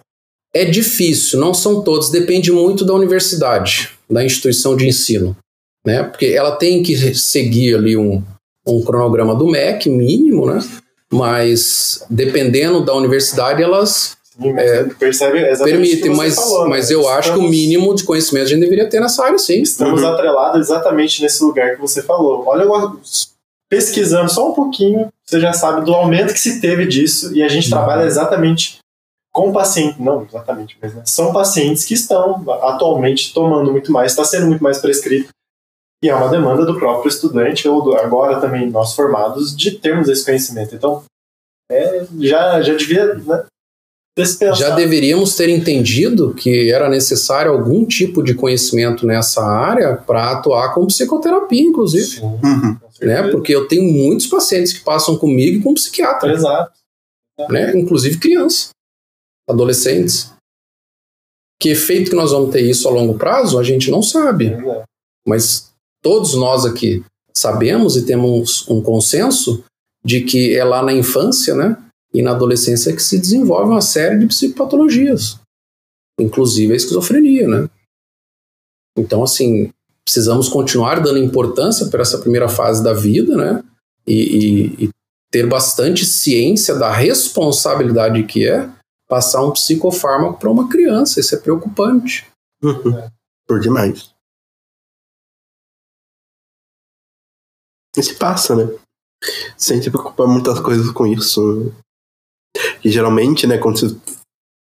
É 0.55 0.65
difícil, 0.65 1.41
não 1.41 1.55
são 1.55 1.83
todos, 1.83 2.11
depende 2.11 2.53
muito 2.53 2.85
da 2.85 2.93
universidade, 2.93 3.91
da 4.09 4.23
instituição 4.23 4.77
de 4.77 4.87
ensino 4.87 5.35
né? 5.85 6.03
Porque 6.05 6.27
ela 6.27 6.57
tem 6.57 6.83
que 6.83 7.15
seguir 7.15 7.75
ali 7.75 7.97
um, 7.97 8.23
um 8.67 8.83
cronograma 8.83 9.35
do 9.35 9.47
MEC 9.47 9.91
mínimo, 9.91 10.47
né? 10.47 10.61
Mas 11.13 12.05
dependendo 12.09 12.85
da 12.85 12.95
universidade, 12.95 13.63
elas 13.63 14.17
sim, 14.41 14.59
é, 14.59 14.85
percebe 14.95 15.45
permitem, 15.57 16.15
mas, 16.15 16.35
falou, 16.35 16.65
né? 16.65 16.71
mas 16.71 16.91
eu 16.91 17.01
Estamos... 17.01 17.19
acho 17.19 17.33
que 17.33 17.39
o 17.39 17.43
mínimo 17.43 17.95
de 17.95 18.05
conhecimento 18.05 18.45
a 18.45 18.49
gente 18.49 18.61
deveria 18.61 18.89
ter 18.89 19.01
nessa 19.01 19.25
área, 19.25 19.39
sim. 19.39 19.63
Estamos 19.63 20.03
uhum. 20.03 20.09
atrelados 20.09 20.61
exatamente 20.61 21.23
nesse 21.23 21.43
lugar 21.45 21.75
que 21.75 21.81
você 21.81 22.03
falou. 22.03 22.45
Olha, 22.47 22.67
pesquisando 23.69 24.31
só 24.31 24.51
um 24.51 24.55
pouquinho, 24.55 25.09
você 25.25 25.41
já 25.41 25.53
sabe 25.53 25.85
do 25.85 25.95
aumento 25.95 26.33
que 26.33 26.41
se 26.41 26.61
teve 26.61 26.87
disso, 26.87 27.35
e 27.37 27.43
a 27.43 27.49
gente 27.49 27.65
uhum. 27.65 27.71
trabalha 27.71 28.05
exatamente 28.05 28.79
com 29.33 29.53
pacientes, 29.53 29.99
não 29.99 30.27
exatamente, 30.29 30.77
mas 30.81 30.95
né, 30.95 31.03
são 31.07 31.33
pacientes 31.33 31.87
que 31.87 31.95
estão 31.95 32.45
atualmente 32.63 33.33
tomando 33.33 33.73
muito 33.73 33.91
mais, 33.91 34.13
está 34.13 34.25
sendo 34.25 34.47
muito 34.47 34.63
mais 34.63 34.79
prescrito 34.79 35.31
e 36.03 36.09
é 36.09 36.15
uma 36.15 36.29
demanda 36.29 36.67
do 36.67 36.79
próprio 36.79 37.09
estudante, 37.09 37.69
ou 37.69 37.81
do, 37.81 37.97
agora 37.97 38.41
também 38.41 38.69
nós 38.69 38.95
formados, 38.95 39.57
de 39.57 39.71
termos 39.79 40.09
esse 40.09 40.25
conhecimento. 40.25 40.75
Então, 40.75 41.05
é, 41.71 42.05
já, 42.19 42.61
já 42.61 42.75
devia 42.75 43.15
né, 43.15 43.45
Já 44.55 44.75
deveríamos 44.75 45.35
ter 45.37 45.49
entendido 45.49 46.35
que 46.35 46.71
era 46.71 46.89
necessário 46.89 47.51
algum 47.51 47.87
tipo 47.87 48.23
de 48.23 48.35
conhecimento 48.35 49.07
nessa 49.07 49.43
área 49.43 49.97
para 49.97 50.33
atuar 50.33 50.75
com 50.75 50.87
psicoterapia, 50.87 51.63
inclusive. 51.63 52.05
Sim, 52.05 52.23
uhum. 52.23 52.77
né? 53.01 53.31
Porque 53.31 53.55
eu 53.55 53.67
tenho 53.67 53.91
muitos 53.91 54.27
pacientes 54.27 54.75
que 54.75 54.85
passam 54.85 55.17
comigo 55.17 55.63
com 55.63 55.73
psiquiatra. 55.73 56.33
Exato. 56.33 56.73
Né? 57.49 57.75
Inclusive 57.75 58.19
crianças, 58.19 58.69
adolescentes. 59.49 60.31
Que 61.59 61.71
efeito 61.71 62.11
que 62.11 62.17
nós 62.17 62.33
vamos 62.33 62.51
ter 62.51 62.61
isso 62.61 62.87
a 62.89 62.91
longo 62.91 63.17
prazo, 63.17 63.59
a 63.59 63.63
gente 63.63 63.91
não 63.91 64.03
sabe. 64.03 64.55
Mas 65.27 65.73
todos 66.03 66.35
nós 66.35 66.67
aqui 66.67 67.03
sabemos 67.35 67.97
e 67.97 68.05
temos 68.05 68.69
um 68.69 68.83
consenso 68.83 69.65
de 70.05 70.21
que 70.23 70.55
é 70.55 70.65
lá 70.65 70.83
na 70.83 70.93
infância, 70.93 71.55
né, 71.55 71.79
e 72.13 72.23
na 72.23 72.33
adolescência 72.33 72.95
que 72.95 73.03
se 73.03 73.19
desenvolve 73.19 73.71
uma 73.71 73.81
série 73.81 74.19
de 74.19 74.27
psicopatologias, 74.27 75.41
inclusive 76.21 76.73
a 76.73 76.77
esquizofrenia, 76.77 77.49
né? 77.49 77.69
Então, 78.97 79.23
assim, 79.23 79.73
precisamos 80.05 80.49
continuar 80.49 81.01
dando 81.01 81.19
importância 81.19 81.87
para 81.89 82.03
essa 82.03 82.19
primeira 82.19 82.49
fase 82.49 82.83
da 82.83 82.93
vida, 82.93 83.37
né? 83.37 83.65
E, 84.07 84.15
e, 84.15 84.85
e, 84.85 84.91
ter 85.31 85.49
bastante 85.49 86.05
ciência 86.05 86.75
da 86.75 86.93
responsabilidade 86.93 88.25
que 88.25 88.47
é 88.47 88.71
passar 89.09 89.43
um 89.43 89.53
psicofármaco 89.53 90.39
para 90.39 90.51
uma 90.51 90.69
criança. 90.69 91.21
Isso 91.21 91.35
é 91.35 91.39
preocupante. 91.39 92.27
Por 93.49 93.59
demais. 93.59 94.13
E 97.97 98.03
se 98.03 98.15
passa, 98.17 98.57
né? 98.57 98.65
Sem 99.57 99.81
se 99.81 99.91
preocupar 99.91 100.27
muitas 100.27 100.61
coisas 100.61 100.91
com 100.91 101.07
isso. 101.07 101.73
E 102.85 102.91
geralmente, 102.91 103.47
né, 103.47 103.59
quando 103.59 103.79
se, 103.79 103.97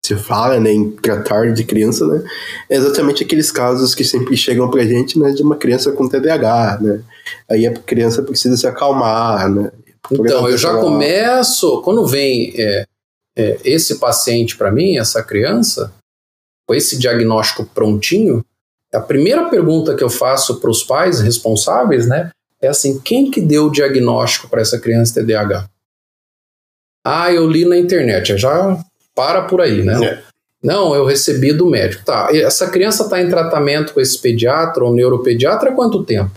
se 0.04 0.14
fala 0.16 0.60
né, 0.60 0.72
em 0.72 0.90
tratar 0.90 1.52
de 1.52 1.64
criança, 1.64 2.06
né, 2.06 2.24
é 2.70 2.76
exatamente 2.76 3.24
aqueles 3.24 3.50
casos 3.50 3.94
que 3.94 4.04
sempre 4.04 4.36
chegam 4.36 4.70
pra 4.70 4.84
gente, 4.84 5.18
né, 5.18 5.32
de 5.32 5.42
uma 5.42 5.56
criança 5.56 5.92
com 5.92 6.08
TDAH, 6.08 6.78
né? 6.80 7.02
Aí 7.50 7.66
a 7.66 7.72
criança 7.72 8.22
precisa 8.22 8.56
se 8.56 8.66
acalmar, 8.66 9.50
né? 9.50 9.72
Então, 10.10 10.48
eu 10.48 10.56
já 10.56 10.78
começo, 10.78 11.82
quando 11.82 12.06
vem 12.06 12.54
é, 12.56 12.86
é, 13.36 13.58
esse 13.64 13.96
paciente 13.96 14.56
para 14.56 14.70
mim, 14.70 14.96
essa 14.96 15.22
criança, 15.22 15.92
com 16.66 16.74
esse 16.74 16.96
diagnóstico 16.96 17.64
prontinho, 17.66 18.44
a 18.94 19.00
primeira 19.00 19.48
pergunta 19.48 19.96
que 19.96 20.04
eu 20.04 20.08
faço 20.08 20.60
para 20.60 20.70
os 20.70 20.84
pais 20.84 21.20
responsáveis, 21.20 22.06
né, 22.06 22.30
é 22.62 22.68
assim, 22.68 22.98
quem 23.00 23.30
que 23.30 23.40
deu 23.40 23.66
o 23.66 23.70
diagnóstico 23.70 24.48
para 24.48 24.62
essa 24.62 24.78
criança 24.78 25.20
TDAH? 25.20 25.68
Ah, 27.06 27.32
eu 27.32 27.48
li 27.48 27.64
na 27.64 27.76
internet, 27.76 28.36
já 28.36 28.78
para 29.14 29.42
por 29.42 29.60
aí, 29.60 29.82
né? 29.82 30.04
É. 30.04 30.22
Não, 30.62 30.94
eu 30.94 31.04
recebi 31.04 31.52
do 31.52 31.66
médico. 31.66 32.04
Tá, 32.04 32.28
essa 32.32 32.68
criança 32.68 33.04
está 33.04 33.20
em 33.20 33.28
tratamento 33.28 33.94
com 33.94 34.00
esse 34.00 34.18
pediatra 34.18 34.84
ou 34.84 34.92
neuropediatra 34.92 35.70
há 35.70 35.74
quanto 35.74 36.04
tempo? 36.04 36.32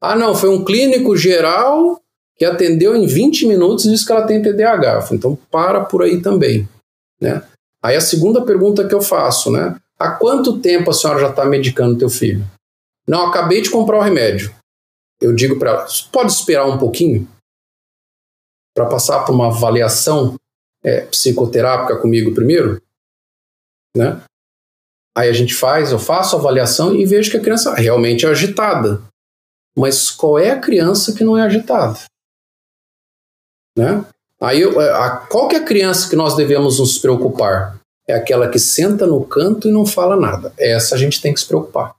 Ah, 0.00 0.16
não, 0.16 0.34
foi 0.34 0.48
um 0.48 0.64
clínico 0.64 1.16
geral 1.16 2.00
que 2.38 2.44
atendeu 2.44 2.96
em 2.96 3.06
20 3.06 3.46
minutos 3.46 3.84
e 3.84 3.90
disse 3.90 4.06
que 4.06 4.12
ela 4.12 4.26
tem 4.26 4.40
TDAH. 4.40 5.08
Então 5.12 5.38
para 5.50 5.80
por 5.80 6.02
aí 6.02 6.22
também, 6.22 6.66
né? 7.20 7.42
Aí 7.82 7.96
a 7.96 8.00
segunda 8.00 8.42
pergunta 8.42 8.86
que 8.88 8.94
eu 8.94 9.02
faço, 9.02 9.50
né? 9.50 9.76
Há 9.98 10.12
quanto 10.12 10.60
tempo 10.60 10.90
a 10.90 10.94
senhora 10.94 11.20
já 11.20 11.28
está 11.28 11.44
medicando 11.44 11.98
teu 11.98 12.08
filho? 12.08 12.44
Não, 13.06 13.26
acabei 13.26 13.60
de 13.60 13.68
comprar 13.68 13.98
o 13.98 14.02
remédio 14.02 14.54
eu 15.20 15.34
digo 15.34 15.58
para 15.58 15.70
ela: 15.70 15.86
pode 16.10 16.32
esperar 16.32 16.66
um 16.66 16.78
pouquinho 16.78 17.28
para 18.74 18.86
passar 18.86 19.24
por 19.24 19.34
uma 19.34 19.48
avaliação 19.48 20.36
é, 20.84 21.02
psicoterápica 21.02 21.98
comigo 21.98 22.34
primeiro, 22.34 22.80
né? 23.96 24.22
Aí 25.16 25.28
a 25.28 25.32
gente 25.32 25.54
faz, 25.54 25.90
eu 25.90 25.98
faço 25.98 26.36
a 26.36 26.38
avaliação 26.38 26.94
e 26.94 27.04
vejo 27.04 27.30
que 27.30 27.36
a 27.36 27.42
criança 27.42 27.74
realmente 27.74 28.24
é 28.24 28.28
agitada. 28.28 29.02
Mas 29.76 30.10
qual 30.10 30.38
é 30.38 30.50
a 30.50 30.60
criança 30.60 31.12
que 31.12 31.24
não 31.24 31.36
é 31.36 31.42
agitada? 31.42 31.98
Né? 33.76 34.04
Aí, 34.40 34.60
eu, 34.60 34.78
a, 34.80 35.26
qual 35.26 35.48
que 35.48 35.56
é 35.56 35.58
a 35.58 35.64
criança 35.64 36.08
que 36.08 36.16
nós 36.16 36.36
devemos 36.36 36.78
nos 36.78 36.98
preocupar? 36.98 37.78
É 38.08 38.14
aquela 38.14 38.48
que 38.48 38.58
senta 38.58 39.06
no 39.06 39.24
canto 39.24 39.68
e 39.68 39.72
não 39.72 39.84
fala 39.84 40.16
nada. 40.16 40.52
Essa 40.58 40.94
a 40.94 40.98
gente 40.98 41.20
tem 41.20 41.34
que 41.34 41.40
se 41.40 41.46
preocupar. 41.46 41.94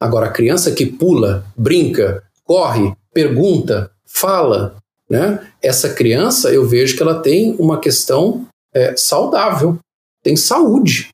Agora, 0.00 0.26
a 0.26 0.32
criança 0.32 0.72
que 0.72 0.86
pula, 0.86 1.44
brinca, 1.56 2.24
corre, 2.44 2.92
pergunta, 3.12 3.90
fala, 4.04 4.76
né? 5.12 5.46
Essa 5.60 5.90
criança, 5.90 6.50
eu 6.50 6.66
vejo 6.66 6.96
que 6.96 7.02
ela 7.02 7.20
tem 7.20 7.54
uma 7.58 7.78
questão 7.78 8.46
é, 8.74 8.96
saudável, 8.96 9.78
tem 10.24 10.34
saúde. 10.36 11.10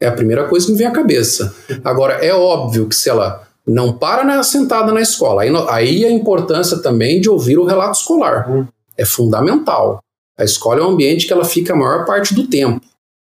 É 0.00 0.06
a 0.06 0.12
primeira 0.12 0.48
coisa 0.48 0.64
que 0.64 0.72
me 0.72 0.78
vem 0.78 0.86
à 0.86 0.92
cabeça. 0.92 1.52
Agora, 1.82 2.24
é 2.24 2.32
óbvio 2.32 2.88
que 2.88 2.94
se 2.94 3.10
ela 3.10 3.44
não 3.66 3.98
para 3.98 4.22
na, 4.22 4.44
sentada 4.44 4.92
na 4.92 5.00
escola, 5.00 5.42
aí, 5.42 5.50
aí 5.68 6.04
a 6.04 6.10
importância 6.12 6.78
também 6.78 7.20
de 7.20 7.28
ouvir 7.28 7.58
o 7.58 7.64
relato 7.64 7.98
escolar. 7.98 8.48
Hum. 8.48 8.64
É 8.96 9.04
fundamental. 9.04 9.98
A 10.38 10.44
escola 10.44 10.78
é 10.78 10.84
um 10.84 10.90
ambiente 10.90 11.26
que 11.26 11.32
ela 11.32 11.44
fica 11.44 11.72
a 11.72 11.76
maior 11.76 12.04
parte 12.04 12.32
do 12.34 12.46
tempo. 12.46 12.80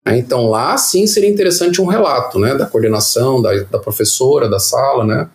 Né? 0.06 0.18
Então 0.18 0.50
lá 0.50 0.78
sim 0.78 1.08
seria 1.08 1.30
interessante 1.30 1.82
um 1.82 1.86
relato, 1.86 2.38
né, 2.38 2.54
da 2.54 2.66
coordenação, 2.66 3.42
da, 3.42 3.54
da 3.64 3.80
professora, 3.80 4.50
da 4.50 4.60
sala, 4.60 5.06
né, 5.06 5.30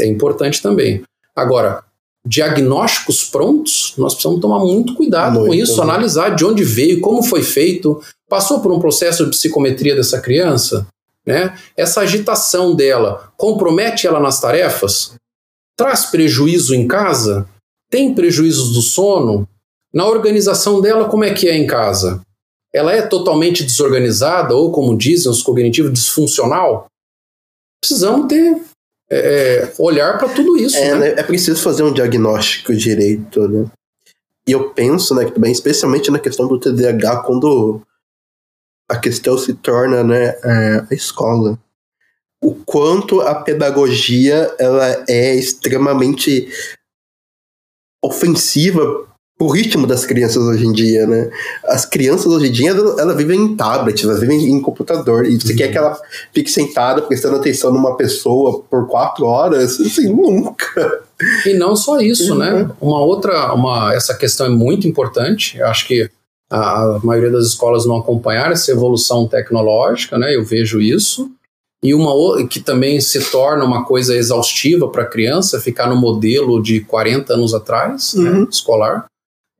é 0.00 0.06
importante 0.06 0.60
também. 0.60 1.04
Agora, 1.34 1.84
diagnósticos 2.26 3.24
prontos, 3.24 3.94
nós 3.96 4.14
precisamos 4.14 4.40
tomar 4.40 4.58
muito 4.58 4.94
cuidado 4.94 5.34
muito, 5.40 5.46
com 5.46 5.54
isso, 5.54 5.76
né? 5.76 5.82
analisar 5.82 6.34
de 6.34 6.44
onde 6.44 6.64
veio, 6.64 7.00
como 7.00 7.22
foi 7.22 7.42
feito, 7.42 8.00
passou 8.28 8.60
por 8.60 8.72
um 8.72 8.80
processo 8.80 9.24
de 9.24 9.30
psicometria 9.30 9.94
dessa 9.94 10.20
criança, 10.20 10.86
né? 11.24 11.56
Essa 11.76 12.00
agitação 12.00 12.74
dela 12.74 13.32
compromete 13.36 14.06
ela 14.06 14.20
nas 14.20 14.40
tarefas? 14.40 15.14
Traz 15.76 16.06
prejuízo 16.06 16.74
em 16.74 16.86
casa? 16.86 17.48
Tem 17.90 18.14
prejuízos 18.14 18.72
do 18.72 18.82
sono? 18.82 19.48
Na 19.92 20.06
organização 20.06 20.80
dela, 20.80 21.06
como 21.06 21.24
é 21.24 21.32
que 21.32 21.48
é 21.48 21.56
em 21.56 21.66
casa? 21.66 22.20
ela 22.76 22.92
é 22.92 23.00
totalmente 23.00 23.64
desorganizada 23.64 24.54
ou, 24.54 24.70
como 24.70 24.98
dizem 24.98 25.30
os 25.30 25.42
cognitivos, 25.42 25.90
disfuncional? 25.90 26.88
Precisamos 27.80 28.26
ter 28.28 28.62
é, 29.10 29.72
olhar 29.78 30.18
para 30.18 30.28
tudo 30.28 30.56
isso. 30.56 30.76
É, 30.76 30.94
né? 30.94 30.98
né, 30.98 31.08
é 31.18 31.22
preciso 31.22 31.62
fazer 31.62 31.82
um 31.82 31.92
diagnóstico 31.92 32.74
direito, 32.74 33.48
né? 33.48 33.70
E 34.48 34.52
eu 34.52 34.70
penso, 34.70 35.14
né, 35.14 35.28
também, 35.28 35.50
especialmente 35.50 36.10
na 36.10 36.20
questão 36.20 36.46
do 36.46 36.58
TDAH, 36.58 37.22
quando 37.24 37.82
a 38.88 38.96
questão 38.96 39.36
se 39.36 39.54
torna, 39.54 40.04
né, 40.04 40.36
a 40.88 40.94
escola. 40.94 41.58
O 42.40 42.54
quanto 42.54 43.20
a 43.22 43.34
pedagogia 43.34 44.54
ela 44.58 45.04
é 45.08 45.34
extremamente 45.34 46.48
ofensiva 48.04 49.08
o 49.38 49.48
ritmo 49.48 49.86
das 49.86 50.06
crianças 50.06 50.42
hoje 50.42 50.66
em 50.66 50.72
dia, 50.72 51.06
né? 51.06 51.30
As 51.64 51.84
crianças 51.84 52.26
hoje 52.26 52.48
em 52.48 52.52
dia, 52.52 52.70
elas, 52.70 52.98
elas 52.98 53.16
vivem 53.16 53.38
em 53.38 53.56
tablet, 53.56 54.02
elas 54.02 54.20
vivem 54.20 54.50
em 54.50 54.60
computador. 54.60 55.26
E 55.26 55.38
você 55.38 55.52
uhum. 55.52 55.58
quer 55.58 55.68
que 55.68 55.76
ela 55.76 55.98
fique 56.32 56.50
sentada 56.50 57.02
prestando 57.02 57.36
atenção 57.36 57.70
numa 57.70 57.96
pessoa 57.96 58.62
por 58.62 58.86
quatro 58.88 59.26
horas? 59.26 59.78
Assim, 59.78 60.08
nunca. 60.08 61.00
E 61.44 61.52
não 61.54 61.76
só 61.76 62.00
isso, 62.00 62.34
né? 62.34 62.50
uhum. 62.50 62.58
né? 62.60 62.70
Uma 62.80 63.00
outra, 63.00 63.52
uma, 63.52 63.94
essa 63.94 64.14
questão 64.14 64.46
é 64.46 64.50
muito 64.50 64.88
importante. 64.88 65.58
Eu 65.58 65.66
acho 65.66 65.86
que 65.86 66.08
a, 66.50 66.96
a 66.96 67.00
maioria 67.02 67.30
das 67.30 67.48
escolas 67.48 67.84
não 67.84 67.96
acompanharam 67.96 68.52
essa 68.52 68.72
evolução 68.72 69.28
tecnológica, 69.28 70.16
né? 70.16 70.34
Eu 70.34 70.44
vejo 70.44 70.80
isso. 70.80 71.30
E 71.84 71.94
uma 71.94 72.10
que 72.48 72.58
também 72.58 73.00
se 73.02 73.30
torna 73.30 73.64
uma 73.64 73.84
coisa 73.84 74.16
exaustiva 74.16 74.88
para 74.88 75.02
a 75.02 75.06
criança, 75.06 75.60
ficar 75.60 75.88
no 75.88 75.96
modelo 75.96 76.62
de 76.62 76.80
40 76.80 77.34
anos 77.34 77.52
atrás, 77.52 78.14
né, 78.14 78.30
uhum. 78.30 78.40
né, 78.40 78.46
escolar. 78.50 79.06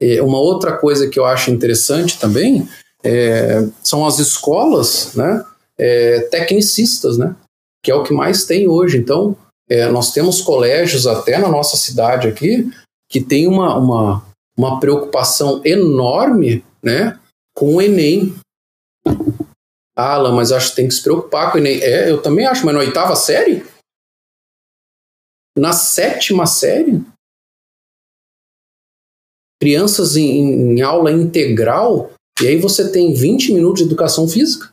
É, 0.00 0.20
uma 0.22 0.38
outra 0.38 0.76
coisa 0.76 1.08
que 1.08 1.18
eu 1.18 1.24
acho 1.24 1.50
interessante 1.50 2.18
também 2.18 2.68
é, 3.02 3.66
são 3.82 4.06
as 4.06 4.18
escolas 4.18 5.14
né, 5.14 5.44
é, 5.78 6.20
tecnicistas, 6.30 7.16
né, 7.16 7.34
que 7.82 7.90
é 7.90 7.94
o 7.94 8.02
que 8.02 8.12
mais 8.12 8.44
tem 8.44 8.68
hoje. 8.68 8.98
Então, 8.98 9.36
é, 9.68 9.88
nós 9.88 10.12
temos 10.12 10.40
colégios 10.42 11.06
até 11.06 11.38
na 11.38 11.48
nossa 11.48 11.76
cidade 11.76 12.28
aqui 12.28 12.70
que 13.08 13.20
tem 13.20 13.46
uma, 13.46 13.76
uma, 13.76 14.26
uma 14.56 14.80
preocupação 14.80 15.60
enorme 15.64 16.64
né, 16.82 17.18
com 17.54 17.76
o 17.76 17.82
Enem. 17.82 18.34
Alan, 19.96 20.34
mas 20.34 20.52
acho 20.52 20.70
que 20.70 20.76
tem 20.76 20.88
que 20.88 20.94
se 20.94 21.02
preocupar 21.02 21.50
com 21.50 21.58
o 21.58 21.60
Enem. 21.60 21.80
É, 21.80 22.10
eu 22.10 22.20
também 22.20 22.46
acho, 22.46 22.66
mas 22.66 22.74
na 22.74 22.80
oitava 22.80 23.16
série? 23.16 23.64
Na 25.56 25.72
sétima 25.72 26.46
série? 26.46 27.02
Crianças 29.60 30.16
em, 30.16 30.74
em 30.74 30.82
aula 30.82 31.10
integral, 31.10 32.10
e 32.40 32.46
aí 32.46 32.58
você 32.58 32.90
tem 32.90 33.14
20 33.14 33.52
minutos 33.52 33.80
de 33.80 33.86
educação 33.86 34.28
física 34.28 34.70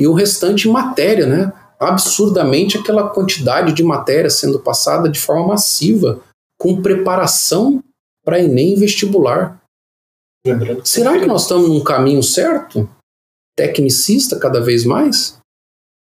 e 0.00 0.06
o 0.06 0.14
restante 0.14 0.68
matéria, 0.68 1.26
né? 1.26 1.52
Absurdamente 1.78 2.78
aquela 2.78 3.08
quantidade 3.08 3.72
de 3.72 3.82
matéria 3.82 4.30
sendo 4.30 4.60
passada 4.60 5.08
de 5.08 5.18
forma 5.18 5.48
massiva, 5.48 6.22
com 6.58 6.80
preparação 6.80 7.82
para 8.24 8.40
Enem 8.40 8.74
vestibular. 8.74 9.60
Lembrando 10.46 10.86
Será 10.86 11.18
que 11.18 11.26
nós 11.26 11.42
estamos 11.42 11.68
num 11.68 11.82
caminho 11.82 12.22
certo? 12.22 12.88
Tecnicista 13.56 14.38
cada 14.38 14.60
vez 14.60 14.84
mais? 14.84 15.38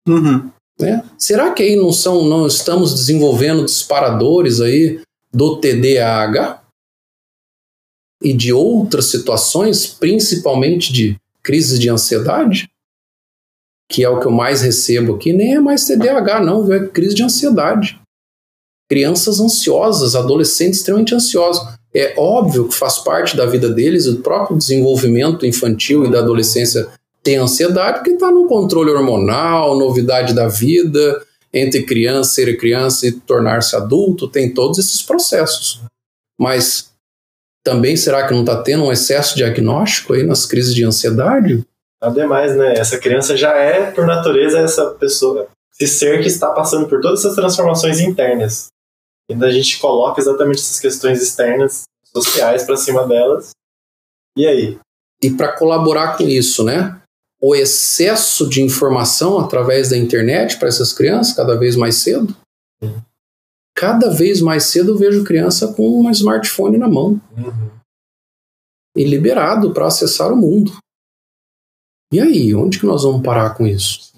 Uhum. 0.09 0.51
Né? 0.81 1.05
Será 1.19 1.53
que 1.53 1.63
aí 1.63 1.77
não, 1.77 1.93
são, 1.93 2.25
não 2.25 2.47
estamos 2.47 2.95
desenvolvendo 2.95 3.65
disparadores 3.65 4.61
aí 4.61 5.01
do 5.33 5.61
TDAH? 5.61 6.64
E 8.25 8.33
de 8.33 8.53
outras 8.53 9.07
situações, 9.07 9.87
principalmente 9.87 10.91
de 10.91 11.17
crises 11.43 11.79
de 11.79 11.91
ansiedade, 11.91 12.71
que 13.89 14.03
é 14.03 14.09
o 14.09 14.19
que 14.19 14.27
eu 14.27 14.31
mais 14.33 14.63
recebo 14.63 15.15
aqui, 15.15 15.33
nem 15.33 15.55
é 15.55 15.61
mais 15.61 15.85
TDAH, 15.85 16.41
não, 16.41 16.65
viu? 16.65 16.75
é 16.75 16.89
crise 16.89 17.15
de 17.15 17.23
ansiedade. 17.23 18.01
Crianças 18.89 19.39
ansiosas, 19.41 20.17
adolescentes 20.17 20.79
extremamente 20.79 21.15
ansiosos. 21.15 21.63
É 21.95 22.15
óbvio 22.17 22.67
que 22.67 22.75
faz 22.75 22.99
parte 22.99 23.37
da 23.37 23.45
vida 23.45 23.69
deles, 23.69 24.07
o 24.07 24.21
próprio 24.21 24.57
desenvolvimento 24.57 25.45
infantil 25.45 26.05
e 26.05 26.11
da 26.11 26.21
adolescência 26.21 26.89
tem 27.23 27.37
ansiedade, 27.37 27.99
porque 27.99 28.11
está 28.11 28.31
no 28.31 28.47
controle 28.47 28.91
hormonal, 28.91 29.79
novidade 29.79 30.35
da 30.35 30.49
vida, 30.49 31.23
entre 31.53 31.83
criança, 31.85 32.33
ser 32.33 32.57
criança 32.57 33.07
e 33.07 33.13
tornar-se 33.13 33.77
adulto, 33.77 34.29
tem 34.29 34.53
todos 34.53 34.79
esses 34.79 35.03
processos. 35.03 35.81
Mas 36.39 36.94
também 37.65 37.97
será 37.97 38.27
que 38.27 38.35
não 38.35 38.41
está 38.41 38.63
tendo 38.63 38.85
um 38.85 38.93
excesso 38.93 39.35
diagnóstico 39.35 40.13
aí 40.13 40.23
nas 40.23 40.45
crises 40.45 40.75
de 40.75 40.85
ansiedade? 40.85 41.65
Ademais, 42.01 42.55
né? 42.55 42.75
Essa 42.75 42.99
criança 42.99 43.35
já 43.35 43.57
é, 43.57 43.91
por 43.91 44.07
natureza, 44.07 44.59
essa 44.59 44.91
pessoa, 44.91 45.49
esse 45.81 45.95
ser 45.95 46.21
que 46.21 46.29
está 46.29 46.51
passando 46.51 46.87
por 46.87 47.01
todas 47.01 47.21
essas 47.21 47.35
transformações 47.35 47.99
internas. 48.01 48.67
E 49.31 49.35
a 49.43 49.51
gente 49.51 49.79
coloca 49.79 50.21
exatamente 50.21 50.59
essas 50.59 50.79
questões 50.79 51.23
externas, 51.23 51.85
sociais, 52.15 52.65
para 52.65 52.77
cima 52.77 53.07
delas. 53.07 53.53
E 54.37 54.47
aí? 54.47 54.79
E 55.23 55.31
para 55.31 55.53
colaborar 55.53 56.19
com 56.19 56.25
isso, 56.25 56.63
né? 56.63 57.01
O 57.41 57.55
excesso 57.55 58.47
de 58.49 58.63
informação 58.63 59.39
através 59.39 59.89
da 59.89 59.97
internet 59.97 60.59
para 60.59 60.69
essas 60.69 60.93
crianças, 60.93 61.35
cada 61.35 61.57
vez 61.57 61.77
mais 61.77 61.97
cedo. 61.97 62.37
Cada 63.77 64.09
vez 64.09 64.41
mais 64.41 64.65
cedo 64.67 64.93
eu 64.93 64.97
vejo 64.97 65.25
criança 65.25 65.73
com 65.73 66.01
um 66.01 66.11
smartphone 66.11 66.79
na 66.79 66.89
mão 66.89 67.21
uhum. 67.37 67.71
e 68.97 69.05
liberado 69.05 69.73
para 69.73 69.87
acessar 69.87 70.33
o 70.33 70.37
mundo. 70.37 70.73
E 72.13 72.21
aí, 72.21 72.55
onde 72.55 72.79
que 72.79 72.87
nós 72.87 73.03
vamos 73.03 73.23
parar 73.23 73.51
com 73.55 73.67
isso? 73.67 74.13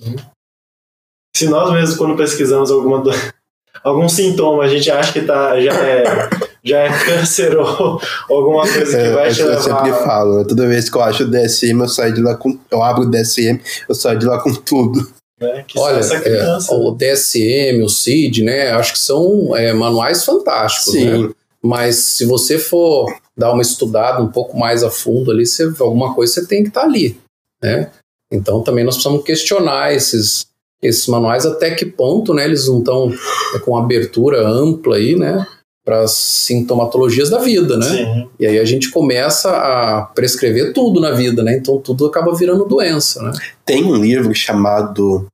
Se 1.34 1.48
nós 1.48 1.72
mesmos, 1.72 1.96
quando 1.96 2.16
pesquisamos 2.16 2.70
alguma 2.70 3.00
do... 3.00 3.10
algum 3.82 4.06
sintoma, 4.08 4.64
a 4.64 4.68
gente 4.68 4.90
acha 4.90 5.14
que 5.14 5.22
tá, 5.22 5.58
já 5.58 5.72
é, 5.72 6.04
já 6.62 6.78
é 6.80 7.04
câncer 7.04 7.56
ou 7.56 7.98
alguma 8.28 8.62
coisa 8.62 8.90
que 8.90 9.02
é, 9.02 9.12
vai 9.12 9.28
é, 9.28 9.32
te 9.32 9.42
levar... 9.42 9.54
Eu 9.54 9.62
sempre 9.62 10.04
falo, 10.04 10.38
né? 10.38 10.44
toda 10.44 10.68
vez 10.68 10.90
que 10.90 10.96
eu 10.98 11.02
acho 11.02 11.22
o 11.22 11.30
DSM, 11.30 11.80
eu 11.80 11.88
saio 11.88 12.12
de 12.12 12.20
lá 12.20 12.36
com... 12.36 12.58
Eu 12.70 12.82
abro 12.82 13.04
o 13.04 13.10
DSM, 13.10 13.58
eu 13.88 13.94
saio 13.94 14.18
de 14.18 14.26
lá 14.26 14.38
com 14.42 14.52
tudo. 14.52 15.10
Né, 15.38 15.66
Olha, 15.76 16.00
é, 16.00 16.58
o 16.70 16.92
DSM, 16.92 17.82
o 17.82 17.88
CID, 17.88 18.42
né? 18.42 18.70
Acho 18.70 18.94
que 18.94 18.98
são 18.98 19.54
é, 19.54 19.72
manuais 19.72 20.24
fantásticos, 20.24 20.94
né? 20.94 21.00
Sim. 21.00 21.26
né? 21.26 21.34
Mas 21.62 21.96
se 21.96 22.24
você 22.24 22.58
for 22.58 23.14
dar 23.36 23.52
uma 23.52 23.62
estudada 23.62 24.22
um 24.22 24.28
pouco 24.28 24.56
mais 24.56 24.82
a 24.82 24.90
fundo 24.90 25.30
ali, 25.30 25.44
você, 25.44 25.64
alguma 25.78 26.14
coisa 26.14 26.34
você 26.34 26.46
tem 26.46 26.62
que 26.62 26.68
estar 26.68 26.82
tá 26.82 26.86
ali, 26.86 27.18
né? 27.62 27.90
Então 28.32 28.62
também 28.62 28.84
nós 28.84 28.94
precisamos 28.94 29.24
questionar 29.24 29.92
esses, 29.94 30.46
esses 30.82 31.06
manuais 31.06 31.44
até 31.44 31.74
que 31.74 31.84
ponto, 31.84 32.32
né? 32.32 32.44
Eles 32.44 32.66
não 32.66 32.78
estão 32.78 33.12
é, 33.54 33.58
com 33.58 33.76
abertura 33.76 34.46
ampla 34.46 34.96
aí, 34.96 35.16
né? 35.16 35.46
Para 35.86 36.00
as 36.02 36.10
sintomatologias 36.10 37.30
da 37.30 37.38
vida, 37.38 37.76
né? 37.76 37.86
Sim. 37.86 38.28
E 38.40 38.46
aí 38.46 38.58
a 38.58 38.64
gente 38.64 38.90
começa 38.90 39.50
a 39.50 40.02
prescrever 40.02 40.72
tudo 40.72 41.00
na 41.00 41.12
vida, 41.12 41.44
né? 41.44 41.56
Então 41.56 41.78
tudo 41.78 42.06
acaba 42.06 42.34
virando 42.34 42.64
doença, 42.64 43.22
né? 43.22 43.30
Tem 43.64 43.84
um 43.84 43.94
livro 43.94 44.34
chamado 44.34 45.28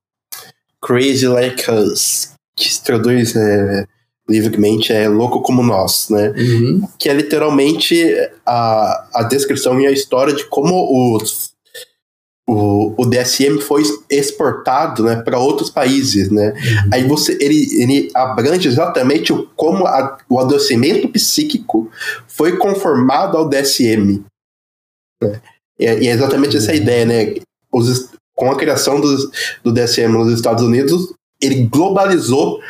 Crazy 0.85 1.27
Like 1.27 1.71
Us, 1.71 2.33
que 2.55 2.71
se 2.71 2.85
traduz 2.85 3.35
é, 3.35 3.87
livremente 4.29 4.93
é 4.93 5.09
Louco 5.09 5.41
Como 5.41 5.63
Nós, 5.63 6.09
né? 6.11 6.35
Uhum. 6.37 6.87
Que 6.99 7.09
é 7.09 7.15
literalmente 7.15 8.15
a, 8.45 9.09
a 9.15 9.23
descrição 9.23 9.81
e 9.81 9.87
a 9.87 9.91
história 9.91 10.35
de 10.35 10.45
como 10.45 11.17
os 11.17 11.52
o, 12.49 12.95
o 13.01 13.07
DSM 13.07 13.61
foi 13.61 13.83
exportado 14.11 15.05
né, 15.05 15.17
para 15.23 15.39
outros 15.39 15.71
países. 15.71 16.31
Né? 16.31 16.51
Uhum. 16.51 16.91
Aí 16.93 17.07
você, 17.07 17.37
ele, 17.41 17.83
ele 17.83 18.11
abrange 18.15 18.69
exatamente 18.69 19.33
o, 19.33 19.47
como 19.57 19.87
a, 19.87 20.19
o 20.29 20.39
adoecimento 20.39 21.09
psíquico 21.09 21.91
foi 22.27 22.57
conformado 22.57 23.37
ao 23.37 23.49
DSM. 23.49 24.25
Né? 25.23 25.41
E, 25.79 25.87
é, 25.87 26.03
e, 26.03 26.09
é 26.09 26.11
exatamente 26.11 26.57
uhum. 26.57 26.63
essa 26.63 26.75
ideia, 26.75 27.07
né? 27.07 27.35
Os, 27.73 28.11
com 28.35 28.51
a 28.51 28.57
criação 28.57 29.01
do, 29.01 29.31
do 29.63 29.73
DSM 29.73 30.09
nos 30.13 30.33
Estados 30.33 30.65
Unidos, 30.65 31.15
ele 31.41 31.67
globalizou 31.67 32.61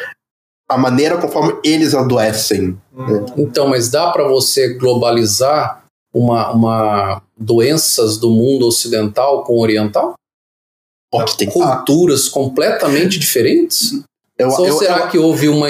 a 0.68 0.78
maneira 0.78 1.18
conforme 1.18 1.58
eles 1.64 1.94
adoecem. 1.94 2.78
Uhum. 2.92 3.06
Né? 3.06 3.26
Então, 3.38 3.68
mas 3.68 3.90
dá 3.90 4.10
para 4.10 4.28
você 4.28 4.74
globalizar 4.74 5.81
uma, 6.12 6.52
uma 6.52 7.22
doenças 7.36 8.18
do 8.18 8.30
mundo 8.30 8.66
ocidental 8.66 9.44
com 9.44 9.54
o 9.54 9.60
oriental? 9.60 10.14
Pode 11.10 11.36
ter 11.36 11.46
culturas 11.46 12.28
completamente 12.28 13.18
diferentes? 13.18 14.02
Eu, 14.38 14.48
Ou 14.48 14.66
eu, 14.66 14.78
será 14.78 15.00
eu, 15.00 15.08
que 15.08 15.18
houve 15.18 15.48
uma, 15.48 15.68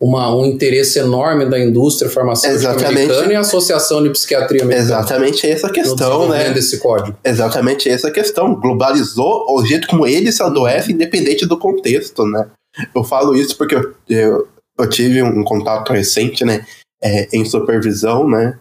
uma, 0.00 0.34
um 0.34 0.46
interesse 0.46 0.98
enorme 0.98 1.46
da 1.46 1.58
indústria 1.58 2.08
farmacêutica 2.08 2.88
americana 2.88 3.32
e 3.32 3.36
a 3.36 3.40
Associação 3.40 4.02
de 4.02 4.10
Psiquiatria 4.10 4.62
Americana? 4.62 5.00
Exatamente 5.00 5.46
essa 5.46 5.68
questão, 5.68 6.28
né? 6.28 6.50
Desse 6.50 6.78
código. 6.78 7.18
Exatamente 7.24 7.88
essa 7.88 8.10
questão. 8.10 8.54
Globalizou 8.54 9.44
o 9.48 9.64
jeito 9.66 9.88
como 9.88 10.06
ele 10.06 10.30
se 10.30 10.42
adoece, 10.42 10.92
independente 10.92 11.44
do 11.44 11.58
contexto, 11.58 12.24
né? 12.24 12.46
Eu 12.94 13.02
falo 13.02 13.34
isso 13.34 13.56
porque 13.58 13.74
eu, 13.74 13.94
eu, 14.08 14.48
eu 14.78 14.88
tive 14.88 15.22
um 15.22 15.42
contato 15.42 15.92
recente, 15.92 16.44
né? 16.44 16.64
É, 17.02 17.28
em 17.36 17.44
supervisão, 17.44 18.28
né? 18.28 18.58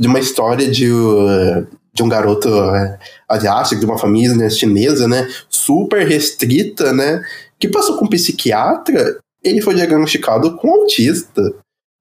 De 0.00 0.08
uma 0.08 0.18
história 0.18 0.66
de, 0.66 0.90
uh, 0.90 1.66
de 1.92 2.02
um 2.02 2.08
garoto 2.08 2.48
é, 2.48 2.98
asiático, 3.28 3.78
de 3.78 3.86
uma 3.86 3.98
família 3.98 4.34
né, 4.34 4.48
chinesa, 4.48 5.06
né? 5.06 5.28
Super 5.50 6.06
restrita, 6.06 6.90
né? 6.94 7.22
Que 7.58 7.68
passou 7.68 7.98
com 7.98 8.06
um 8.06 8.08
psiquiatra, 8.08 9.18
ele 9.44 9.60
foi 9.60 9.74
diagnosticado 9.74 10.56
com 10.56 10.70
autista. 10.70 11.42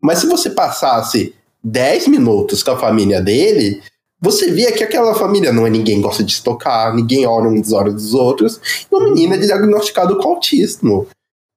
Mas 0.01 0.19
se 0.19 0.27
você 0.27 0.49
passasse 0.49 1.35
10 1.61 2.07
minutos 2.07 2.63
com 2.63 2.71
a 2.71 2.79
família 2.79 3.21
dele, 3.21 3.81
você 4.21 4.49
via 4.49 4.71
que 4.71 4.83
aquela 4.83 5.13
família 5.13 5.51
não 5.51 5.67
é 5.67 5.69
ninguém 5.69 6.01
gosta 6.01 6.23
de 6.23 6.31
estocar, 6.31 6.95
ninguém 6.95 7.25
olha 7.25 7.49
uns 7.49 7.73
olhos 7.73 7.95
dos 7.95 8.13
outros, 8.13 8.87
e 8.89 8.95
o 8.95 9.03
menino 9.03 9.33
é 9.33 9.37
diagnosticado 9.37 10.17
com 10.17 10.29
autismo. 10.29 11.05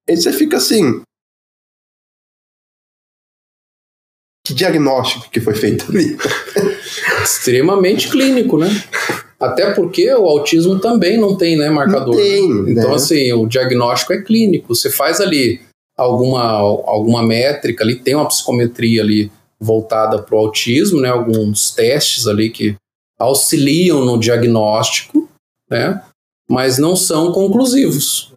E 0.08 0.16
você 0.16 0.32
fica 0.32 0.56
assim. 0.56 1.02
Que 4.52 4.54
diagnóstico 4.54 5.30
que 5.30 5.40
foi 5.40 5.54
feito 5.54 5.86
ali? 5.88 6.16
Extremamente 7.22 8.10
clínico, 8.10 8.58
né? 8.58 8.68
Até 9.40 9.72
porque 9.72 10.12
o 10.12 10.26
autismo 10.26 10.78
também 10.78 11.18
não 11.18 11.36
tem, 11.36 11.56
né, 11.56 11.70
marcador. 11.70 12.14
Não 12.14 12.22
tem, 12.22 12.44
Então, 12.70 12.90
né? 12.90 12.94
assim, 12.94 13.32
o 13.32 13.46
diagnóstico 13.46 14.12
é 14.12 14.20
clínico. 14.20 14.74
Você 14.74 14.90
faz 14.90 15.20
ali 15.20 15.60
alguma, 15.96 16.42
alguma 16.44 17.22
métrica 17.22 17.82
ali, 17.82 17.96
tem 17.96 18.14
uma 18.14 18.28
psicometria 18.28 19.02
ali 19.02 19.32
voltada 19.58 20.20
para 20.20 20.36
o 20.36 20.38
autismo, 20.38 21.00
né? 21.00 21.08
Alguns 21.08 21.70
testes 21.70 22.26
ali 22.26 22.50
que 22.50 22.76
auxiliam 23.18 24.04
no 24.04 24.18
diagnóstico, 24.18 25.28
né? 25.70 26.02
Mas 26.48 26.76
não 26.78 26.94
são 26.94 27.32
conclusivos. 27.32 28.32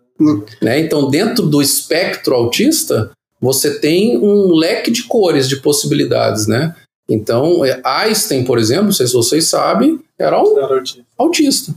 Né? 0.62 0.80
Então, 0.80 1.10
dentro 1.10 1.46
do 1.46 1.62
espectro 1.62 2.34
autista, 2.34 3.12
você 3.42 3.80
tem 3.80 4.18
um 4.18 4.54
leque 4.54 4.90
de 4.92 5.04
cores, 5.04 5.48
de 5.48 5.58
possibilidades, 5.58 6.48
né? 6.48 6.76
Então, 7.10 7.64
é, 7.64 7.80
Einstein, 7.84 8.44
por 8.44 8.58
exemplo, 8.58 8.86
não 8.86 8.92
sei 8.92 9.08
se 9.08 9.14
vocês 9.14 9.48
sabem, 9.48 10.00
era 10.18 10.42
um 10.42 10.56
autista. 11.18 11.74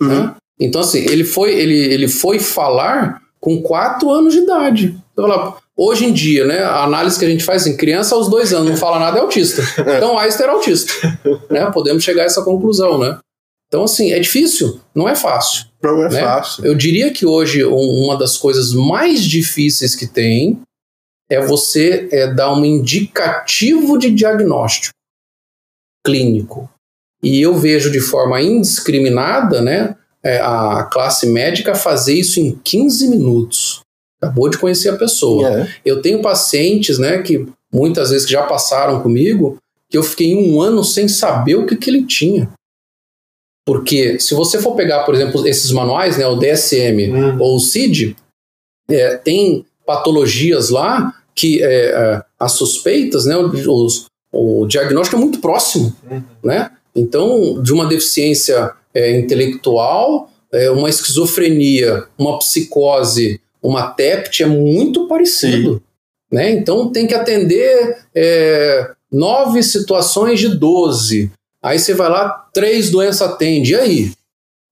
Uhum. 0.00 0.08
né? 0.08 0.34
Então, 0.60 0.80
assim, 0.80 1.00
ele 1.00 1.24
foi, 1.24 1.54
ele, 1.54 1.76
ele 1.76 2.08
foi 2.08 2.38
falar 2.38 3.20
com 3.40 3.60
4 3.62 4.10
anos 4.10 4.34
de 4.34 4.40
idade. 4.40 4.96
Então, 5.12 5.26
lá, 5.26 5.56
hoje 5.76 6.04
em 6.04 6.12
dia, 6.12 6.46
né, 6.46 6.60
a 6.60 6.84
análise 6.84 7.18
que 7.18 7.24
a 7.24 7.28
gente 7.28 7.44
faz 7.44 7.62
assim, 7.62 7.76
criança 7.76 8.14
aos 8.14 8.28
2 8.28 8.52
anos 8.52 8.70
não 8.70 8.76
fala 8.76 8.98
nada 8.98 9.18
é 9.18 9.20
autista. 9.20 9.62
Então, 9.96 10.18
Einstein 10.18 10.44
era 10.44 10.52
autista. 10.52 10.92
né? 11.50 11.70
Podemos 11.72 12.02
chegar 12.02 12.22
a 12.22 12.26
essa 12.26 12.42
conclusão, 12.42 12.98
né? 12.98 13.18
Então, 13.68 13.82
assim, 13.82 14.12
é 14.12 14.18
difícil, 14.18 14.80
não 14.94 15.08
é 15.08 15.14
fácil. 15.16 15.66
Não 15.82 16.04
é 16.04 16.08
né? 16.08 16.20
fácil. 16.20 16.64
Eu 16.64 16.74
diria 16.74 17.12
que 17.12 17.26
hoje 17.26 17.64
um- 17.64 18.04
uma 18.04 18.16
das 18.16 18.36
coisas 18.36 18.72
mais 18.72 19.22
difíceis 19.24 19.94
que 19.94 20.06
tem 20.06 20.60
é 21.28 21.40
você 21.44 22.08
é, 22.12 22.32
dar 22.32 22.52
um 22.52 22.64
indicativo 22.64 23.98
de 23.98 24.10
diagnóstico 24.10 24.94
clínico. 26.04 26.70
E 27.22 27.40
eu 27.40 27.54
vejo 27.54 27.90
de 27.90 28.00
forma 28.00 28.40
indiscriminada 28.40 29.60
né, 29.60 29.96
é, 30.22 30.38
a 30.40 30.84
classe 30.84 31.26
médica 31.26 31.74
fazer 31.74 32.14
isso 32.14 32.38
em 32.38 32.56
15 32.62 33.08
minutos. 33.08 33.80
Acabou 34.22 34.48
de 34.48 34.58
conhecer 34.58 34.90
a 34.90 34.96
pessoa. 34.96 35.48
É. 35.62 35.68
Eu 35.84 36.00
tenho 36.00 36.22
pacientes 36.22 36.98
né, 36.98 37.20
que 37.22 37.46
muitas 37.72 38.10
vezes 38.10 38.28
já 38.28 38.44
passaram 38.44 39.02
comigo 39.02 39.58
que 39.90 39.98
eu 39.98 40.02
fiquei 40.02 40.34
um 40.34 40.60
ano 40.60 40.84
sem 40.84 41.08
saber 41.08 41.56
o 41.56 41.66
que, 41.66 41.76
que 41.76 41.90
ele 41.90 42.04
tinha. 42.04 42.48
Porque 43.66 44.18
se 44.20 44.32
você 44.34 44.60
for 44.60 44.76
pegar, 44.76 45.02
por 45.02 45.14
exemplo, 45.14 45.46
esses 45.46 45.72
manuais, 45.72 46.16
né, 46.16 46.26
o 46.26 46.36
DSM 46.36 47.12
Hum. 47.12 47.36
ou 47.40 47.56
o 47.56 47.60
CID, 47.60 48.16
é, 48.88 49.16
tem 49.16 49.66
patologias 49.84 50.70
lá 50.70 51.12
que 51.34 51.62
é, 51.62 51.90
é, 51.90 52.22
as 52.38 52.52
suspeitas, 52.52 53.26
né, 53.26 53.36
os, 53.36 54.06
o 54.32 54.66
diagnóstico 54.66 55.16
é 55.16 55.20
muito 55.20 55.40
próximo, 55.40 55.94
Uhum. 56.08 56.22
né? 56.44 56.70
Então, 56.94 57.60
de 57.62 57.72
uma 57.72 57.86
deficiência 57.86 58.72
é, 58.94 59.18
intelectual, 59.18 60.30
é, 60.52 60.70
uma 60.70 60.88
esquizofrenia, 60.88 62.04
uma 62.16 62.38
psicose, 62.38 63.40
uma 63.62 63.88
TEPT 63.90 64.44
é 64.44 64.46
muito 64.46 65.06
parecido, 65.08 65.82
né? 66.32 66.50
Então 66.52 66.90
tem 66.90 67.06
que 67.06 67.14
atender 67.14 67.98
é, 68.14 68.92
nove 69.12 69.62
situações 69.62 70.40
de 70.40 70.48
12. 70.56 71.30
Aí 71.66 71.80
você 71.80 71.94
vai 71.94 72.08
lá, 72.08 72.48
três 72.54 72.90
doenças 72.92 73.22
atende, 73.22 73.72
e 73.72 73.74
aí? 73.74 74.12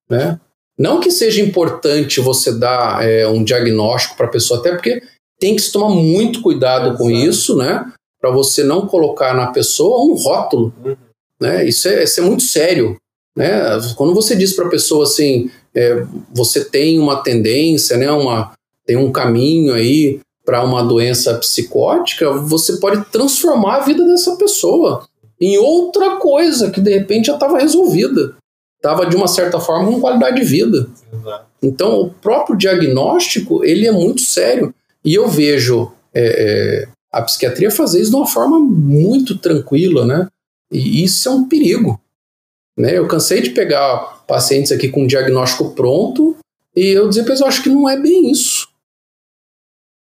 Né? 0.09 0.38
Não 0.78 1.01
que 1.01 1.11
seja 1.11 1.42
importante 1.42 2.20
você 2.20 2.57
dar 2.57 3.05
é, 3.05 3.26
um 3.26 3.42
diagnóstico 3.42 4.16
para 4.16 4.26
a 4.26 4.30
pessoa, 4.30 4.61
até 4.61 4.70
porque 4.70 5.03
tem 5.40 5.57
que 5.57 5.62
se 5.62 5.72
tomar 5.72 5.88
muito 5.88 6.40
cuidado 6.40 6.97
com 6.97 7.11
Exato. 7.11 7.28
isso, 7.28 7.57
né? 7.57 7.92
Para 8.20 8.30
você 8.30 8.62
não 8.62 8.86
colocar 8.86 9.34
na 9.34 9.49
pessoa 9.49 10.05
um 10.05 10.14
rótulo. 10.14 10.72
Uhum. 10.84 10.97
Né? 11.40 11.66
Isso, 11.66 11.88
é, 11.88 12.05
isso 12.05 12.20
é 12.20 12.22
muito 12.22 12.45
sério. 12.45 12.97
Né? 13.36 13.51
Quando 13.97 14.14
você 14.14 14.36
diz 14.36 14.53
para 14.53 14.66
a 14.66 14.70
pessoa 14.70 15.03
assim, 15.03 15.51
é, 15.74 16.07
você 16.32 16.64
tem 16.64 17.01
uma 17.01 17.24
tendência, 17.24 17.97
né? 17.97 18.09
uma, 18.12 18.53
tem 18.86 18.97
um 18.97 19.11
caminho 19.11 19.74
aí 19.74 20.20
para 20.45 20.62
uma 20.62 20.84
doença 20.84 21.34
psicótica, 21.38 22.30
você 22.30 22.76
pode 22.76 23.05
transformar 23.07 23.78
a 23.78 23.80
vida 23.80 24.05
dessa 24.05 24.36
pessoa 24.36 25.09
em 25.41 25.59
outra 25.59 26.16
coisa 26.16 26.70
que 26.70 26.80
de 26.80 26.91
repente 26.91 27.26
já 27.26 27.35
estava 27.35 27.59
resolvida. 27.59 28.37
Estava 28.76 29.07
de 29.07 29.16
uma 29.16 29.26
certa 29.26 29.59
forma 29.59 29.91
com 29.91 30.01
qualidade 30.01 30.37
de 30.37 30.45
vida. 30.45 30.89
Exato. 31.12 31.47
Então, 31.62 32.01
o 32.01 32.11
próprio 32.11 32.57
diagnóstico 32.57 33.64
ele 33.64 33.87
é 33.87 33.93
muito 33.93 34.20
sério. 34.20 34.74
E 35.05 35.14
eu 35.14 35.26
vejo 35.26 35.93
é, 36.12 36.85
é, 36.85 36.89
a 37.11 37.22
psiquiatria 37.22 37.70
fazer 37.70 38.01
isso 38.01 38.11
de 38.11 38.16
uma 38.16 38.26
forma 38.26 38.59
muito 38.59 39.39
tranquila, 39.39 40.05
né? 40.05 40.28
E 40.70 41.03
isso 41.03 41.28
é 41.28 41.32
um 41.32 41.49
perigo. 41.49 42.01
Né? 42.76 42.99
Eu 42.99 43.07
cansei 43.07 43.41
de 43.41 43.51
pegar 43.51 44.24
pacientes 44.26 44.72
aqui 44.72 44.89
com 44.89 45.07
diagnóstico 45.07 45.70
pronto 45.70 46.37
e 46.74 46.89
eu 46.89 47.09
dizer 47.09 47.24
eu 47.28 47.47
acho 47.47 47.62
que 47.62 47.68
não 47.68 47.89
é 47.89 47.99
bem 47.99 48.30
isso. 48.30 48.68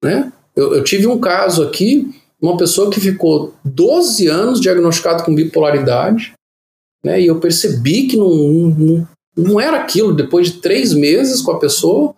Né? 0.03 0.31
Eu, 0.55 0.73
eu 0.73 0.83
tive 0.83 1.05
um 1.07 1.19
caso 1.19 1.63
aqui, 1.63 2.09
uma 2.45 2.57
pessoa 2.57 2.89
que 2.89 2.99
ficou 2.99 3.53
12 3.63 4.27
anos 4.27 4.61
diagnosticado 4.61 5.23
com 5.23 5.35
bipolaridade, 5.35 6.33
né? 7.03 7.21
e 7.21 7.27
eu 7.27 7.39
percebi 7.39 8.07
que 8.07 8.17
não, 8.17 8.29
não, 8.29 9.07
não 9.37 9.59
era 9.59 9.77
aquilo, 9.77 10.13
depois 10.13 10.47
de 10.47 10.59
três 10.59 10.93
meses 10.93 11.41
com 11.41 11.51
a 11.51 11.59
pessoa, 11.59 12.15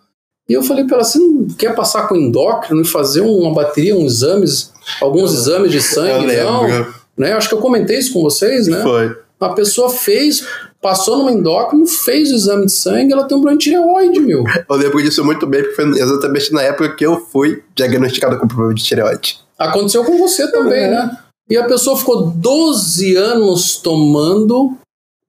e 0.48 0.54
eu 0.54 0.62
falei 0.62 0.84
para 0.84 0.96
ela, 0.96 1.04
você 1.04 1.18
não 1.18 1.46
quer 1.48 1.74
passar 1.74 2.08
com 2.08 2.16
endócrino 2.16 2.80
e 2.80 2.84
fazer 2.84 3.20
uma 3.20 3.52
bateria, 3.52 3.94
uns 3.94 4.14
exames, 4.14 4.72
alguns 5.00 5.34
exames 5.34 5.70
de 5.70 5.76
Eu 5.76 5.82
sangue? 5.82 6.36
Não, 6.36 6.62
lembro. 6.62 6.94
né? 7.16 7.32
Acho 7.34 7.50
que 7.50 7.54
eu 7.54 7.60
comentei 7.60 7.98
isso 7.98 8.14
com 8.14 8.22
vocês, 8.22 8.66
né? 8.66 8.82
Foi. 8.82 9.14
A 9.38 9.50
pessoa 9.50 9.90
fez, 9.90 10.44
passou 10.80 11.18
numa 11.18 11.30
endócrino, 11.30 11.86
fez 11.86 12.32
o 12.32 12.34
exame 12.34 12.64
de 12.64 12.72
sangue, 12.72 13.12
ela 13.12 13.24
tem 13.24 13.36
um 13.36 13.40
problema 13.40 13.58
de 13.58 13.64
tireoide, 13.64 14.20
meu. 14.20 14.42
Eu 14.68 14.76
lembro 14.76 15.02
disso 15.02 15.22
muito 15.22 15.46
bem, 15.46 15.62
porque 15.62 15.76
foi 15.76 15.90
exatamente 15.90 16.52
na 16.52 16.62
época 16.62 16.96
que 16.96 17.04
eu 17.04 17.20
fui 17.20 17.62
diagnosticado 17.74 18.38
com 18.38 18.48
problema 18.48 18.74
de 18.74 18.82
tireoide. 18.82 19.38
Aconteceu 19.58 20.04
com 20.04 20.16
você 20.18 20.50
também, 20.52 20.84
É. 20.84 20.90
né? 20.90 21.24
E 21.50 21.56
a 21.56 21.66
pessoa 21.66 21.96
ficou 21.96 22.30
12 22.30 23.16
anos 23.16 23.76
tomando 23.76 24.76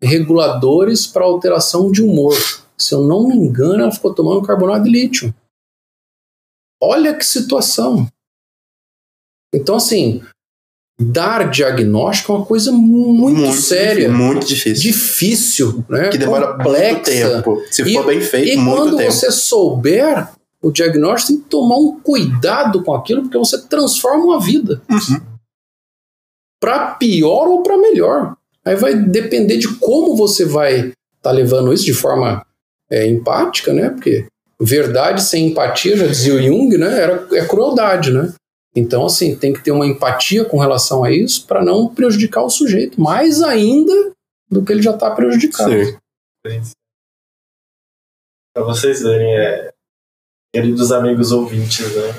reguladores 0.01 1.07
para 1.07 1.25
alteração 1.25 1.91
de 1.91 2.01
humor. 2.03 2.35
Se 2.77 2.93
eu 2.93 3.03
não 3.03 3.27
me 3.27 3.35
engano, 3.35 3.83
ela 3.83 3.91
ficou 3.91 4.13
tomando 4.13 4.41
carbonato 4.45 4.83
de 4.83 4.89
lítio. 4.89 5.33
Olha 6.81 7.13
que 7.13 7.25
situação. 7.25 8.07
Então, 9.53 9.75
assim, 9.75 10.21
dar 10.99 11.49
diagnóstico 11.49 12.31
é 12.31 12.35
uma 12.35 12.45
coisa 12.45 12.71
muito, 12.71 13.51
séria, 13.53 14.07
difícil, 14.07 14.13
Muito 14.13 14.45
difícil. 14.47 14.91
difícil, 14.91 15.85
né? 15.89 16.09
que 16.09 16.17
demora 16.17 16.53
complexa. 16.57 16.93
muito 16.93 17.03
tempo. 17.05 17.61
Se 17.71 17.81
E- 17.81 17.93
for 17.93 18.05
bem 18.05 18.21
feito, 18.21 18.49
E 18.53 18.57
muito 18.57 18.77
quando 18.77 18.97
tempo. 18.97 19.11
você 19.11 19.31
souber 19.31 20.29
o 20.61 20.71
diagnóstico, 20.71 21.33
tem 21.33 21.41
que 21.41 21.49
tomar 21.49 21.77
um 21.77 21.99
cuidado 21.99 22.83
com 22.83 22.93
aquilo, 22.93 23.23
porque 23.23 23.37
você 23.37 23.61
transforma 23.67 24.25
uma 24.25 24.39
vida. 24.39 24.81
Uhum. 24.89 25.21
Para 26.59 26.95
pior 26.95 27.47
ou 27.47 27.63
para 27.63 27.77
melhor. 27.77 28.35
Aí 28.65 28.75
vai 28.75 28.93
depender 28.93 29.57
de 29.57 29.73
como 29.77 30.15
você 30.15 30.45
vai 30.45 30.91
estar 31.15 31.31
levando 31.31 31.71
isso 31.71 31.85
de 31.85 31.93
forma 31.93 32.45
é, 32.89 33.07
empática, 33.07 33.73
né? 33.73 33.89
Porque 33.89 34.27
verdade 34.61 35.23
sem 35.23 35.47
empatia, 35.47 35.95
já 35.95 36.07
dizia 36.07 36.35
o 36.35 36.41
Jung, 36.41 36.77
né? 36.77 37.01
Era, 37.01 37.27
é 37.31 37.45
crueldade, 37.45 38.11
né? 38.11 38.33
Então, 38.75 39.05
assim, 39.05 39.35
tem 39.35 39.53
que 39.53 39.63
ter 39.63 39.71
uma 39.71 39.87
empatia 39.87 40.45
com 40.45 40.59
relação 40.59 41.03
a 41.03 41.11
isso 41.11 41.47
para 41.47 41.63
não 41.63 41.93
prejudicar 41.93 42.43
o 42.43 42.49
sujeito, 42.49 43.01
mais 43.01 43.41
ainda 43.41 44.11
do 44.49 44.63
que 44.63 44.71
ele 44.71 44.81
já 44.81 44.91
está 44.91 45.09
prejudicado. 45.11 45.99
Pra 48.53 48.63
vocês 48.63 49.01
verem, 49.01 49.35
é, 49.35 49.71
queridos 50.53 50.91
amigos 50.91 51.31
ouvintes, 51.31 51.95
né? 51.95 52.15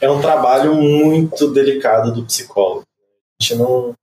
É 0.00 0.10
um 0.10 0.20
trabalho 0.20 0.74
muito 0.74 1.50
delicado 1.52 2.12
do 2.12 2.24
psicólogo. 2.24 2.82
A 3.40 3.42
gente 3.44 3.56
não. 3.56 3.94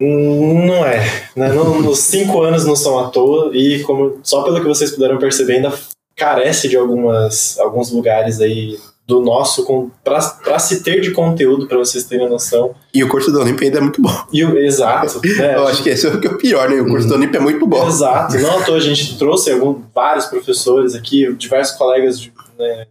Não 0.00 0.84
é. 0.86 1.00
Né? 1.36 1.48
Não- 1.52 1.80
Nos 1.82 1.98
cinco 2.00 2.40
anos 2.42 2.64
não 2.64 2.74
são 2.74 2.98
à 2.98 3.10
toa, 3.10 3.54
e 3.54 3.82
como 3.82 4.18
só 4.22 4.42
pelo 4.42 4.60
que 4.60 4.66
vocês 4.68 4.90
puderam 4.92 5.18
perceber, 5.18 5.56
ainda 5.56 5.72
carece 6.16 6.68
de 6.68 6.76
algumas, 6.76 7.58
alguns 7.58 7.90
lugares 7.90 8.40
aí 8.40 8.78
do 9.10 9.20
nosso 9.20 9.66
para 10.04 10.58
se 10.60 10.82
ter 10.84 11.00
de 11.00 11.10
conteúdo 11.10 11.66
para 11.66 11.76
vocês 11.76 12.04
terem 12.04 12.28
noção. 12.28 12.74
E 12.94 13.02
o 13.02 13.08
curso 13.08 13.32
do 13.32 13.40
Olimpo 13.40 13.64
ainda 13.64 13.78
é 13.78 13.80
muito 13.80 14.00
bom. 14.00 14.24
E 14.32 14.44
o, 14.44 14.56
exato. 14.56 15.20
Né? 15.40 15.56
Eu 15.56 15.66
acho 15.66 15.82
que 15.82 15.88
esse 15.88 16.06
é 16.06 16.10
o 16.10 16.24
é 16.24 16.34
pior, 16.36 16.68
né? 16.68 16.80
O 16.80 16.86
curso 16.86 17.06
uhum. 17.06 17.08
do 17.08 17.14
Olimpo 17.16 17.36
é 17.36 17.40
muito 17.40 17.66
bom. 17.66 17.86
Exato. 17.86 18.38
Não, 18.38 18.60
então 18.60 18.74
a 18.74 18.80
gente 18.80 19.18
trouxe 19.18 19.50
algum, 19.50 19.82
vários 19.94 20.26
professores 20.26 20.94
aqui, 20.94 21.32
diversos 21.34 21.76
colegas 21.76 22.30
né, 22.58 22.86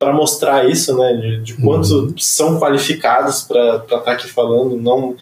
para 0.00 0.12
mostrar 0.12 0.68
isso, 0.68 0.96
né? 0.96 1.14
De, 1.14 1.42
de 1.42 1.54
quanto 1.54 1.92
uhum. 1.92 2.14
são 2.18 2.58
qualificados 2.58 3.42
para 3.42 3.76
estar 3.76 3.98
tá 3.98 4.12
aqui 4.12 4.28
falando. 4.28 4.76
Não 4.76 5.16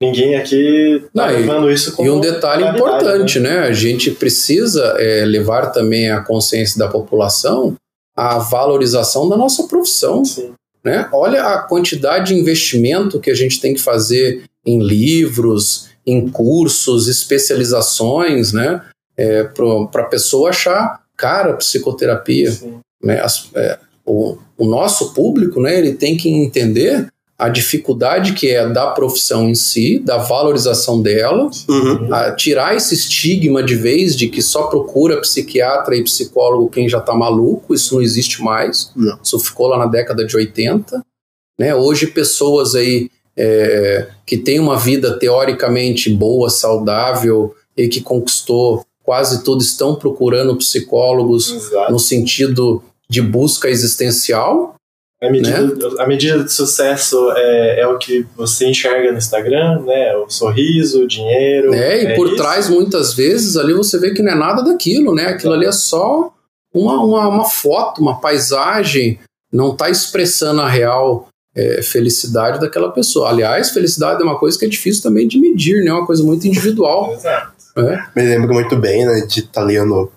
ninguém 0.00 0.36
aqui 0.36 1.02
está 1.04 1.26
levando 1.26 1.70
isso 1.70 1.96
como 1.96 2.06
E 2.06 2.10
um 2.10 2.20
detalhe 2.20 2.64
importante, 2.64 3.40
né? 3.40 3.50
né? 3.50 3.58
A 3.66 3.72
gente 3.72 4.12
precisa 4.12 4.94
é, 4.96 5.24
levar 5.24 5.72
também 5.72 6.08
a 6.10 6.20
consciência 6.20 6.78
da 6.78 6.88
população 6.88 7.76
a 8.18 8.36
valorização 8.38 9.28
da 9.28 9.36
nossa 9.36 9.68
profissão. 9.68 10.24
Sim. 10.24 10.52
Né? 10.82 11.08
Olha 11.12 11.44
a 11.44 11.62
quantidade 11.62 12.34
de 12.34 12.40
investimento 12.40 13.20
que 13.20 13.30
a 13.30 13.34
gente 13.34 13.60
tem 13.60 13.74
que 13.74 13.80
fazer 13.80 14.42
em 14.66 14.82
livros, 14.82 15.88
em 16.04 16.28
cursos, 16.28 17.06
especializações, 17.06 18.52
né? 18.52 18.82
É, 19.16 19.44
para 19.44 20.02
a 20.02 20.06
pessoa 20.06 20.50
achar 20.50 21.00
cara 21.16 21.54
psicoterapia. 21.54 22.52
Né? 23.02 23.20
As, 23.20 23.50
é, 23.54 23.78
o, 24.04 24.36
o, 24.56 24.64
nosso 24.64 25.12
público, 25.12 25.60
né, 25.60 25.78
ele 25.78 25.94
tem 25.94 26.16
que 26.16 26.28
entender 26.28 27.08
a 27.38 27.48
dificuldade 27.48 28.32
que 28.32 28.48
é 28.48 28.68
da 28.68 28.90
profissão 28.90 29.48
em 29.48 29.54
si, 29.54 30.00
da 30.00 30.18
valorização 30.18 31.00
dela, 31.00 31.48
uhum. 31.68 32.08
tirar 32.36 32.74
esse 32.74 32.94
estigma 32.94 33.62
de 33.62 33.76
vez 33.76 34.16
de 34.16 34.28
que 34.28 34.42
só 34.42 34.64
procura 34.64 35.20
psiquiatra 35.20 35.96
e 35.96 36.02
psicólogo 36.02 36.68
quem 36.68 36.88
já 36.88 36.98
está 36.98 37.14
maluco, 37.14 37.72
isso 37.72 37.94
não 37.94 38.02
existe 38.02 38.42
mais. 38.42 38.90
Não. 38.96 39.16
Isso 39.22 39.38
ficou 39.38 39.68
lá 39.68 39.78
na 39.78 39.86
década 39.86 40.26
de 40.26 40.36
80. 40.36 41.00
Né? 41.56 41.72
Hoje, 41.72 42.08
pessoas 42.08 42.74
aí 42.74 43.08
é, 43.36 44.08
que 44.26 44.36
têm 44.36 44.58
uma 44.58 44.76
vida 44.76 45.16
teoricamente 45.16 46.10
boa, 46.10 46.50
saudável 46.50 47.54
e 47.76 47.86
que 47.86 48.00
conquistou 48.00 48.84
quase 49.04 49.44
tudo 49.44 49.62
estão 49.62 49.94
procurando 49.94 50.56
psicólogos 50.56 51.52
Exato. 51.52 51.92
no 51.92 52.00
sentido 52.00 52.82
de 53.08 53.22
busca 53.22 53.70
existencial 53.70 54.74
a 55.20 55.30
medida, 55.30 55.62
né? 55.62 55.96
a 55.98 56.06
medida 56.06 56.44
de 56.44 56.52
sucesso 56.52 57.32
é, 57.32 57.80
é 57.80 57.86
o 57.88 57.98
que 57.98 58.24
você 58.36 58.66
enxerga 58.66 59.10
no 59.10 59.18
Instagram, 59.18 59.82
né? 59.82 60.16
O 60.16 60.30
sorriso, 60.30 61.02
o 61.02 61.08
dinheiro. 61.08 61.74
É, 61.74 62.04
e 62.04 62.06
é 62.06 62.14
por 62.14 62.28
isso. 62.28 62.36
trás, 62.36 62.68
muitas 62.68 63.14
vezes, 63.14 63.56
ali 63.56 63.72
você 63.72 63.98
vê 63.98 64.12
que 64.12 64.22
não 64.22 64.32
é 64.32 64.36
nada 64.36 64.62
daquilo, 64.62 65.14
né? 65.14 65.26
Aquilo 65.26 65.54
ali 65.54 65.66
é 65.66 65.72
só 65.72 66.32
uma, 66.72 67.02
uma, 67.02 67.28
uma 67.28 67.44
foto, 67.44 68.00
uma 68.00 68.20
paisagem, 68.20 69.18
não 69.52 69.72
está 69.72 69.90
expressando 69.90 70.60
a 70.60 70.68
real 70.68 71.28
é, 71.56 71.82
felicidade 71.82 72.60
daquela 72.60 72.92
pessoa. 72.92 73.28
Aliás, 73.28 73.70
felicidade 73.70 74.22
é 74.22 74.24
uma 74.24 74.38
coisa 74.38 74.56
que 74.56 74.66
é 74.66 74.68
difícil 74.68 75.02
também 75.02 75.26
de 75.26 75.40
medir, 75.40 75.82
né? 75.82 75.90
É 75.90 75.94
uma 75.94 76.06
coisa 76.06 76.22
muito 76.22 76.46
individual. 76.46 77.12
Exato. 77.12 77.58
É. 77.76 78.04
Me 78.14 78.22
lembro 78.22 78.54
muito 78.54 78.76
bem, 78.76 79.04
né, 79.04 79.20
de 79.26 79.40
estar 79.40 79.62
lendo 79.62 80.10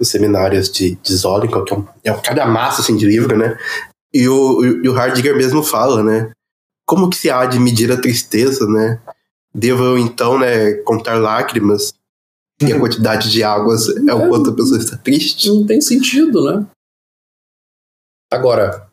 os 0.00 0.08
seminários 0.08 0.70
de, 0.70 0.96
de 0.96 1.14
Zollikow, 1.14 1.64
que 1.64 1.72
é 1.72 1.76
um, 1.76 1.86
é 2.04 2.12
um 2.12 2.20
cada 2.20 2.46
massa 2.46 2.82
assim, 2.82 2.96
de 2.96 3.06
livro, 3.06 3.36
né? 3.36 3.58
E 4.12 4.28
o, 4.28 4.64
e 4.64 4.88
o 4.88 4.98
Heidegger 4.98 5.36
mesmo 5.36 5.62
fala, 5.62 6.02
né? 6.02 6.30
Como 6.86 7.10
que 7.10 7.16
se 7.16 7.30
há 7.30 7.44
de 7.46 7.58
medir 7.58 7.90
a 7.90 8.00
tristeza, 8.00 8.66
né? 8.66 9.00
Devo 9.54 9.84
eu, 9.84 9.98
então, 9.98 10.38
né, 10.38 10.74
contar 10.84 11.14
lágrimas 11.14 11.94
e 12.60 12.72
a 12.72 12.74
uhum. 12.74 12.80
quantidade 12.80 13.30
de 13.30 13.42
águas 13.42 13.88
é 13.88 14.14
o 14.14 14.28
quanto 14.28 14.50
a 14.50 14.54
pessoa 14.54 14.78
está 14.78 14.96
triste? 14.96 15.48
Não 15.48 15.66
tem 15.66 15.80
sentido, 15.80 16.44
né? 16.44 16.66
Agora, 18.30 18.86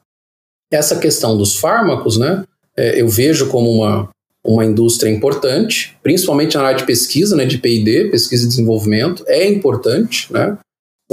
essa 0.71 0.97
questão 0.99 1.37
dos 1.37 1.57
fármacos, 1.57 2.17
né? 2.17 2.45
É, 2.75 2.99
eu 2.99 3.07
vejo 3.07 3.49
como 3.49 3.69
uma, 3.69 4.09
uma 4.43 4.65
indústria 4.65 5.09
importante, 5.09 5.97
principalmente 6.01 6.57
na 6.57 6.63
área 6.63 6.77
de 6.77 6.85
pesquisa, 6.85 7.35
né, 7.35 7.45
de 7.45 7.57
P&D, 7.57 8.09
pesquisa 8.09 8.45
e 8.45 8.47
desenvolvimento, 8.47 9.23
é 9.27 9.47
importante, 9.47 10.31
né? 10.31 10.57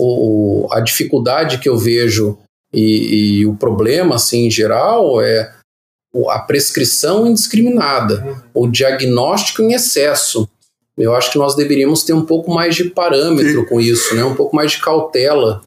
O, 0.02 0.68
a 0.72 0.80
dificuldade 0.80 1.58
que 1.58 1.68
eu 1.68 1.76
vejo 1.76 2.38
e, 2.72 3.40
e, 3.40 3.46
o 3.46 3.54
problema, 3.54 4.14
assim, 4.14 4.46
em 4.46 4.50
geral, 4.50 5.20
é 5.20 5.52
a 6.28 6.38
prescrição 6.38 7.26
indiscriminada, 7.26 8.44
o 8.54 8.66
diagnóstico 8.66 9.62
em 9.62 9.72
excesso. 9.72 10.48
Eu 10.96 11.14
acho 11.14 11.32
que 11.32 11.38
nós 11.38 11.54
deveríamos 11.54 12.02
ter 12.02 12.12
um 12.12 12.24
pouco 12.24 12.52
mais 12.52 12.74
de 12.74 12.84
parâmetro 12.84 13.66
com 13.66 13.80
isso, 13.80 14.14
né? 14.14 14.24
um 14.24 14.34
pouco 14.34 14.54
mais 14.54 14.72
de 14.72 14.80
cautela, 14.80 15.62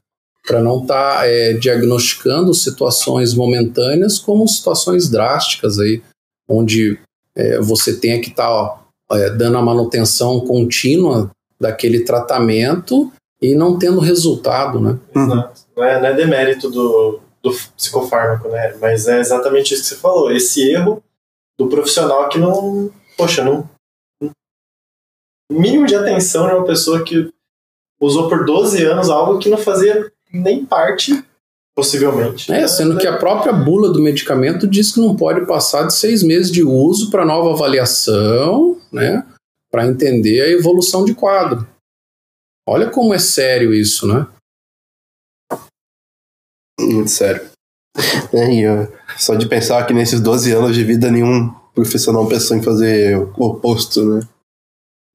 para 0.46 0.60
não 0.60 0.82
estar 0.82 1.18
tá, 1.20 1.26
é, 1.26 1.54
diagnosticando 1.54 2.52
situações 2.52 3.32
momentâneas 3.34 4.18
como 4.18 4.46
situações 4.46 5.08
drásticas, 5.08 5.78
aí, 5.78 6.02
onde 6.48 6.98
é, 7.34 7.58
você 7.60 7.96
tenha 7.96 8.20
que 8.20 8.28
estar 8.28 8.48
tá, 9.08 9.16
é, 9.18 9.30
dando 9.30 9.56
a 9.56 9.62
manutenção 9.62 10.40
contínua 10.40 11.30
daquele 11.58 12.00
tratamento 12.00 13.10
e 13.50 13.54
não 13.54 13.78
tendo 13.78 14.00
resultado, 14.00 14.80
né? 14.80 14.98
Exato. 15.14 15.60
Não 15.76 15.84
é, 15.84 16.00
não 16.00 16.08
é 16.08 16.12
demérito 16.14 16.70
do, 16.70 17.20
do 17.42 17.52
psicofármaco, 17.76 18.48
né? 18.48 18.76
Mas 18.80 19.06
é 19.06 19.20
exatamente 19.20 19.74
isso 19.74 19.82
que 19.82 19.88
você 19.88 19.96
falou. 19.96 20.32
Esse 20.32 20.70
erro 20.70 21.02
do 21.58 21.68
profissional 21.68 22.28
que 22.28 22.38
não, 22.38 22.90
poxa, 23.16 23.44
não 23.44 23.68
mínimo 25.50 25.86
de 25.86 25.94
atenção 25.94 26.46
de 26.46 26.54
uma 26.54 26.64
pessoa 26.64 27.04
que 27.04 27.28
usou 28.00 28.28
por 28.28 28.44
12 28.44 28.82
anos 28.84 29.08
algo 29.08 29.38
que 29.38 29.48
não 29.48 29.58
fazia 29.58 30.10
nem 30.32 30.64
parte, 30.64 31.22
possivelmente. 31.76 32.52
É, 32.52 32.66
sendo 32.66 32.98
que 32.98 33.06
a 33.06 33.16
própria 33.16 33.52
bula 33.52 33.92
do 33.92 34.02
medicamento 34.02 34.66
diz 34.66 34.92
que 34.92 35.00
não 35.00 35.14
pode 35.14 35.46
passar 35.46 35.86
de 35.86 35.94
seis 35.94 36.22
meses 36.22 36.50
de 36.50 36.64
uso 36.64 37.10
para 37.10 37.24
nova 37.24 37.52
avaliação, 37.52 38.78
né? 38.92 39.24
Para 39.70 39.86
entender 39.86 40.40
a 40.40 40.50
evolução 40.50 41.04
de 41.04 41.14
quadro. 41.14 41.66
Olha 42.66 42.90
como 42.90 43.12
é 43.12 43.18
sério 43.18 43.74
isso, 43.74 44.06
né? 44.06 44.26
Muito 46.80 47.10
sério. 47.10 47.48
É, 48.32 48.52
e 48.52 48.62
eu, 48.62 48.92
só 49.18 49.34
de 49.34 49.46
pensar 49.46 49.86
que 49.86 49.92
nesses 49.92 50.20
12 50.20 50.52
anos 50.52 50.74
de 50.74 50.82
vida 50.82 51.10
nenhum 51.10 51.52
profissional 51.74 52.26
pensou 52.26 52.56
em 52.56 52.62
fazer 52.62 53.16
o 53.18 53.44
oposto, 53.44 54.04
né? 54.04 54.20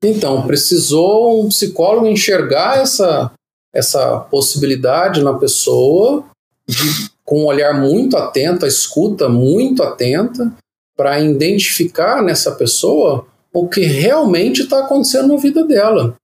Então, 0.04 0.48
precisou 0.48 1.44
um 1.44 1.50
psicólogo 1.50 2.08
enxergar 2.08 2.78
essa, 2.78 3.32
essa 3.74 4.20
possibilidade 4.20 5.22
na 5.22 5.34
pessoa, 5.34 6.24
de, 6.68 7.10
com 7.26 7.42
um 7.42 7.46
olhar 7.48 7.74
muito 7.74 8.16
atento, 8.16 8.64
a 8.64 8.68
escuta 8.68 9.28
muito 9.28 9.84
atenta, 9.84 10.54
para 10.96 11.20
identificar 11.20 12.22
nessa 12.22 12.56
pessoa 12.56 13.26
o 13.54 13.68
que 13.68 13.82
realmente 13.82 14.62
está 14.62 14.80
acontecendo 14.80 15.30
na 15.30 15.38
vida 15.38 15.66
dela. 15.66 16.16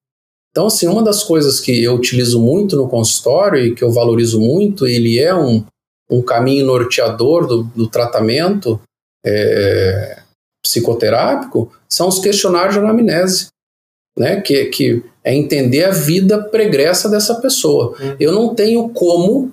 Então, 0.55 0.67
assim, 0.67 0.87
uma 0.87 1.03
das 1.03 1.21
coisas 1.21 1.59
que 1.59 1.83
eu 1.83 1.95
utilizo 1.95 2.39
muito 2.39 2.77
no 2.77 2.87
consultório 2.87 3.59
e 3.59 3.75
que 3.75 3.83
eu 3.83 3.91
valorizo 3.91 4.39
muito, 4.39 4.87
ele 4.87 5.19
é 5.19 5.35
um, 5.35 5.65
um 6.09 6.21
caminho 6.21 6.65
norteador 6.65 7.45
do, 7.45 7.63
do 7.63 7.89
tratamento 7.89 8.79
é, 9.25 10.21
psicoterápico, 10.63 11.69
são 11.89 12.07
os 12.07 12.19
questionários 12.19 12.75
de 12.75 12.79
anamnese, 12.79 13.47
né? 14.17 14.39
Que, 14.39 14.67
que 14.67 15.03
é 15.25 15.35
entender 15.35 15.83
a 15.83 15.91
vida 15.91 16.41
pregressa 16.41 17.09
dessa 17.09 17.35
pessoa. 17.41 17.93
Uhum. 17.99 18.15
Eu 18.17 18.31
não 18.31 18.55
tenho 18.55 18.87
como 18.87 19.51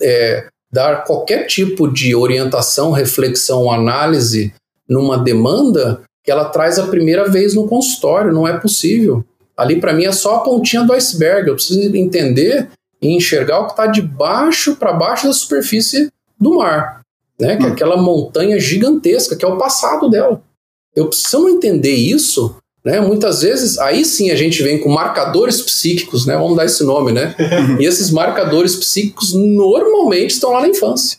é, 0.00 0.46
dar 0.72 1.02
qualquer 1.02 1.48
tipo 1.48 1.88
de 1.88 2.14
orientação, 2.14 2.92
reflexão, 2.92 3.68
análise 3.68 4.54
numa 4.88 5.18
demanda 5.18 6.02
que 6.22 6.30
ela 6.30 6.44
traz 6.44 6.78
a 6.78 6.86
primeira 6.86 7.28
vez 7.28 7.52
no 7.52 7.66
consultório, 7.66 8.32
não 8.32 8.46
é 8.46 8.56
possível. 8.56 9.24
Ali 9.60 9.78
para 9.78 9.92
mim 9.92 10.04
é 10.04 10.12
só 10.12 10.36
a 10.36 10.40
pontinha 10.40 10.82
do 10.82 10.94
iceberg. 10.94 11.48
Eu 11.48 11.54
preciso 11.54 11.94
entender 11.94 12.70
e 13.02 13.14
enxergar 13.14 13.60
o 13.60 13.66
que 13.66 13.72
está 13.72 13.86
de 13.86 14.00
baixo 14.00 14.76
para 14.76 14.90
baixo 14.94 15.26
da 15.26 15.34
superfície 15.34 16.10
do 16.38 16.56
mar, 16.56 17.02
né? 17.38 17.56
Que 17.56 17.64
é 17.64 17.66
hum. 17.66 17.72
aquela 17.72 17.96
montanha 17.98 18.58
gigantesca 18.58 19.36
que 19.36 19.44
é 19.44 19.48
o 19.48 19.58
passado 19.58 20.08
dela. 20.08 20.42
Eu 20.96 21.08
preciso 21.08 21.46
entender 21.50 21.94
isso, 21.94 22.56
né? 22.82 23.00
Muitas 23.00 23.42
vezes 23.42 23.78
aí 23.78 24.02
sim 24.02 24.30
a 24.30 24.34
gente 24.34 24.62
vem 24.62 24.78
com 24.78 24.88
marcadores 24.88 25.60
psíquicos, 25.60 26.24
né? 26.24 26.38
Vamos 26.38 26.56
dar 26.56 26.64
esse 26.64 26.82
nome, 26.82 27.12
né? 27.12 27.34
e 27.78 27.84
esses 27.84 28.10
marcadores 28.10 28.74
psíquicos 28.74 29.34
normalmente 29.34 30.30
estão 30.30 30.52
lá 30.52 30.62
na 30.62 30.68
infância. 30.68 31.18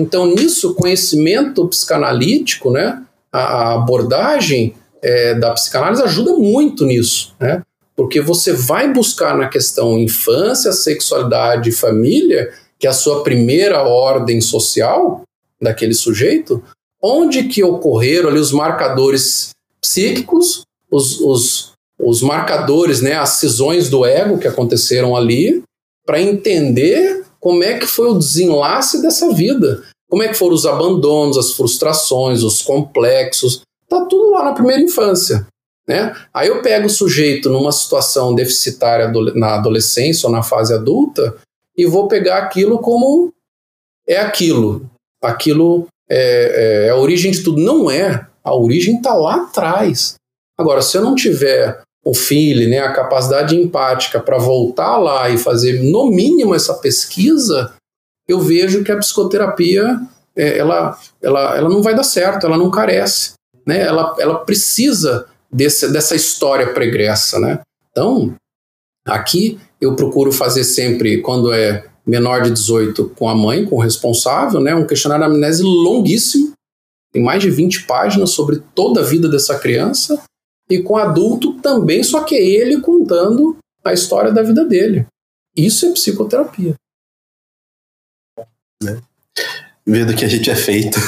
Então 0.00 0.26
nisso 0.26 0.74
conhecimento 0.74 1.68
psicanalítico, 1.68 2.70
né? 2.70 3.02
A 3.30 3.74
abordagem 3.74 4.74
é, 5.06 5.34
da 5.34 5.52
psicanálise 5.52 6.02
ajuda 6.02 6.32
muito 6.32 6.84
nisso, 6.84 7.32
né? 7.38 7.62
Porque 7.94 8.20
você 8.20 8.52
vai 8.52 8.92
buscar 8.92 9.38
na 9.38 9.48
questão 9.48 9.96
infância, 9.96 10.72
sexualidade 10.72 11.70
e 11.70 11.72
família, 11.72 12.52
que 12.78 12.88
é 12.88 12.90
a 12.90 12.92
sua 12.92 13.22
primeira 13.22 13.82
ordem 13.84 14.40
social 14.40 15.22
daquele 15.62 15.94
sujeito, 15.94 16.62
onde 17.00 17.44
que 17.44 17.62
ocorreram 17.62 18.28
ali 18.28 18.40
os 18.40 18.50
marcadores 18.50 19.50
psíquicos, 19.80 20.62
os, 20.90 21.20
os, 21.20 21.72
os 21.98 22.20
marcadores, 22.20 23.00
né, 23.00 23.14
as 23.14 23.30
cisões 23.30 23.88
do 23.88 24.04
ego 24.04 24.38
que 24.38 24.48
aconteceram 24.48 25.16
ali, 25.16 25.62
para 26.04 26.20
entender 26.20 27.24
como 27.38 27.62
é 27.62 27.78
que 27.78 27.86
foi 27.86 28.10
o 28.10 28.18
desenlace 28.18 29.00
dessa 29.00 29.32
vida. 29.32 29.84
Como 30.08 30.22
é 30.22 30.28
que 30.28 30.34
foram 30.34 30.54
os 30.54 30.66
abandonos, 30.66 31.38
as 31.38 31.52
frustrações, 31.52 32.42
os 32.42 32.60
complexos. 32.60 33.62
Tá 33.88 34.04
tudo 34.06 34.30
lá 34.30 34.44
na 34.44 34.52
primeira 34.52 34.82
infância. 34.82 35.46
Né? 35.86 36.14
Aí 36.34 36.48
eu 36.48 36.62
pego 36.62 36.86
o 36.86 36.90
sujeito 36.90 37.48
numa 37.48 37.70
situação 37.70 38.34
deficitária 38.34 39.10
na 39.34 39.54
adolescência 39.54 40.26
ou 40.26 40.32
na 40.32 40.42
fase 40.42 40.74
adulta 40.74 41.36
e 41.76 41.86
vou 41.86 42.08
pegar 42.08 42.38
aquilo 42.38 42.78
como 42.78 43.32
é 44.06 44.16
aquilo. 44.18 44.90
Aquilo 45.22 45.86
é, 46.10 46.84
é, 46.84 46.86
é 46.86 46.90
a 46.90 46.96
origem 46.96 47.30
de 47.30 47.42
tudo. 47.42 47.60
Não 47.60 47.90
é. 47.90 48.26
A 48.42 48.54
origem 48.54 48.96
está 48.96 49.14
lá 49.14 49.36
atrás. 49.42 50.14
Agora, 50.58 50.82
se 50.82 50.96
eu 50.96 51.02
não 51.02 51.14
tiver 51.14 51.82
o 52.04 52.14
feeling, 52.14 52.68
né, 52.68 52.78
a 52.78 52.92
capacidade 52.92 53.56
empática 53.56 54.20
para 54.20 54.38
voltar 54.38 54.96
lá 54.96 55.28
e 55.28 55.36
fazer 55.36 55.82
no 55.82 56.06
mínimo 56.06 56.54
essa 56.54 56.74
pesquisa, 56.74 57.74
eu 58.28 58.40
vejo 58.40 58.84
que 58.84 58.92
a 58.92 58.96
psicoterapia 58.96 60.00
é, 60.36 60.58
ela, 60.58 60.96
ela, 61.20 61.56
ela 61.56 61.68
não 61.68 61.82
vai 61.82 61.94
dar 61.94 62.04
certo, 62.04 62.46
ela 62.46 62.56
não 62.56 62.70
carece, 62.70 63.32
né? 63.66 63.80
ela, 63.80 64.14
ela 64.18 64.38
precisa 64.38 65.26
desse, 65.50 65.90
dessa 65.92 66.14
história 66.14 66.72
pregressa. 66.72 67.38
Né? 67.38 67.60
Então, 67.90 68.34
aqui 69.06 69.58
eu 69.80 69.96
procuro 69.96 70.32
fazer 70.32 70.64
sempre, 70.64 71.20
quando 71.20 71.52
é 71.52 71.86
menor 72.06 72.42
de 72.42 72.50
18, 72.50 73.10
com 73.10 73.28
a 73.28 73.34
mãe, 73.34 73.64
com 73.64 73.76
o 73.76 73.80
responsável, 73.80 74.60
né? 74.60 74.74
um 74.74 74.86
questionário 74.86 75.26
de 75.26 75.32
amnésia 75.32 75.64
longuíssimo, 75.64 76.52
tem 77.12 77.22
mais 77.22 77.42
de 77.42 77.50
20 77.50 77.86
páginas 77.86 78.30
sobre 78.30 78.62
toda 78.74 79.00
a 79.00 79.04
vida 79.04 79.28
dessa 79.28 79.58
criança, 79.58 80.22
e 80.68 80.82
com 80.82 80.96
adulto 80.96 81.54
também, 81.60 82.02
só 82.02 82.24
que 82.24 82.34
é 82.34 82.42
ele 82.42 82.80
contando 82.80 83.56
a 83.84 83.92
história 83.92 84.32
da 84.32 84.42
vida 84.42 84.64
dele. 84.64 85.06
Isso 85.56 85.86
é 85.86 85.92
psicoterapia. 85.92 86.74
Né? 88.82 89.00
Ver 89.86 90.04
do 90.04 90.14
que 90.14 90.24
a 90.24 90.28
gente 90.28 90.50
é 90.50 90.56
feito. 90.56 90.98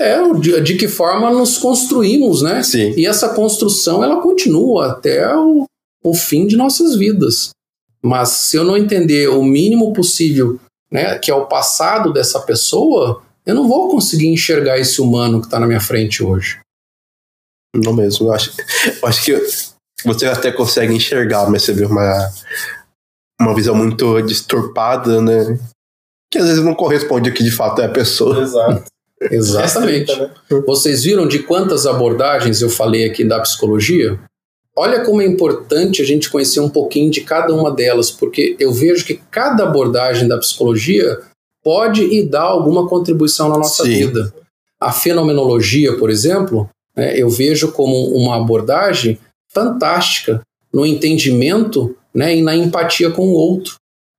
É, 0.00 0.32
de, 0.32 0.60
de, 0.62 0.76
que 0.76 0.88
forma 0.88 1.30
nos 1.30 1.58
construímos, 1.58 2.40
né? 2.40 2.62
Sim. 2.62 2.94
E 2.96 3.06
essa 3.06 3.34
construção 3.34 4.02
ela 4.02 4.22
continua 4.22 4.92
até 4.92 5.36
o, 5.36 5.66
o 6.02 6.14
fim 6.14 6.46
de 6.46 6.56
nossas 6.56 6.96
vidas. 6.96 7.50
Mas 8.02 8.30
se 8.30 8.56
eu 8.56 8.64
não 8.64 8.78
entender 8.78 9.28
o 9.28 9.44
mínimo 9.44 9.92
possível, 9.92 10.58
né, 10.90 11.18
que 11.18 11.30
é 11.30 11.34
o 11.34 11.46
passado 11.46 12.14
dessa 12.14 12.40
pessoa, 12.40 13.22
eu 13.44 13.54
não 13.54 13.68
vou 13.68 13.90
conseguir 13.90 14.28
enxergar 14.28 14.78
esse 14.78 15.02
humano 15.02 15.38
que 15.40 15.46
está 15.46 15.60
na 15.60 15.66
minha 15.66 15.80
frente 15.80 16.24
hoje. 16.24 16.60
Não 17.76 17.92
mesmo. 17.92 18.28
Eu 18.28 18.32
acho, 18.32 18.52
eu 19.02 19.06
acho 19.06 19.22
que 19.22 19.34
você 20.02 20.24
até 20.24 20.50
consegue 20.50 20.94
enxergar, 20.94 21.48
mas 21.50 21.62
você 21.62 21.74
vê 21.74 21.84
uma, 21.84 22.32
uma 23.38 23.54
visão 23.54 23.74
muito 23.74 24.22
distorpada, 24.22 25.20
né? 25.20 25.58
Que 26.32 26.38
às 26.38 26.46
vezes 26.46 26.64
não 26.64 26.74
corresponde 26.74 27.28
ao 27.28 27.36
que 27.36 27.44
de 27.44 27.50
fato 27.50 27.82
é 27.82 27.84
a 27.84 27.90
pessoa. 27.90 28.40
Exato. 28.40 28.84
Exatamente. 29.20 30.12
Vocês 30.66 31.04
viram 31.04 31.26
de 31.26 31.40
quantas 31.40 31.86
abordagens 31.86 32.62
eu 32.62 32.70
falei 32.70 33.04
aqui 33.04 33.24
da 33.24 33.40
psicologia? 33.40 34.18
Olha 34.76 35.04
como 35.04 35.20
é 35.20 35.26
importante 35.26 36.00
a 36.00 36.04
gente 36.06 36.30
conhecer 36.30 36.60
um 36.60 36.70
pouquinho 36.70 37.10
de 37.10 37.20
cada 37.20 37.54
uma 37.54 37.70
delas, 37.70 38.10
porque 38.10 38.56
eu 38.58 38.72
vejo 38.72 39.04
que 39.04 39.20
cada 39.30 39.64
abordagem 39.64 40.26
da 40.26 40.38
psicologia 40.38 41.20
pode 41.62 42.02
e 42.02 42.24
dá 42.24 42.42
alguma 42.42 42.88
contribuição 42.88 43.48
na 43.48 43.58
nossa 43.58 43.84
Sim. 43.84 43.90
vida. 43.90 44.32
A 44.80 44.92
fenomenologia, 44.92 45.98
por 45.98 46.08
exemplo, 46.08 46.70
né, 46.96 47.18
eu 47.18 47.28
vejo 47.28 47.72
como 47.72 48.08
uma 48.16 48.36
abordagem 48.36 49.18
fantástica 49.48 50.40
no 50.72 50.86
entendimento 50.86 51.94
né, 52.14 52.36
e 52.36 52.42
na 52.42 52.56
empatia 52.56 53.10
com 53.10 53.28
o 53.28 53.34
outro. 53.34 53.74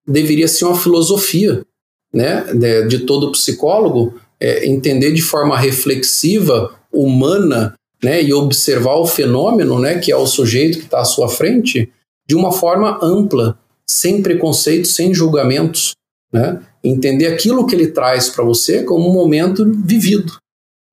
Deveria 0.08 0.48
ser 0.48 0.66
uma 0.66 0.78
filosofia 0.78 1.66
né, 2.14 2.54
de, 2.54 2.88
de 2.88 3.00
todo 3.00 3.32
psicólogo 3.32 4.14
é, 4.42 4.68
entender 4.68 5.12
de 5.12 5.22
forma 5.22 5.58
reflexiva, 5.58 6.74
humana, 6.92 7.76
né, 8.04 8.22
e 8.22 8.34
observar 8.34 8.96
o 8.96 9.06
fenômeno, 9.06 9.80
né, 9.80 10.00
que 10.00 10.12
é 10.12 10.18
o 10.18 10.26
sujeito 10.26 10.80
que 10.80 10.86
está 10.86 11.02
à 11.02 11.06
sua 11.06 11.30
frente, 11.30 11.92
de 12.28 12.36
uma 12.36 12.52
forma 12.52 13.00
ampla, 13.02 13.58
sem 13.88 14.22
preconceitos, 14.22 14.96
sem 14.96 15.14
julgamentos, 15.14 15.92
né, 16.34 16.60
entender 16.84 17.28
aquilo 17.28 17.68
que 17.68 17.76
ele 17.76 17.88
traz 17.88 18.30
para 18.30 18.44
você 18.44 18.84
como 18.84 19.08
um 19.08 19.14
momento 19.14 19.64
vivido, 19.86 20.34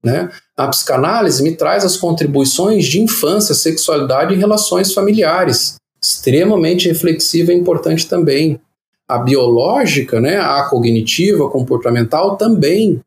né. 0.04 0.30
A 0.56 0.66
psicanálise 0.66 1.42
me 1.42 1.56
traz 1.56 1.84
as 1.84 1.96
contribuições 1.96 2.84
de 2.84 3.00
infância, 3.00 3.54
sexualidade 3.54 4.34
e 4.34 4.36
relações 4.36 4.92
familiares. 4.92 5.76
Extremamente 6.02 6.88
reflexiva 6.88 7.52
e 7.52 7.56
importante 7.56 8.08
também. 8.08 8.60
A 9.08 9.18
biológica, 9.18 10.20
né, 10.20 10.36
a 10.36 10.64
cognitiva, 10.68 11.48
comportamental 11.48 12.36
também. 12.36 13.00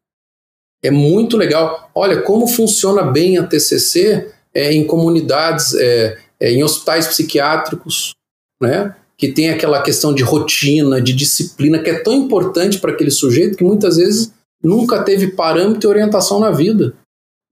É 0.84 0.90
muito 0.90 1.38
legal. 1.38 1.90
Olha 1.94 2.22
como 2.22 2.48
funciona 2.48 3.04
bem 3.04 3.38
a 3.38 3.46
TCC 3.46 4.32
é, 4.54 4.74
em 4.74 4.86
comunidades, 4.86 5.74
é, 5.76 6.18
é, 6.40 6.52
em 6.52 6.64
hospitais 6.64 7.08
psiquiátricos, 7.08 8.14
né? 8.62 8.96
que 9.18 9.32
tem 9.32 9.52
aquela 9.52 9.84
questão 9.84 10.14
de 10.14 10.24
rotina, 10.24 11.00
de 11.00 11.14
disciplina, 11.14 11.78
que 11.78 11.92
é 11.92 12.00
tão 12.00 12.14
importante 12.14 12.80
para 12.80 12.92
aquele 12.92 13.12
sujeito 13.12 13.56
que 13.56 13.64
muitas 13.64 13.98
vezes 13.98 14.34
nunca 14.64 15.04
teve 15.04 15.28
parâmetro 15.28 15.88
e 15.88 15.92
orientação 15.92 16.40
na 16.40 16.50
vida 16.50 16.96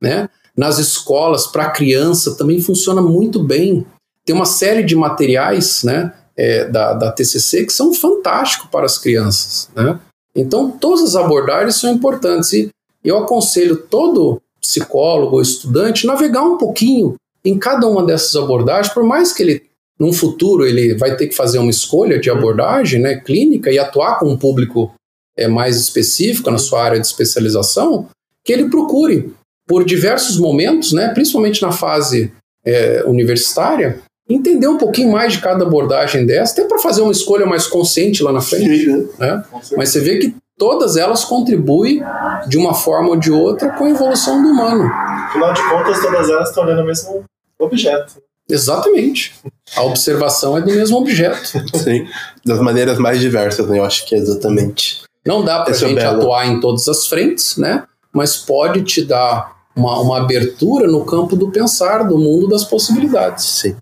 né? 0.02 0.30
Nas 0.56 0.78
escolas, 0.78 1.48
para 1.48 1.70
criança, 1.70 2.36
também 2.36 2.62
funciona 2.62 3.02
muito 3.02 3.44
bem. 3.44 3.86
Tem 4.26 4.36
uma 4.36 4.46
série 4.46 4.84
de 4.84 4.96
materiais 4.96 5.84
né, 5.84 6.14
é, 6.36 6.66
da, 6.66 6.94
da 6.94 7.12
TCC 7.12 7.66
que 7.66 7.74
são 7.74 7.94
fantásticos 7.94 8.70
para 8.70 8.86
as 8.86 8.98
crianças. 8.98 9.70
Né? 9.76 10.00
Então, 10.36 10.72
todas 10.72 11.04
as 11.04 11.16
abordagens 11.16 11.76
são 11.76 11.92
importantes. 11.92 12.54
E 12.54 12.70
eu 13.04 13.18
aconselho 13.18 13.78
todo 13.78 14.41
psicólogo 14.60 15.38
ou 15.38 15.41
estudante 15.41 16.06
navegar 16.06 16.43
um 16.43 16.58
pouquinho 16.58 17.16
em 17.43 17.58
cada 17.58 17.88
uma 17.88 18.06
dessas 18.06 18.36
abordagens, 18.36 18.93
por 18.93 19.04
mais 19.04 19.32
que 19.32 19.43
ele, 19.43 19.64
num 19.97 20.12
futuro, 20.12 20.66
ele 20.66 20.95
vai 20.95 21.16
ter 21.16 21.28
que 21.28 21.36
fazer 21.36 21.58
uma 21.58 21.70
escolha 21.70 22.20
de 22.20 22.30
abordagem 22.30 23.00
né, 23.00 23.16
clínica 23.16 23.72
e 23.72 23.80
atuar 23.80 24.20
com 24.20 24.30
um 24.30 24.38
público 24.38 24.93
é, 25.38 25.47
mais 25.47 25.78
específico 25.78 26.52
na 26.52 26.58
sua 26.58 26.84
área 26.84 27.00
de 27.00 27.08
especialização, 27.08 28.08
que 28.43 28.52
ele 28.52 28.70
procure 28.70 29.34
por 29.66 29.86
diversos 29.86 30.38
momentos, 30.38 30.91
né, 30.91 31.10
principalmente 31.14 31.62
na 31.62 31.72
fase 31.72 32.32
é, 32.66 33.04
universitária, 33.06 34.02
entender 34.30 34.68
um 34.68 34.78
pouquinho 34.78 35.12
mais 35.12 35.34
de 35.34 35.41
cada 35.41 35.64
abordagem 35.64 36.26
dessa, 36.26 36.54
até 36.54 36.66
para 36.66 36.80
fazer 36.80 37.02
uma 37.02 37.12
escolha 37.12 37.45
mais 37.45 37.66
consciente 37.66 38.22
lá 38.22 38.32
na 38.32 38.41
frente. 38.41 38.86
Sim, 38.86 39.10
né? 39.18 39.43
Mas 39.76 39.89
você 39.89 40.00
vê 40.00 40.18
que 40.20 40.36
todas 40.60 40.97
elas 40.97 41.24
contribuem 41.24 42.03
de 42.47 42.57
uma 42.57 42.74
forma 42.74 43.10
ou 43.10 43.16
de 43.16 43.32
outra 43.32 43.72
com 43.72 43.86
a 43.86 43.89
evolução 43.89 44.43
do 44.43 44.49
humano. 44.49 44.84
Afinal 44.93 45.53
de 45.53 45.70
contas, 45.70 46.01
todas 46.01 46.30
elas 46.30 46.49
estão 46.49 46.66
olhando 46.66 46.82
o 46.82 46.86
mesmo 46.86 47.24
objeto. 47.57 48.22
Exatamente. 48.47 49.36
A 49.76 49.84
observação 49.84 50.57
é 50.57 50.62
do 50.62 50.68
mesmo 50.68 50.97
objeto. 50.97 51.47
Sim, 51.78 52.07
das 52.45 52.60
maneiras 52.60 52.97
mais 52.97 53.20
diversas, 53.20 53.68
né? 53.68 53.80
Eu 53.80 53.86
acho 53.86 54.05
que 54.05 54.16
é 54.16 54.18
exatamente. 54.18 55.03
Não 55.26 55.43
dá 55.43 55.62
para 55.62 55.74
a 55.74 55.76
é 55.76 55.80
gente 55.80 55.99
é 55.99 56.05
atuar 56.05 56.45
em 56.45 56.60
todas 56.60 56.88
as 56.88 57.07
frentes, 57.07 57.57
né? 57.57 57.84
Mas 58.12 58.36
pode 58.36 58.84
te 58.84 59.05
dar 59.05 59.55
uma, 59.76 59.99
uma 59.99 60.18
abertura 60.18 60.88
no 60.88 61.05
campo 61.05 61.36
do 61.36 61.51
pensar, 61.51 62.03
do 62.03 62.18
mundo 62.18 62.47
das 62.47 62.66
possibilidades. 62.66 63.45
Sim. 63.45 63.76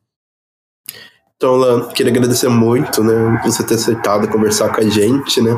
Então, 1.37 1.55
Lan, 1.55 1.87
queria 1.89 2.11
agradecer 2.11 2.49
muito, 2.49 3.03
né, 3.03 3.39
por 3.43 3.51
você 3.51 3.63
ter 3.63 3.75
aceitado 3.75 4.27
conversar 4.27 4.73
com 4.73 4.81
a 4.81 4.89
gente, 4.89 5.39
né? 5.39 5.55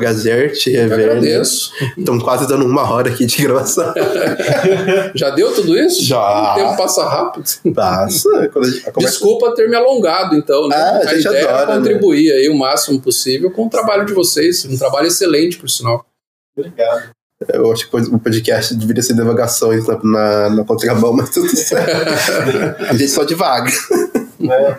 Prazer 0.00 0.52
te 0.52 0.70
rever. 0.70 0.98
Eu 0.98 1.10
agradeço. 1.10 1.72
Estão 1.96 2.18
quase 2.18 2.46
dando 2.48 2.64
uma 2.66 2.90
hora 2.90 3.10
aqui 3.10 3.26
de 3.26 3.42
gravação. 3.42 3.92
Já 5.14 5.30
deu 5.30 5.54
tudo 5.54 5.76
isso? 5.78 6.04
Já. 6.04 6.52
O 6.52 6.54
tempo 6.56 6.76
passa 6.76 7.04
rápido. 7.04 7.44
Passa. 7.74 8.28
Conversa... 8.52 8.92
Desculpa 8.98 9.54
ter 9.54 9.68
me 9.68 9.76
alongado, 9.76 10.34
então, 10.34 10.68
né? 10.68 10.76
Ah, 10.76 11.00
a, 11.04 11.10
a 11.10 11.14
ideia 11.14 11.48
adora, 11.48 11.72
é 11.72 11.76
contribuir 11.76 12.28
né? 12.30 12.34
aí 12.36 12.48
o 12.48 12.58
máximo 12.58 13.00
possível 13.00 13.50
com 13.50 13.66
o 13.66 13.70
trabalho 13.70 14.04
de 14.04 14.12
vocês. 14.12 14.64
Um 14.64 14.76
trabalho 14.76 15.06
excelente, 15.06 15.58
por 15.58 15.68
sinal. 15.68 16.04
Obrigado. 16.56 17.10
Eu 17.48 17.72
acho 17.72 17.88
que 17.88 17.96
o 17.96 18.18
podcast 18.18 18.74
deveria 18.74 19.02
ser 19.02 19.14
devagações 19.14 19.86
na, 19.86 19.98
na, 20.02 20.50
na 20.50 20.64
contramão, 20.64 21.14
mas 21.14 21.30
tudo 21.30 21.48
certo. 21.56 22.84
a 22.84 22.92
gente 22.92 23.08
só 23.08 23.24
devaga. 23.24 23.70
É. 24.42 24.76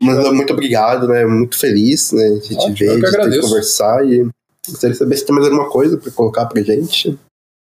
Mas 0.00 0.32
muito 0.32 0.52
obrigado, 0.52 1.08
né? 1.08 1.24
Muito 1.24 1.58
feliz, 1.58 2.12
né? 2.12 2.24
A 2.24 2.34
gente 2.34 2.56
Ótimo, 2.56 3.00
ver, 3.00 3.30
de 3.30 3.40
conversar 3.40 4.06
e 4.06 4.28
gostaria 4.68 4.92
de 4.92 4.98
saber 4.98 5.16
se 5.16 5.26
tem 5.26 5.34
mais 5.34 5.46
alguma 5.46 5.68
coisa 5.68 5.96
para 5.96 6.10
colocar 6.10 6.46
pra 6.46 6.62
gente. 6.62 7.18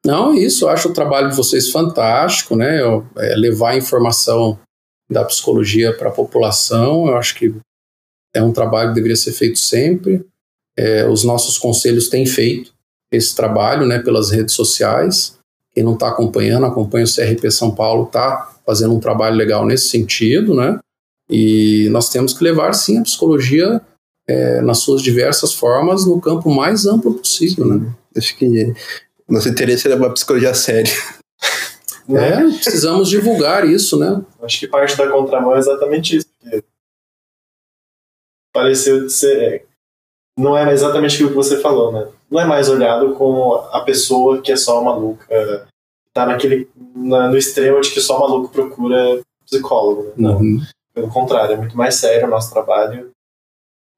Não, 0.06 0.34
isso, 0.34 0.66
eu 0.66 0.70
acho 0.70 0.90
o 0.90 0.94
trabalho 0.94 1.30
de 1.30 1.36
vocês 1.36 1.70
fantástico, 1.70 2.56
né? 2.56 2.82
Eu, 2.82 3.06
é, 3.18 3.36
levar 3.36 3.72
a 3.72 3.78
informação 3.78 4.58
da 5.10 5.26
psicologia 5.26 5.96
para 5.96 6.10
a 6.10 6.14
população, 6.14 7.08
eu 7.08 7.18
acho 7.18 7.36
que 7.36 7.54
é 8.34 8.42
um 8.42 8.54
trabalho 8.54 8.90
que 8.90 8.96
deveria 8.96 9.16
ser 9.16 9.34
feito 9.34 9.60
sempre. 9.60 10.26
É, 10.78 11.08
os 11.08 11.24
nossos 11.24 11.58
conselhos 11.58 12.08
têm 12.08 12.26
feito 12.26 12.72
esse 13.12 13.36
trabalho 13.36 13.86
né, 13.86 14.00
pelas 14.00 14.30
redes 14.30 14.54
sociais. 14.54 15.38
Quem 15.74 15.84
não 15.84 15.94
está 15.94 16.10
acompanhando, 16.10 16.66
acompanha 16.66 17.06
o 17.06 17.14
CRP 17.14 17.52
São 17.52 17.74
Paulo, 17.74 18.06
está 18.06 18.56
fazendo 18.66 18.96
um 18.96 19.00
trabalho 19.00 19.36
legal 19.36 19.66
nesse 19.66 19.90
sentido, 19.90 20.54
né? 20.54 20.80
E 21.30 21.90
nós 21.90 22.10
temos 22.10 22.34
que 22.34 22.44
levar, 22.44 22.74
sim, 22.74 23.00
a 23.00 23.04
psicologia 23.04 23.82
é, 24.30 24.62
nas 24.62 24.78
suas 24.80 25.02
diversas 25.02 25.54
formas 25.54 26.06
no 26.06 26.22
campo 26.22 26.52
mais 26.52 26.86
amplo 26.86 27.16
possível, 27.16 27.66
né? 27.66 27.92
Acho 28.16 28.38
que 28.38 28.74
nosso 29.28 29.50
interesse 29.50 29.88
é 29.88 29.90
levar 29.90 30.08
a 30.08 30.14
psicologia 30.14 30.52
a 30.52 30.54
sério. 30.54 30.92
É, 32.12 32.38
precisamos 32.38 33.08
divulgar 33.08 33.68
isso, 33.68 33.98
né? 33.98 34.20
Acho 34.42 34.60
que 34.60 34.68
parte 34.68 34.98
da 34.98 35.08
contramão 35.10 35.56
é 35.56 35.60
exatamente 35.60 36.18
isso. 36.18 36.28
Porque 36.42 36.64
pareceu 38.52 39.06
de 39.06 39.14
ser. 39.14 39.68
Não 40.38 40.58
é 40.58 40.74
exatamente 40.74 41.16
aquilo 41.16 41.30
que 41.30 41.36
você 41.36 41.60
falou, 41.60 41.92
né? 41.92 42.08
Não 42.30 42.40
é 42.40 42.46
mais 42.46 42.68
olhado 42.68 43.14
como 43.14 43.54
a 43.54 43.82
pessoa 43.82 44.42
que 44.42 44.52
é 44.52 44.56
só 44.56 44.84
maluca. 44.84 45.24
Tá 46.12 46.26
naquele. 46.26 46.68
Na, 46.96 47.28
no 47.30 47.38
extremo 47.38 47.80
de 47.80 47.92
que 47.92 48.02
só 48.02 48.20
maluco 48.20 48.50
procura 48.50 49.22
psicólogo, 49.46 50.04
né? 50.06 50.14
Não. 50.18 50.38
Uhum. 50.38 50.62
Pelo 50.94 51.10
contrário, 51.10 51.54
é 51.54 51.58
muito 51.58 51.78
mais 51.78 51.96
sério 51.96 52.26
o 52.28 52.32
nosso 52.32 52.52
trabalho. 52.52 53.12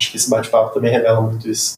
Acho 0.01 0.09
que 0.11 0.17
esse 0.17 0.29
bate-papo 0.31 0.73
também 0.73 0.91
revela 0.91 1.21
muito 1.21 1.47
isso. 1.47 1.73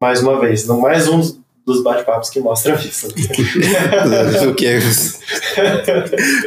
Mais 0.00 0.22
uma 0.22 0.38
vez, 0.38 0.66
não 0.68 0.78
mais 0.78 1.08
um 1.08 1.20
dos 1.66 1.82
bate-papos 1.82 2.30
que 2.30 2.38
mostram 2.38 2.76
isso. 2.76 3.08
O 4.48 4.54
que? 4.54 4.78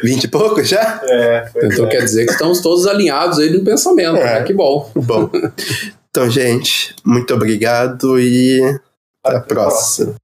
Vinte 0.02 0.24
e 0.24 0.28
pouco 0.30 0.64
já? 0.64 1.02
É, 1.04 1.52
Então 1.64 1.86
é. 1.86 1.90
quer 1.90 2.04
dizer 2.04 2.26
que 2.26 2.32
estamos 2.32 2.62
todos 2.62 2.88
alinhados 2.88 3.38
aí 3.40 3.50
no 3.50 3.66
pensamento, 3.66 4.16
É. 4.18 4.40
né? 4.40 4.44
Que 4.44 4.54
bom. 4.54 4.90
Bom. 4.96 5.30
Então, 6.10 6.28
gente, 6.32 6.96
muito 7.06 7.32
obrigado 7.32 8.20
e 8.20 8.60
até 9.24 9.38
a 9.38 9.40
próxima. 9.40 10.16